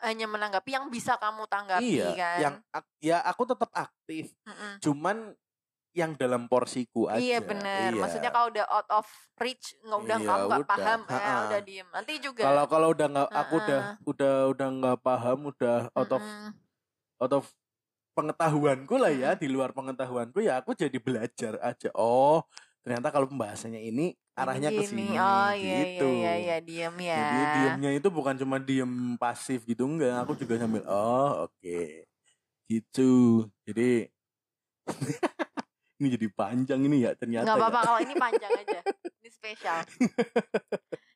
hanya 0.03 0.27
menanggapi 0.27 0.75
yang 0.75 0.90
bisa 0.90 1.14
kamu 1.14 1.46
tanggapi 1.46 1.87
iya 1.87 2.11
kan 2.12 2.38
yang 2.42 2.55
ya 2.98 3.16
aku 3.22 3.46
tetap 3.46 3.70
aktif 3.70 4.35
Mm-mm. 4.42 4.83
cuman 4.83 5.38
yang 5.92 6.16
dalam 6.16 6.48
porsiku 6.48 7.05
aja 7.05 7.20
Iya 7.20 7.44
benar. 7.44 7.92
Iya. 7.92 8.01
Maksudnya 8.01 8.33
kalau 8.33 8.48
udah 8.48 8.64
out 8.64 8.88
of 8.96 9.05
reach, 9.37 9.77
nggak 9.85 10.01
udah 10.01 10.16
Iya, 10.16 10.25
kamu 10.25 10.44
nggak 10.48 10.64
paham, 10.64 11.01
eh, 11.05 11.12
Ha-ha. 11.12 11.37
udah 11.44 11.61
diem. 11.61 11.88
Nanti 11.92 12.12
juga. 12.16 12.42
kalau 12.48 12.64
kalau 12.64 12.88
udah 12.96 13.07
nggak 13.12 13.29
aku 13.29 13.55
udah 13.61 13.81
udah 14.09 14.35
udah 14.57 14.68
nggak 14.72 14.98
paham 15.05 15.38
udah 15.53 15.79
out 15.92 16.12
of 16.16 16.25
Mm-mm. 16.25 16.51
out 17.20 17.33
of 17.37 17.44
pengetahuanku 18.12 18.94
lah 18.96 19.12
ya 19.12 19.31
di 19.37 19.48
luar 19.48 19.72
pengetahuanku 19.72 20.40
ya 20.40 20.61
aku 20.61 20.72
jadi 20.72 20.96
belajar 20.96 21.61
aja 21.61 21.88
oh 21.92 22.44
ternyata 22.83 23.09
kalau 23.14 23.31
pembahasannya 23.31 23.79
ini 23.79 24.12
arahnya 24.35 24.75
ke 24.75 24.83
Gini. 24.83 24.90
sini 24.90 25.05
Oh 25.14 25.51
iya 25.55 25.76
gitu 25.87 26.09
iya 26.18 26.33
iya 26.35 26.57
iya 26.59 26.89
ya. 26.91 27.16
jadi 27.16 27.45
diemnya 27.55 27.91
itu 27.95 28.09
bukan 28.11 28.35
cuma 28.37 28.59
diem 28.59 29.14
pasif 29.16 29.62
gitu 29.64 29.87
enggak 29.87 30.26
aku 30.26 30.35
juga 30.35 30.59
sambil 30.59 30.83
oh 30.91 31.47
oke 31.47 31.78
gitu 32.66 33.47
jadi 33.62 34.11
ini 36.03 36.09
jadi 36.18 36.26
panjang 36.35 36.80
ini 36.83 37.07
ya 37.07 37.14
ternyata 37.14 37.47
Nggak 37.47 37.59
ya. 37.59 37.62
apa-apa 37.62 37.80
kalau 37.87 38.01
ini 38.03 38.14
panjang 38.26 38.53
aja. 38.59 38.80
Ini 39.22 39.30
spesial. 39.30 39.78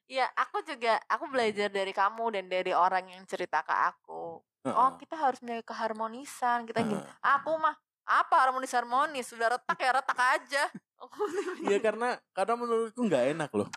Iya, 0.06 0.30
aku 0.38 0.62
juga 0.62 1.02
aku 1.10 1.26
belajar 1.26 1.66
dari 1.66 1.90
kamu 1.90 2.38
dan 2.38 2.46
dari 2.46 2.70
orang 2.70 3.10
yang 3.10 3.26
cerita 3.26 3.66
ke 3.66 3.74
aku. 3.74 4.38
Oh, 4.38 4.70
Heeh. 4.70 4.90
kita 5.02 5.18
harus 5.18 5.42
menjaga 5.42 5.66
keharmonisan. 5.74 6.62
Kita 6.70 6.86
gini. 6.86 7.02
Heeh. 7.02 7.34
Aku 7.42 7.58
mah 7.58 7.74
apa 8.06 8.34
harmonis 8.46 8.70
harmonis 8.70 9.26
sudah 9.26 9.58
retak 9.58 9.74
ya 9.82 9.90
retak 9.98 10.14
aja. 10.14 10.70
Iya 11.66 11.78
karena 11.80 12.16
karena 12.32 12.54
menurutku 12.54 13.00
nggak 13.02 13.24
enak 13.36 13.50
loh. 13.52 13.68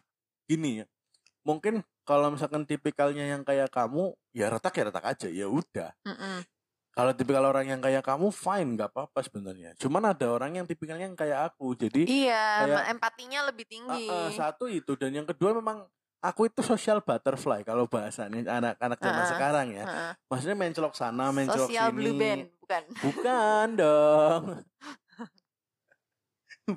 Gini 0.45 0.81
ya. 0.81 0.85
Mungkin 1.43 1.81
kalau 2.03 2.29
misalkan 2.29 2.65
tipikalnya 2.65 3.25
yang 3.27 3.41
kayak 3.41 3.69
kamu, 3.69 4.11
ya 4.31 4.49
retak 4.49 4.73
ya 4.73 4.89
retak 4.89 5.05
aja, 5.05 5.27
ya 5.27 5.45
udah. 5.45 5.93
Mm-mm. 6.03 6.41
Kalau 6.89 7.13
tipikal 7.13 7.45
orang 7.45 7.69
yang 7.69 7.79
kayak 7.79 8.01
kamu 8.01 8.27
fine 8.27 8.75
nggak 8.75 8.91
apa-apa 8.91 9.19
sebenarnya. 9.21 9.71
Cuman 9.77 10.09
ada 10.09 10.25
orang 10.27 10.51
yang 10.53 10.65
tipikalnya 10.65 11.05
yang 11.05 11.15
kayak 11.15 11.53
aku. 11.53 11.71
Jadi 11.73 12.03
Iya, 12.03 12.65
kayak- 12.65 12.87
empatinya 12.91 13.39
lebih 13.45 13.65
tinggi. 13.65 14.09
eh, 14.09 14.27
eh, 14.27 14.29
satu 14.33 14.67
itu 14.67 14.93
dan 14.93 15.13
yang 15.13 15.23
kedua 15.23 15.53
memang 15.53 15.85
aku 16.19 16.49
itu 16.49 16.59
social 16.59 16.99
butterfly 16.99 17.63
kalau 17.63 17.87
bahasanya 17.87 18.43
anak-anak 18.43 18.99
zaman 18.99 19.15
Heeh. 19.15 19.31
sekarang 19.31 19.67
ya. 19.71 19.85
Heeh. 19.85 20.11
Maksudnya 20.27 20.57
mencelok 20.57 20.93
sana, 20.93 21.31
mencelok 21.31 21.69
Social 21.71 21.87
sini. 21.87 21.95
blue 21.95 22.15
band, 22.17 22.41
bukan? 22.59 22.83
Bukan 22.99 23.67
dong. 23.77 24.43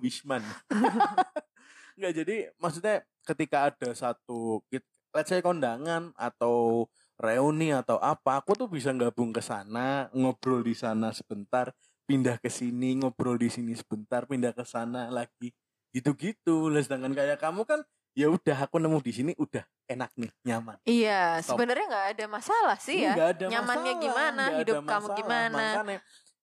Wisman. 0.01 0.43
Enggak 1.99 2.13
jadi 2.25 2.37
maksudnya 2.57 3.05
ketika 3.29 3.69
ada 3.69 3.93
satu 3.93 4.65
let's 5.13 5.29
say 5.29 5.45
kondangan 5.45 6.11
atau 6.17 6.89
reuni 7.21 7.71
atau 7.71 8.01
apa, 8.01 8.41
aku 8.41 8.57
tuh 8.57 8.69
bisa 8.69 8.91
gabung 8.97 9.31
ke 9.31 9.39
sana, 9.45 10.09
ngobrol 10.11 10.65
di 10.65 10.75
sana 10.75 11.13
sebentar, 11.15 11.71
pindah 12.09 12.41
ke 12.41 12.49
sini, 12.51 12.99
ngobrol 12.99 13.39
di 13.39 13.53
sini 13.53 13.77
sebentar, 13.77 14.27
pindah 14.27 14.51
ke 14.57 14.65
sana 14.67 15.13
lagi. 15.13 15.53
Gitu-gitu. 15.93 16.73
Lah 16.73 16.83
sedangkan 16.83 17.13
kayak 17.15 17.39
kamu 17.39 17.63
kan 17.69 17.81
ya 18.13 18.29
udah 18.29 18.69
aku 18.69 18.77
nemu 18.81 18.99
di 19.01 19.13
sini 19.13 19.33
udah 19.37 19.63
enak 19.87 20.11
nih, 20.17 20.31
nyaman. 20.45 20.77
Iya, 20.89 21.41
sebenarnya 21.45 21.87
nggak 21.89 22.09
ada 22.17 22.25
masalah 22.27 22.79
sih 22.81 23.05
ya. 23.05 23.13
Nggak 23.15 23.31
ada 23.39 23.45
Nyamannya 23.53 23.93
masalah, 23.95 24.05
gimana, 24.05 24.43
nggak 24.43 24.59
hidup 24.61 24.75
ada 24.75 24.83
kamu 24.83 25.07
masalah. 25.07 25.19
gimana. 25.21 25.63
Makanya 25.63 26.01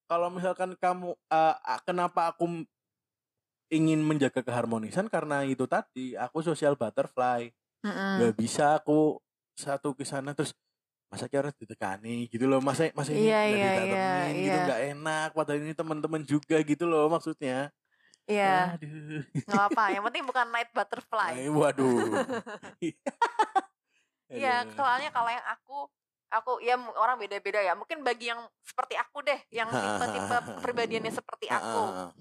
kalau 0.10 0.28
misalkan 0.34 0.70
kamu 0.80 1.10
ah, 1.30 1.80
kenapa 1.86 2.22
aku 2.34 2.46
ingin 3.70 4.02
menjaga 4.02 4.42
keharmonisan 4.42 5.06
karena 5.08 5.46
itu 5.46 5.70
tadi 5.70 6.18
aku 6.18 6.42
social 6.42 6.74
butterfly 6.74 7.50
Mm-mm. 7.86 8.14
nggak 8.20 8.34
bisa 8.36 8.82
aku 8.82 9.22
satu 9.54 9.94
ke 9.94 10.04
sana 10.04 10.34
terus 10.34 10.52
masa 11.10 11.26
harus 11.26 11.58
ditekani 11.58 12.30
gitu 12.30 12.46
loh 12.46 12.62
masa 12.62 12.94
masa 12.94 13.14
ini 13.14 13.30
Iya, 13.30 13.42
iya, 13.50 13.54
didatengin 13.56 14.34
iya, 14.34 14.44
gitu 14.46 14.58
iya. 14.58 14.66
nggak 14.66 14.82
enak 14.94 15.30
padahal 15.34 15.60
ini 15.62 15.74
teman-teman 15.74 16.22
juga 16.22 16.58
gitu 16.62 16.86
loh 16.86 17.10
maksudnya 17.10 17.74
Iya, 18.30 18.78
Aduh. 18.78 19.26
nggak 19.50 19.64
apa. 19.74 19.84
Yang 19.90 20.04
penting 20.06 20.24
bukan 20.30 20.46
night 20.54 20.70
butterfly. 20.70 21.34
Ay, 21.34 21.50
waduh 21.50 21.98
Iya, 24.30 24.70
soalnya 24.78 25.10
kalau 25.10 25.34
yang 25.34 25.42
aku 25.42 25.90
aku 26.30 26.52
ya 26.62 26.78
orang 26.78 27.18
beda-beda 27.18 27.58
ya. 27.58 27.74
Mungkin 27.74 28.06
bagi 28.06 28.30
yang 28.30 28.46
seperti 28.62 28.94
aku 29.02 29.26
deh, 29.26 29.42
yang 29.50 29.66
tipe-tipe 29.74 30.38
kepribadiannya 30.62 31.10
seperti 31.10 31.50
aku. 31.50 32.14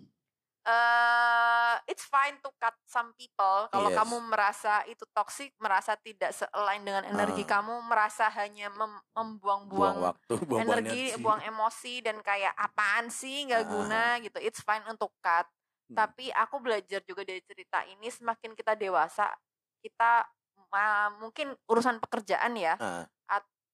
Ah, 0.68 0.74
ah, 0.74 1.74
eh 1.80 1.90
it's 1.90 2.04
fine 2.04 2.36
to 2.38 2.52
cut 2.56 2.76
some 2.84 3.16
people 3.16 3.64
kalau 3.68 3.88
Yes. 3.88 3.96
kamu 3.96 4.16
merasa 4.28 4.84
itu 4.84 5.08
toxic, 5.10 5.56
merasa 5.56 5.96
tidak 5.96 6.30
se-align 6.30 6.84
dengan 6.84 7.04
energi 7.06 7.42
Ah. 7.42 7.56
kamu, 7.56 7.80
merasa 7.82 8.28
hanya 8.30 8.68
mem- 8.68 8.76
buang 8.76 9.00
membuang-buang 9.16 9.96
waktu 10.04 10.34
buang 10.48 10.60
energi, 10.62 11.02
energi. 11.08 11.22
buang 11.22 11.40
emosi 11.42 11.94
dan 12.04 12.20
kayak 12.20 12.52
apaan 12.52 13.08
sih 13.08 13.48
nggak 13.48 13.64
Ah. 13.64 13.68
guna 13.68 14.02
gitu. 14.20 14.38
It's 14.38 14.60
fine 14.60 14.84
untuk 14.86 15.08
cut. 15.18 15.48
Hmm. 15.88 15.96
Tapi 15.96 16.28
aku 16.30 16.60
belajar 16.60 17.00
juga 17.02 17.24
dari 17.24 17.40
cerita 17.40 17.80
ini 17.84 18.12
semakin 18.12 18.52
kita 18.52 18.76
dewasa, 18.76 19.32
kita 19.80 20.28
ah, 20.68 21.08
mungkin 21.16 21.56
urusan 21.64 21.96
pekerjaan 21.98 22.52
ya, 22.52 22.76
Ah. 22.76 23.08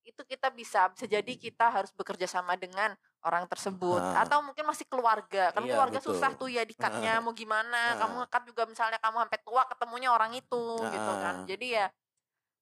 itu 0.05 0.21
kita 0.23 0.53
bisa 0.53 0.93
bisa 0.93 1.09
jadi 1.09 1.33
kita 1.33 1.73
harus 1.73 1.89
bekerja 1.91 2.29
sama 2.29 2.55
dengan 2.55 2.93
orang 3.25 3.49
tersebut. 3.49 3.99
Ah. 3.99 4.23
atau 4.23 4.39
mungkin 4.41 4.63
masih 4.63 4.85
keluarga. 4.85 5.49
Kan 5.51 5.65
Iya, 5.65 5.73
keluarga 5.73 5.99
betul. 5.99 6.13
susah 6.13 6.31
tuh 6.35 6.47
ya 6.47 6.63
dikatnya 6.63 7.19
mau 7.19 7.33
gimana 7.33 7.97
Ah. 7.97 7.99
kamu 7.99 8.15
ngekat 8.23 8.43
juga 8.45 8.63
misalnya 8.65 8.99
kamu 8.99 9.17
sampai 9.19 9.41
tua 9.41 9.63
ketemunya 9.65 10.09
orang 10.09 10.33
itu 10.33 10.65
gitu 10.79 11.13
kan. 11.17 11.35
Jadi 11.45 11.67
ya 11.73 11.87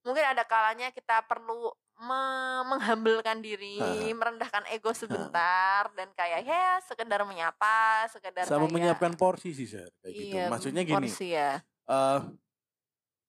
mungkin 0.02 0.24
ada 0.24 0.42
kalanya 0.42 0.90
kita 0.90 1.22
perlu 1.22 1.70
me- 1.98 2.64
menghambelkan 2.64 3.38
diri 3.38 3.78
Ah. 3.78 4.10
merendahkan 4.12 4.64
ego 4.68 4.90
sebentar 4.92 5.90
dan 5.92 6.08
kayak 6.12 6.40
ya 6.42 6.78
sekedar 6.80 7.22
menyapa 7.22 8.06
sekedar 8.08 8.42
sama 8.42 8.64
kayak 8.64 8.72
menyiapkan 8.72 9.12
porsi 9.12 9.50
sih 9.52 9.66
Sir. 9.66 9.90
kayak 10.00 10.14
gitu. 10.16 10.34
Iya, 10.34 10.44
maksudnya 10.46 10.82
gini. 10.82 10.94
porsi 11.06 11.26
ya. 11.28 11.58
Eh 11.84 12.20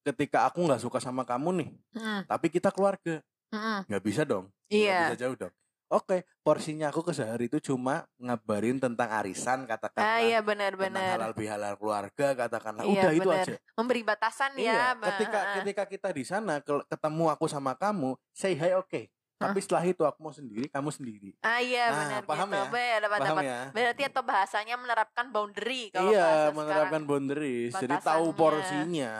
ketika 0.03 0.45
aku 0.45 0.59
nggak 0.61 0.79
suka 0.79 0.99
sama 0.99 1.23
kamu 1.23 1.49
nih 1.55 1.69
Mm-mm, 1.95 2.19
tapi 2.27 2.47
kita 2.47 2.69
keluarga. 2.69 3.23
Mm-mm. 3.49 3.85
nggak 3.85 4.03
bisa 4.03 4.21
dong. 4.23 4.49
Nggak 4.65 4.73
iya. 4.73 4.99
bisa 5.07 5.17
jauh 5.17 5.37
dong 5.37 5.53
oke 5.87 6.17
porsinya 6.39 6.87
aku 6.87 7.01
ke 7.01 7.11
sehari 7.11 7.45
itu 7.45 7.59
cuma 7.63 8.03
ngabarin 8.17 8.77
tentang 8.77 9.09
arisan 9.13 9.63
ah 9.63 9.67
katakanlah 9.69 10.19
iya 10.19 10.39
tentang 10.39 10.45
benar-benar 10.45 11.15
halal 11.15 11.33
bihalal 11.33 11.73
keluarga 11.75 12.27
katakanlah 12.37 12.83
Iya, 12.83 12.93
udah 12.93 13.11
itu 13.13 13.29
benar. 13.29 13.43
aja 13.43 13.53
memberi 13.73 14.01
batasan 14.01 14.51
iya 14.55 14.73
ya 14.73 14.87
ketika 15.11 15.39
Ah. 15.39 15.53
ketika 15.57 15.83
kita 15.85 16.09
di 16.09 16.23
sana 16.23 16.59
ke- 16.59 16.85
ketemu 16.87 17.25
aku 17.29 17.45
sama 17.45 17.73
kamu 17.73 18.15
say 18.29 18.53
hi 18.53 18.73
oke 18.73 19.09
tapi 19.35 19.59
setelah 19.59 19.83
itu 19.83 19.99
aku 20.01 20.19
mau 20.19 20.31
sendiri 20.31 20.65
kamu 20.67 20.87
sendiri 20.89 21.35
Ah 21.41 21.59
iya 21.59 21.91
Nah, 21.91 21.99
benar 21.99 22.21
paham 22.23 22.47
gitu. 22.47 22.55
ya? 22.55 22.63
Be- 22.65 22.99
dapat 23.01 23.19
paham 23.19 23.27
dapat. 23.33 23.43
ya 23.43 23.59
Berarti 23.69 24.01
atau 24.05 24.21
bahasanya 24.23 24.75
menerapkan 24.77 25.25
boundary 25.27 25.83
kalau 25.89 26.09
iya 26.09 26.47
menerapkan 26.49 26.63
sekarang. 26.95 27.03
boundaries 27.05 27.73
jadi 27.73 27.95
tahu 27.97 28.25
Batasannya. 28.25 28.39
porsinya 28.39 29.11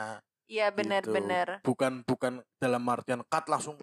Iya 0.46 0.68
benar 0.70 1.02
gitu. 1.02 1.12
benar. 1.12 1.48
bukan 1.62 1.94
bukan 2.04 2.34
dalam 2.56 2.84
artian 2.86 3.20
cut 3.26 3.46
langsung 3.48 3.76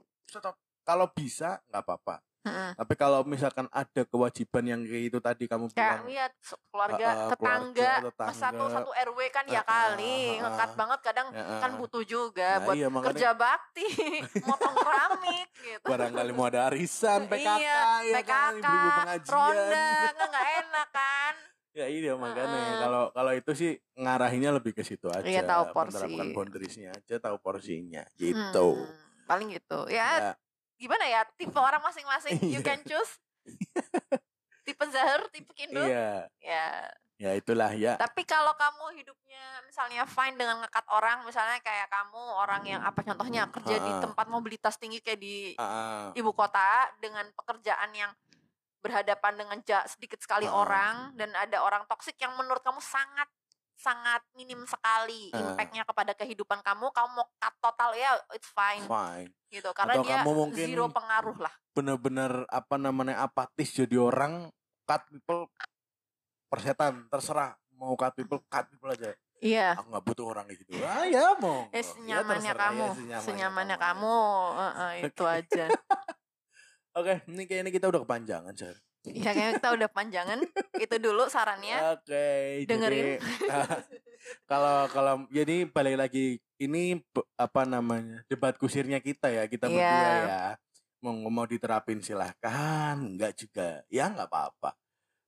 kalau 0.80 1.06
bisa 1.10 1.60
nggak 1.66 1.82
apa-apa 1.82 2.24
Tapi 2.50 2.94
kalau 2.96 3.20
misalkan 3.22 3.68
ada 3.68 4.02
kewajiban 4.08 4.64
yang 4.64 4.80
kayak 4.80 5.04
itu 5.12 5.18
tadi 5.20 5.44
kamu 5.44 5.68
Kayak 5.68 5.76
bilang 5.76 6.02
lihat 6.08 6.32
se- 6.40 6.56
keluarga, 6.72 7.04
ah, 7.04 7.28
tetangga, 7.28 7.92
keluarga, 8.00 8.24
Mas 8.24 8.36
satu 8.40 8.64
tetangga. 8.64 8.72
satu 8.72 8.90
RW 8.96 9.18
kan 9.28 9.44
ya 9.44 9.60
Ah, 9.60 9.64
kali 9.68 10.16
ah, 10.16 10.40
ngekat 10.40 10.70
banget 10.72 11.00
kadang 11.04 11.28
ya, 11.28 11.60
kan 11.60 11.70
butuh 11.76 12.02
juga 12.02 12.50
nah, 12.56 12.64
buat 12.64 12.76
iya, 12.80 12.88
makanya 12.88 13.12
kerja 13.12 13.28
bakti, 13.36 13.86
motong 14.48 14.76
keramik 14.80 15.48
gitu. 15.60 15.86
barangkali 15.86 16.30
mau 16.32 16.46
ada 16.48 16.60
arisan 16.66 17.20
PKK 17.28 17.60
Iya, 17.60 17.80
ya 18.08 18.20
kan 18.24 18.52
PKK, 18.56 18.66
pengajian 18.96 19.36
ronda, 19.36 20.24
nggak 20.24 20.48
enak 20.64 20.88
kan? 20.88 21.34
ya 21.78 21.86
iya 21.86 22.12
makanya 22.18 22.82
kalau 22.82 23.02
kalau 23.14 23.30
itu 23.30 23.52
sih 23.54 23.72
ngarahinnya 23.94 24.50
lebih 24.58 24.74
ke 24.74 24.82
situ 24.82 25.06
aja 25.06 25.22
Iya, 25.22 25.44
tahu 25.46 25.70
porsi. 25.70 25.94
menerapkan 25.94 26.26
boundariesnya 26.34 26.88
aja 26.98 27.14
tahu 27.22 27.36
porsinya 27.38 28.02
gitu 28.18 28.66
Hmm, 28.74 28.90
paling 29.28 29.54
gitu. 29.54 29.86
Ya, 29.86 30.08
ya, 30.18 30.32
gimana 30.80 31.04
ya 31.04 31.20
tipe 31.36 31.54
orang 31.54 31.78
masing-masing 31.78 32.40
you 32.48 32.58
Iya. 32.58 32.66
can 32.66 32.80
choose. 32.82 33.12
tipe 34.62 34.84
Zahir, 34.88 35.20
tipe 35.30 35.52
Kindut. 35.52 35.84
iya 35.84 36.24
Ya, 36.40 36.66
ya 37.18 37.30
itulah 37.34 37.68
ya 37.70 37.96
Tapi 37.96 38.24
kalau 38.24 38.52
kamu 38.54 38.96
hidupnya 38.96 39.20
misalnya 39.62 40.02
fine 40.04 40.34
dengan 40.34 40.56
ngekat 40.58 40.86
orang, 40.88 41.22
misalnya 41.22 41.60
kayak 41.60 41.88
kamu 41.88 42.16
orang 42.34 42.62
yang 42.64 42.80
apa 42.80 43.00
contohnya 43.02 43.44
kerja 43.46 43.76
di 43.76 43.90
Ah. 43.90 44.00
tempat 44.00 44.26
mobilitas 44.26 44.76
tinggi 44.76 44.98
kayak 44.98 45.20
di 45.20 45.52
ibu 46.14 46.30
kota 46.32 46.88
dengan 46.96 47.28
pekerjaan 47.34 47.92
yang 47.92 48.12
berhadapan 48.80 49.36
dengan 49.36 49.58
sedikit 49.84 50.16
sekali 50.18 50.48
orang 50.48 51.12
dan 51.12 51.36
ada 51.36 51.60
orang 51.60 51.84
toksik 51.84 52.16
yang 52.16 52.32
menurut 52.32 52.64
kamu 52.64 52.80
sangat 52.80 53.28
sangat 53.80 54.20
minim 54.30 54.60
sekali 54.62 55.32
Ah. 55.32 55.40
impactnya 55.50 55.82
kepada 55.82 56.12
kehidupan 56.12 56.60
kamu, 56.60 56.88
kamu 56.90 57.08
mau 57.10 57.26
cut 57.34 57.54
total 57.58 57.90
ya 57.92 58.12
it's 58.30 58.48
fine. 58.48 58.84
Fine. 58.84 59.32
Gitu 59.48 59.72
karena 59.72 59.96
Atau 59.96 60.04
dia 60.04 60.20
kamu 60.20 60.30
mungkin- 60.36 60.68
zero 60.68 60.86
pengaruh 60.88 61.38
lah. 61.38 61.54
bener-bener 61.70 62.44
apa 62.46 62.76
namanya 62.76 63.20
apatis 63.20 63.72
jadi 63.72 63.96
orang 63.96 64.52
cut 64.84 65.02
people 65.08 65.48
persetan 66.46 67.08
terserah 67.08 67.54
mau 67.72 67.94
cut 67.94 68.12
people 68.12 68.42
cut 68.44 68.68
people 68.68 68.88
aja. 68.88 69.16
Iya. 69.40 69.72
aku 69.72 69.88
nggak 69.88 70.04
butuh 70.04 70.26
orang 70.28 70.44
kayak 70.44 70.60
gitu. 70.60 70.72
Ah 70.84 71.08
ya 71.08 71.32
mau. 71.34 71.64
Eh, 71.72 71.80
senyamannya 71.80 72.52
kamu, 72.52 72.86
senyamannya 73.18 73.76
kamu, 73.80 74.16
eh, 74.52 74.64
eh, 74.68 74.92
itu 75.08 75.24
aja. 75.24 75.64
oke 76.92 77.24
ini 77.24 77.46
kayaknya 77.46 77.70
kita 77.70 77.86
udah 77.86 78.02
kepanjangan 78.02 78.52
sir 78.52 78.76
Ya 79.02 79.32
kayaknya 79.32 79.56
kita 79.56 79.70
udah 79.72 79.88
panjangan. 79.88 80.38
Itu 80.76 80.96
dulu 80.96 81.24
sarannya. 81.26 81.96
oke 81.96 82.26
dengerin. 82.68 83.16
jadi 83.16 83.16
kalau 84.50 84.84
kalau 84.88 85.14
jadi 85.28 85.64
balik 85.64 85.96
lagi 85.96 86.26
ini 86.56 87.00
apa 87.34 87.64
namanya 87.64 88.20
debat 88.28 88.52
kusirnya 88.54 89.00
kita 89.00 89.32
ya 89.32 89.48
kita 89.48 89.66
Iya. 89.66 89.80
berdua 89.80 90.12
ya 90.20 90.44
mau 91.00 91.16
mau 91.32 91.48
diterapin 91.48 92.04
silahkan 92.04 93.00
enggak 93.00 93.32
juga 93.34 93.80
ya 93.88 94.12
nggak 94.12 94.28
apa-apa 94.28 94.76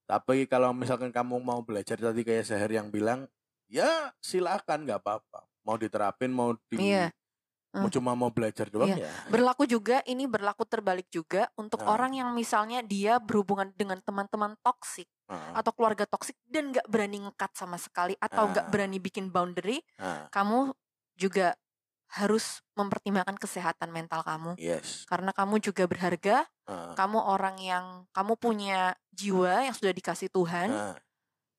tapi 0.04 0.44
kalau 0.44 0.76
misalkan 0.76 1.08
kamu 1.08 1.40
mau 1.40 1.64
belajar 1.64 1.96
tadi 1.96 2.20
kayak 2.20 2.44
Seher 2.44 2.68
yang 2.68 2.92
bilang 2.92 3.24
ya 3.66 4.12
silakan 4.20 4.84
nggak 4.84 5.00
apa-apa 5.00 5.48
mau 5.64 5.80
diterapin 5.80 6.28
mau 6.28 6.52
di 6.68 6.76
Iya. 6.76 7.08
Mau 7.72 7.88
cuma 7.88 8.12
mau 8.12 8.28
belajar 8.28 8.68
doang 8.68 8.92
ya 8.92 9.08
Berlaku 9.32 9.64
juga 9.64 10.04
ini 10.04 10.28
berlaku 10.28 10.68
terbalik 10.68 11.08
juga 11.08 11.48
untuk 11.56 11.80
Ah. 11.80 11.96
orang 11.96 12.12
yang 12.12 12.28
misalnya 12.36 12.84
dia 12.84 13.16
berhubungan 13.16 13.72
dengan 13.72 13.96
teman-teman 14.04 14.60
toksik 14.60 15.08
Heeh, 15.32 15.52
atau 15.56 15.72
keluarga 15.72 16.04
toksik 16.04 16.36
dan 16.44 16.68
nggak 16.68 16.84
berani 16.84 17.24
ngekat 17.24 17.56
sama 17.56 17.80
sekali 17.80 18.12
atau 18.20 18.52
nggak 18.52 18.68
Ah. 18.68 18.70
berani 18.70 19.00
bikin 19.00 19.32
boundary, 19.32 19.80
kamu 20.28 20.76
juga 21.16 21.56
harus 22.12 22.60
mempertimbangkan 22.76 23.40
kesehatan 23.40 23.88
mental 23.88 24.20
kamu 24.20 24.52
yes 24.60 25.08
karena 25.08 25.32
kamu 25.32 25.64
juga 25.64 25.88
berharga, 25.88 26.44
kamu 26.92 27.18
orang 27.24 27.56
yang 27.56 28.04
kamu 28.12 28.36
punya 28.36 28.92
jiwa 29.08 29.64
yang 29.64 29.72
sudah 29.72 29.96
dikasih 29.96 30.28
Tuhan, 30.28 30.68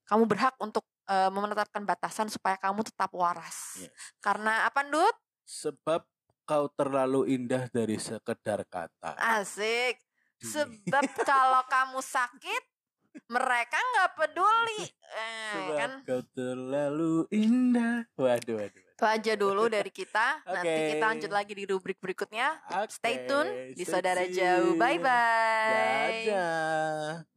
kamu 0.05 0.23
berhak 0.29 0.53
untuk 0.61 0.85
eh, 1.03 1.27
menetapkan 1.27 1.83
batasan 1.83 2.31
supaya 2.31 2.55
kamu 2.55 2.79
tetap 2.87 3.11
waras. 3.11 3.75
Yes. 3.75 3.91
Karena 4.23 4.63
apa, 4.63 4.87
Ndut? 4.87 5.11
Sebab 5.43 6.03
kau 6.43 6.67
terlalu 6.75 7.39
indah 7.39 7.71
dari 7.71 7.95
sekedar 7.95 8.67
kata 8.67 9.15
Asik. 9.15 9.95
dunia. 9.95 10.43
Sebab 10.43 11.03
kalau 11.23 11.63
kamu 11.71 11.99
sakit, 12.03 12.63
mereka 13.31 13.77
nggak 13.79 14.11
peduli. 14.17 14.83
Eh, 14.83 15.53
Sebab 15.55 15.75
kan 15.79 15.91
kau 16.03 16.21
terlalu 16.35 17.29
indah. 17.31 18.03
Waduh, 18.19 18.59
waduh. 18.59 18.67
waduh. 18.67 18.81
itu 18.93 19.05
aja 19.09 19.33
dulu 19.35 19.63
dari 19.67 19.91
kita. 19.91 20.43
Nanti 20.47 20.69
Oke. 20.69 20.89
kita 20.95 21.05
lanjut 21.11 21.31
lagi 21.31 21.53
di 21.55 21.63
rubrik 21.67 21.97
berikutnya. 21.99 22.59
Oke, 22.83 22.91
Stay 22.91 23.23
tune 23.27 23.75
di 23.75 23.83
Saudara. 23.83 24.23
Jauh. 24.27 24.75
Bye 24.75 24.99
bye. 24.99 26.27
Dadah. 26.27 27.32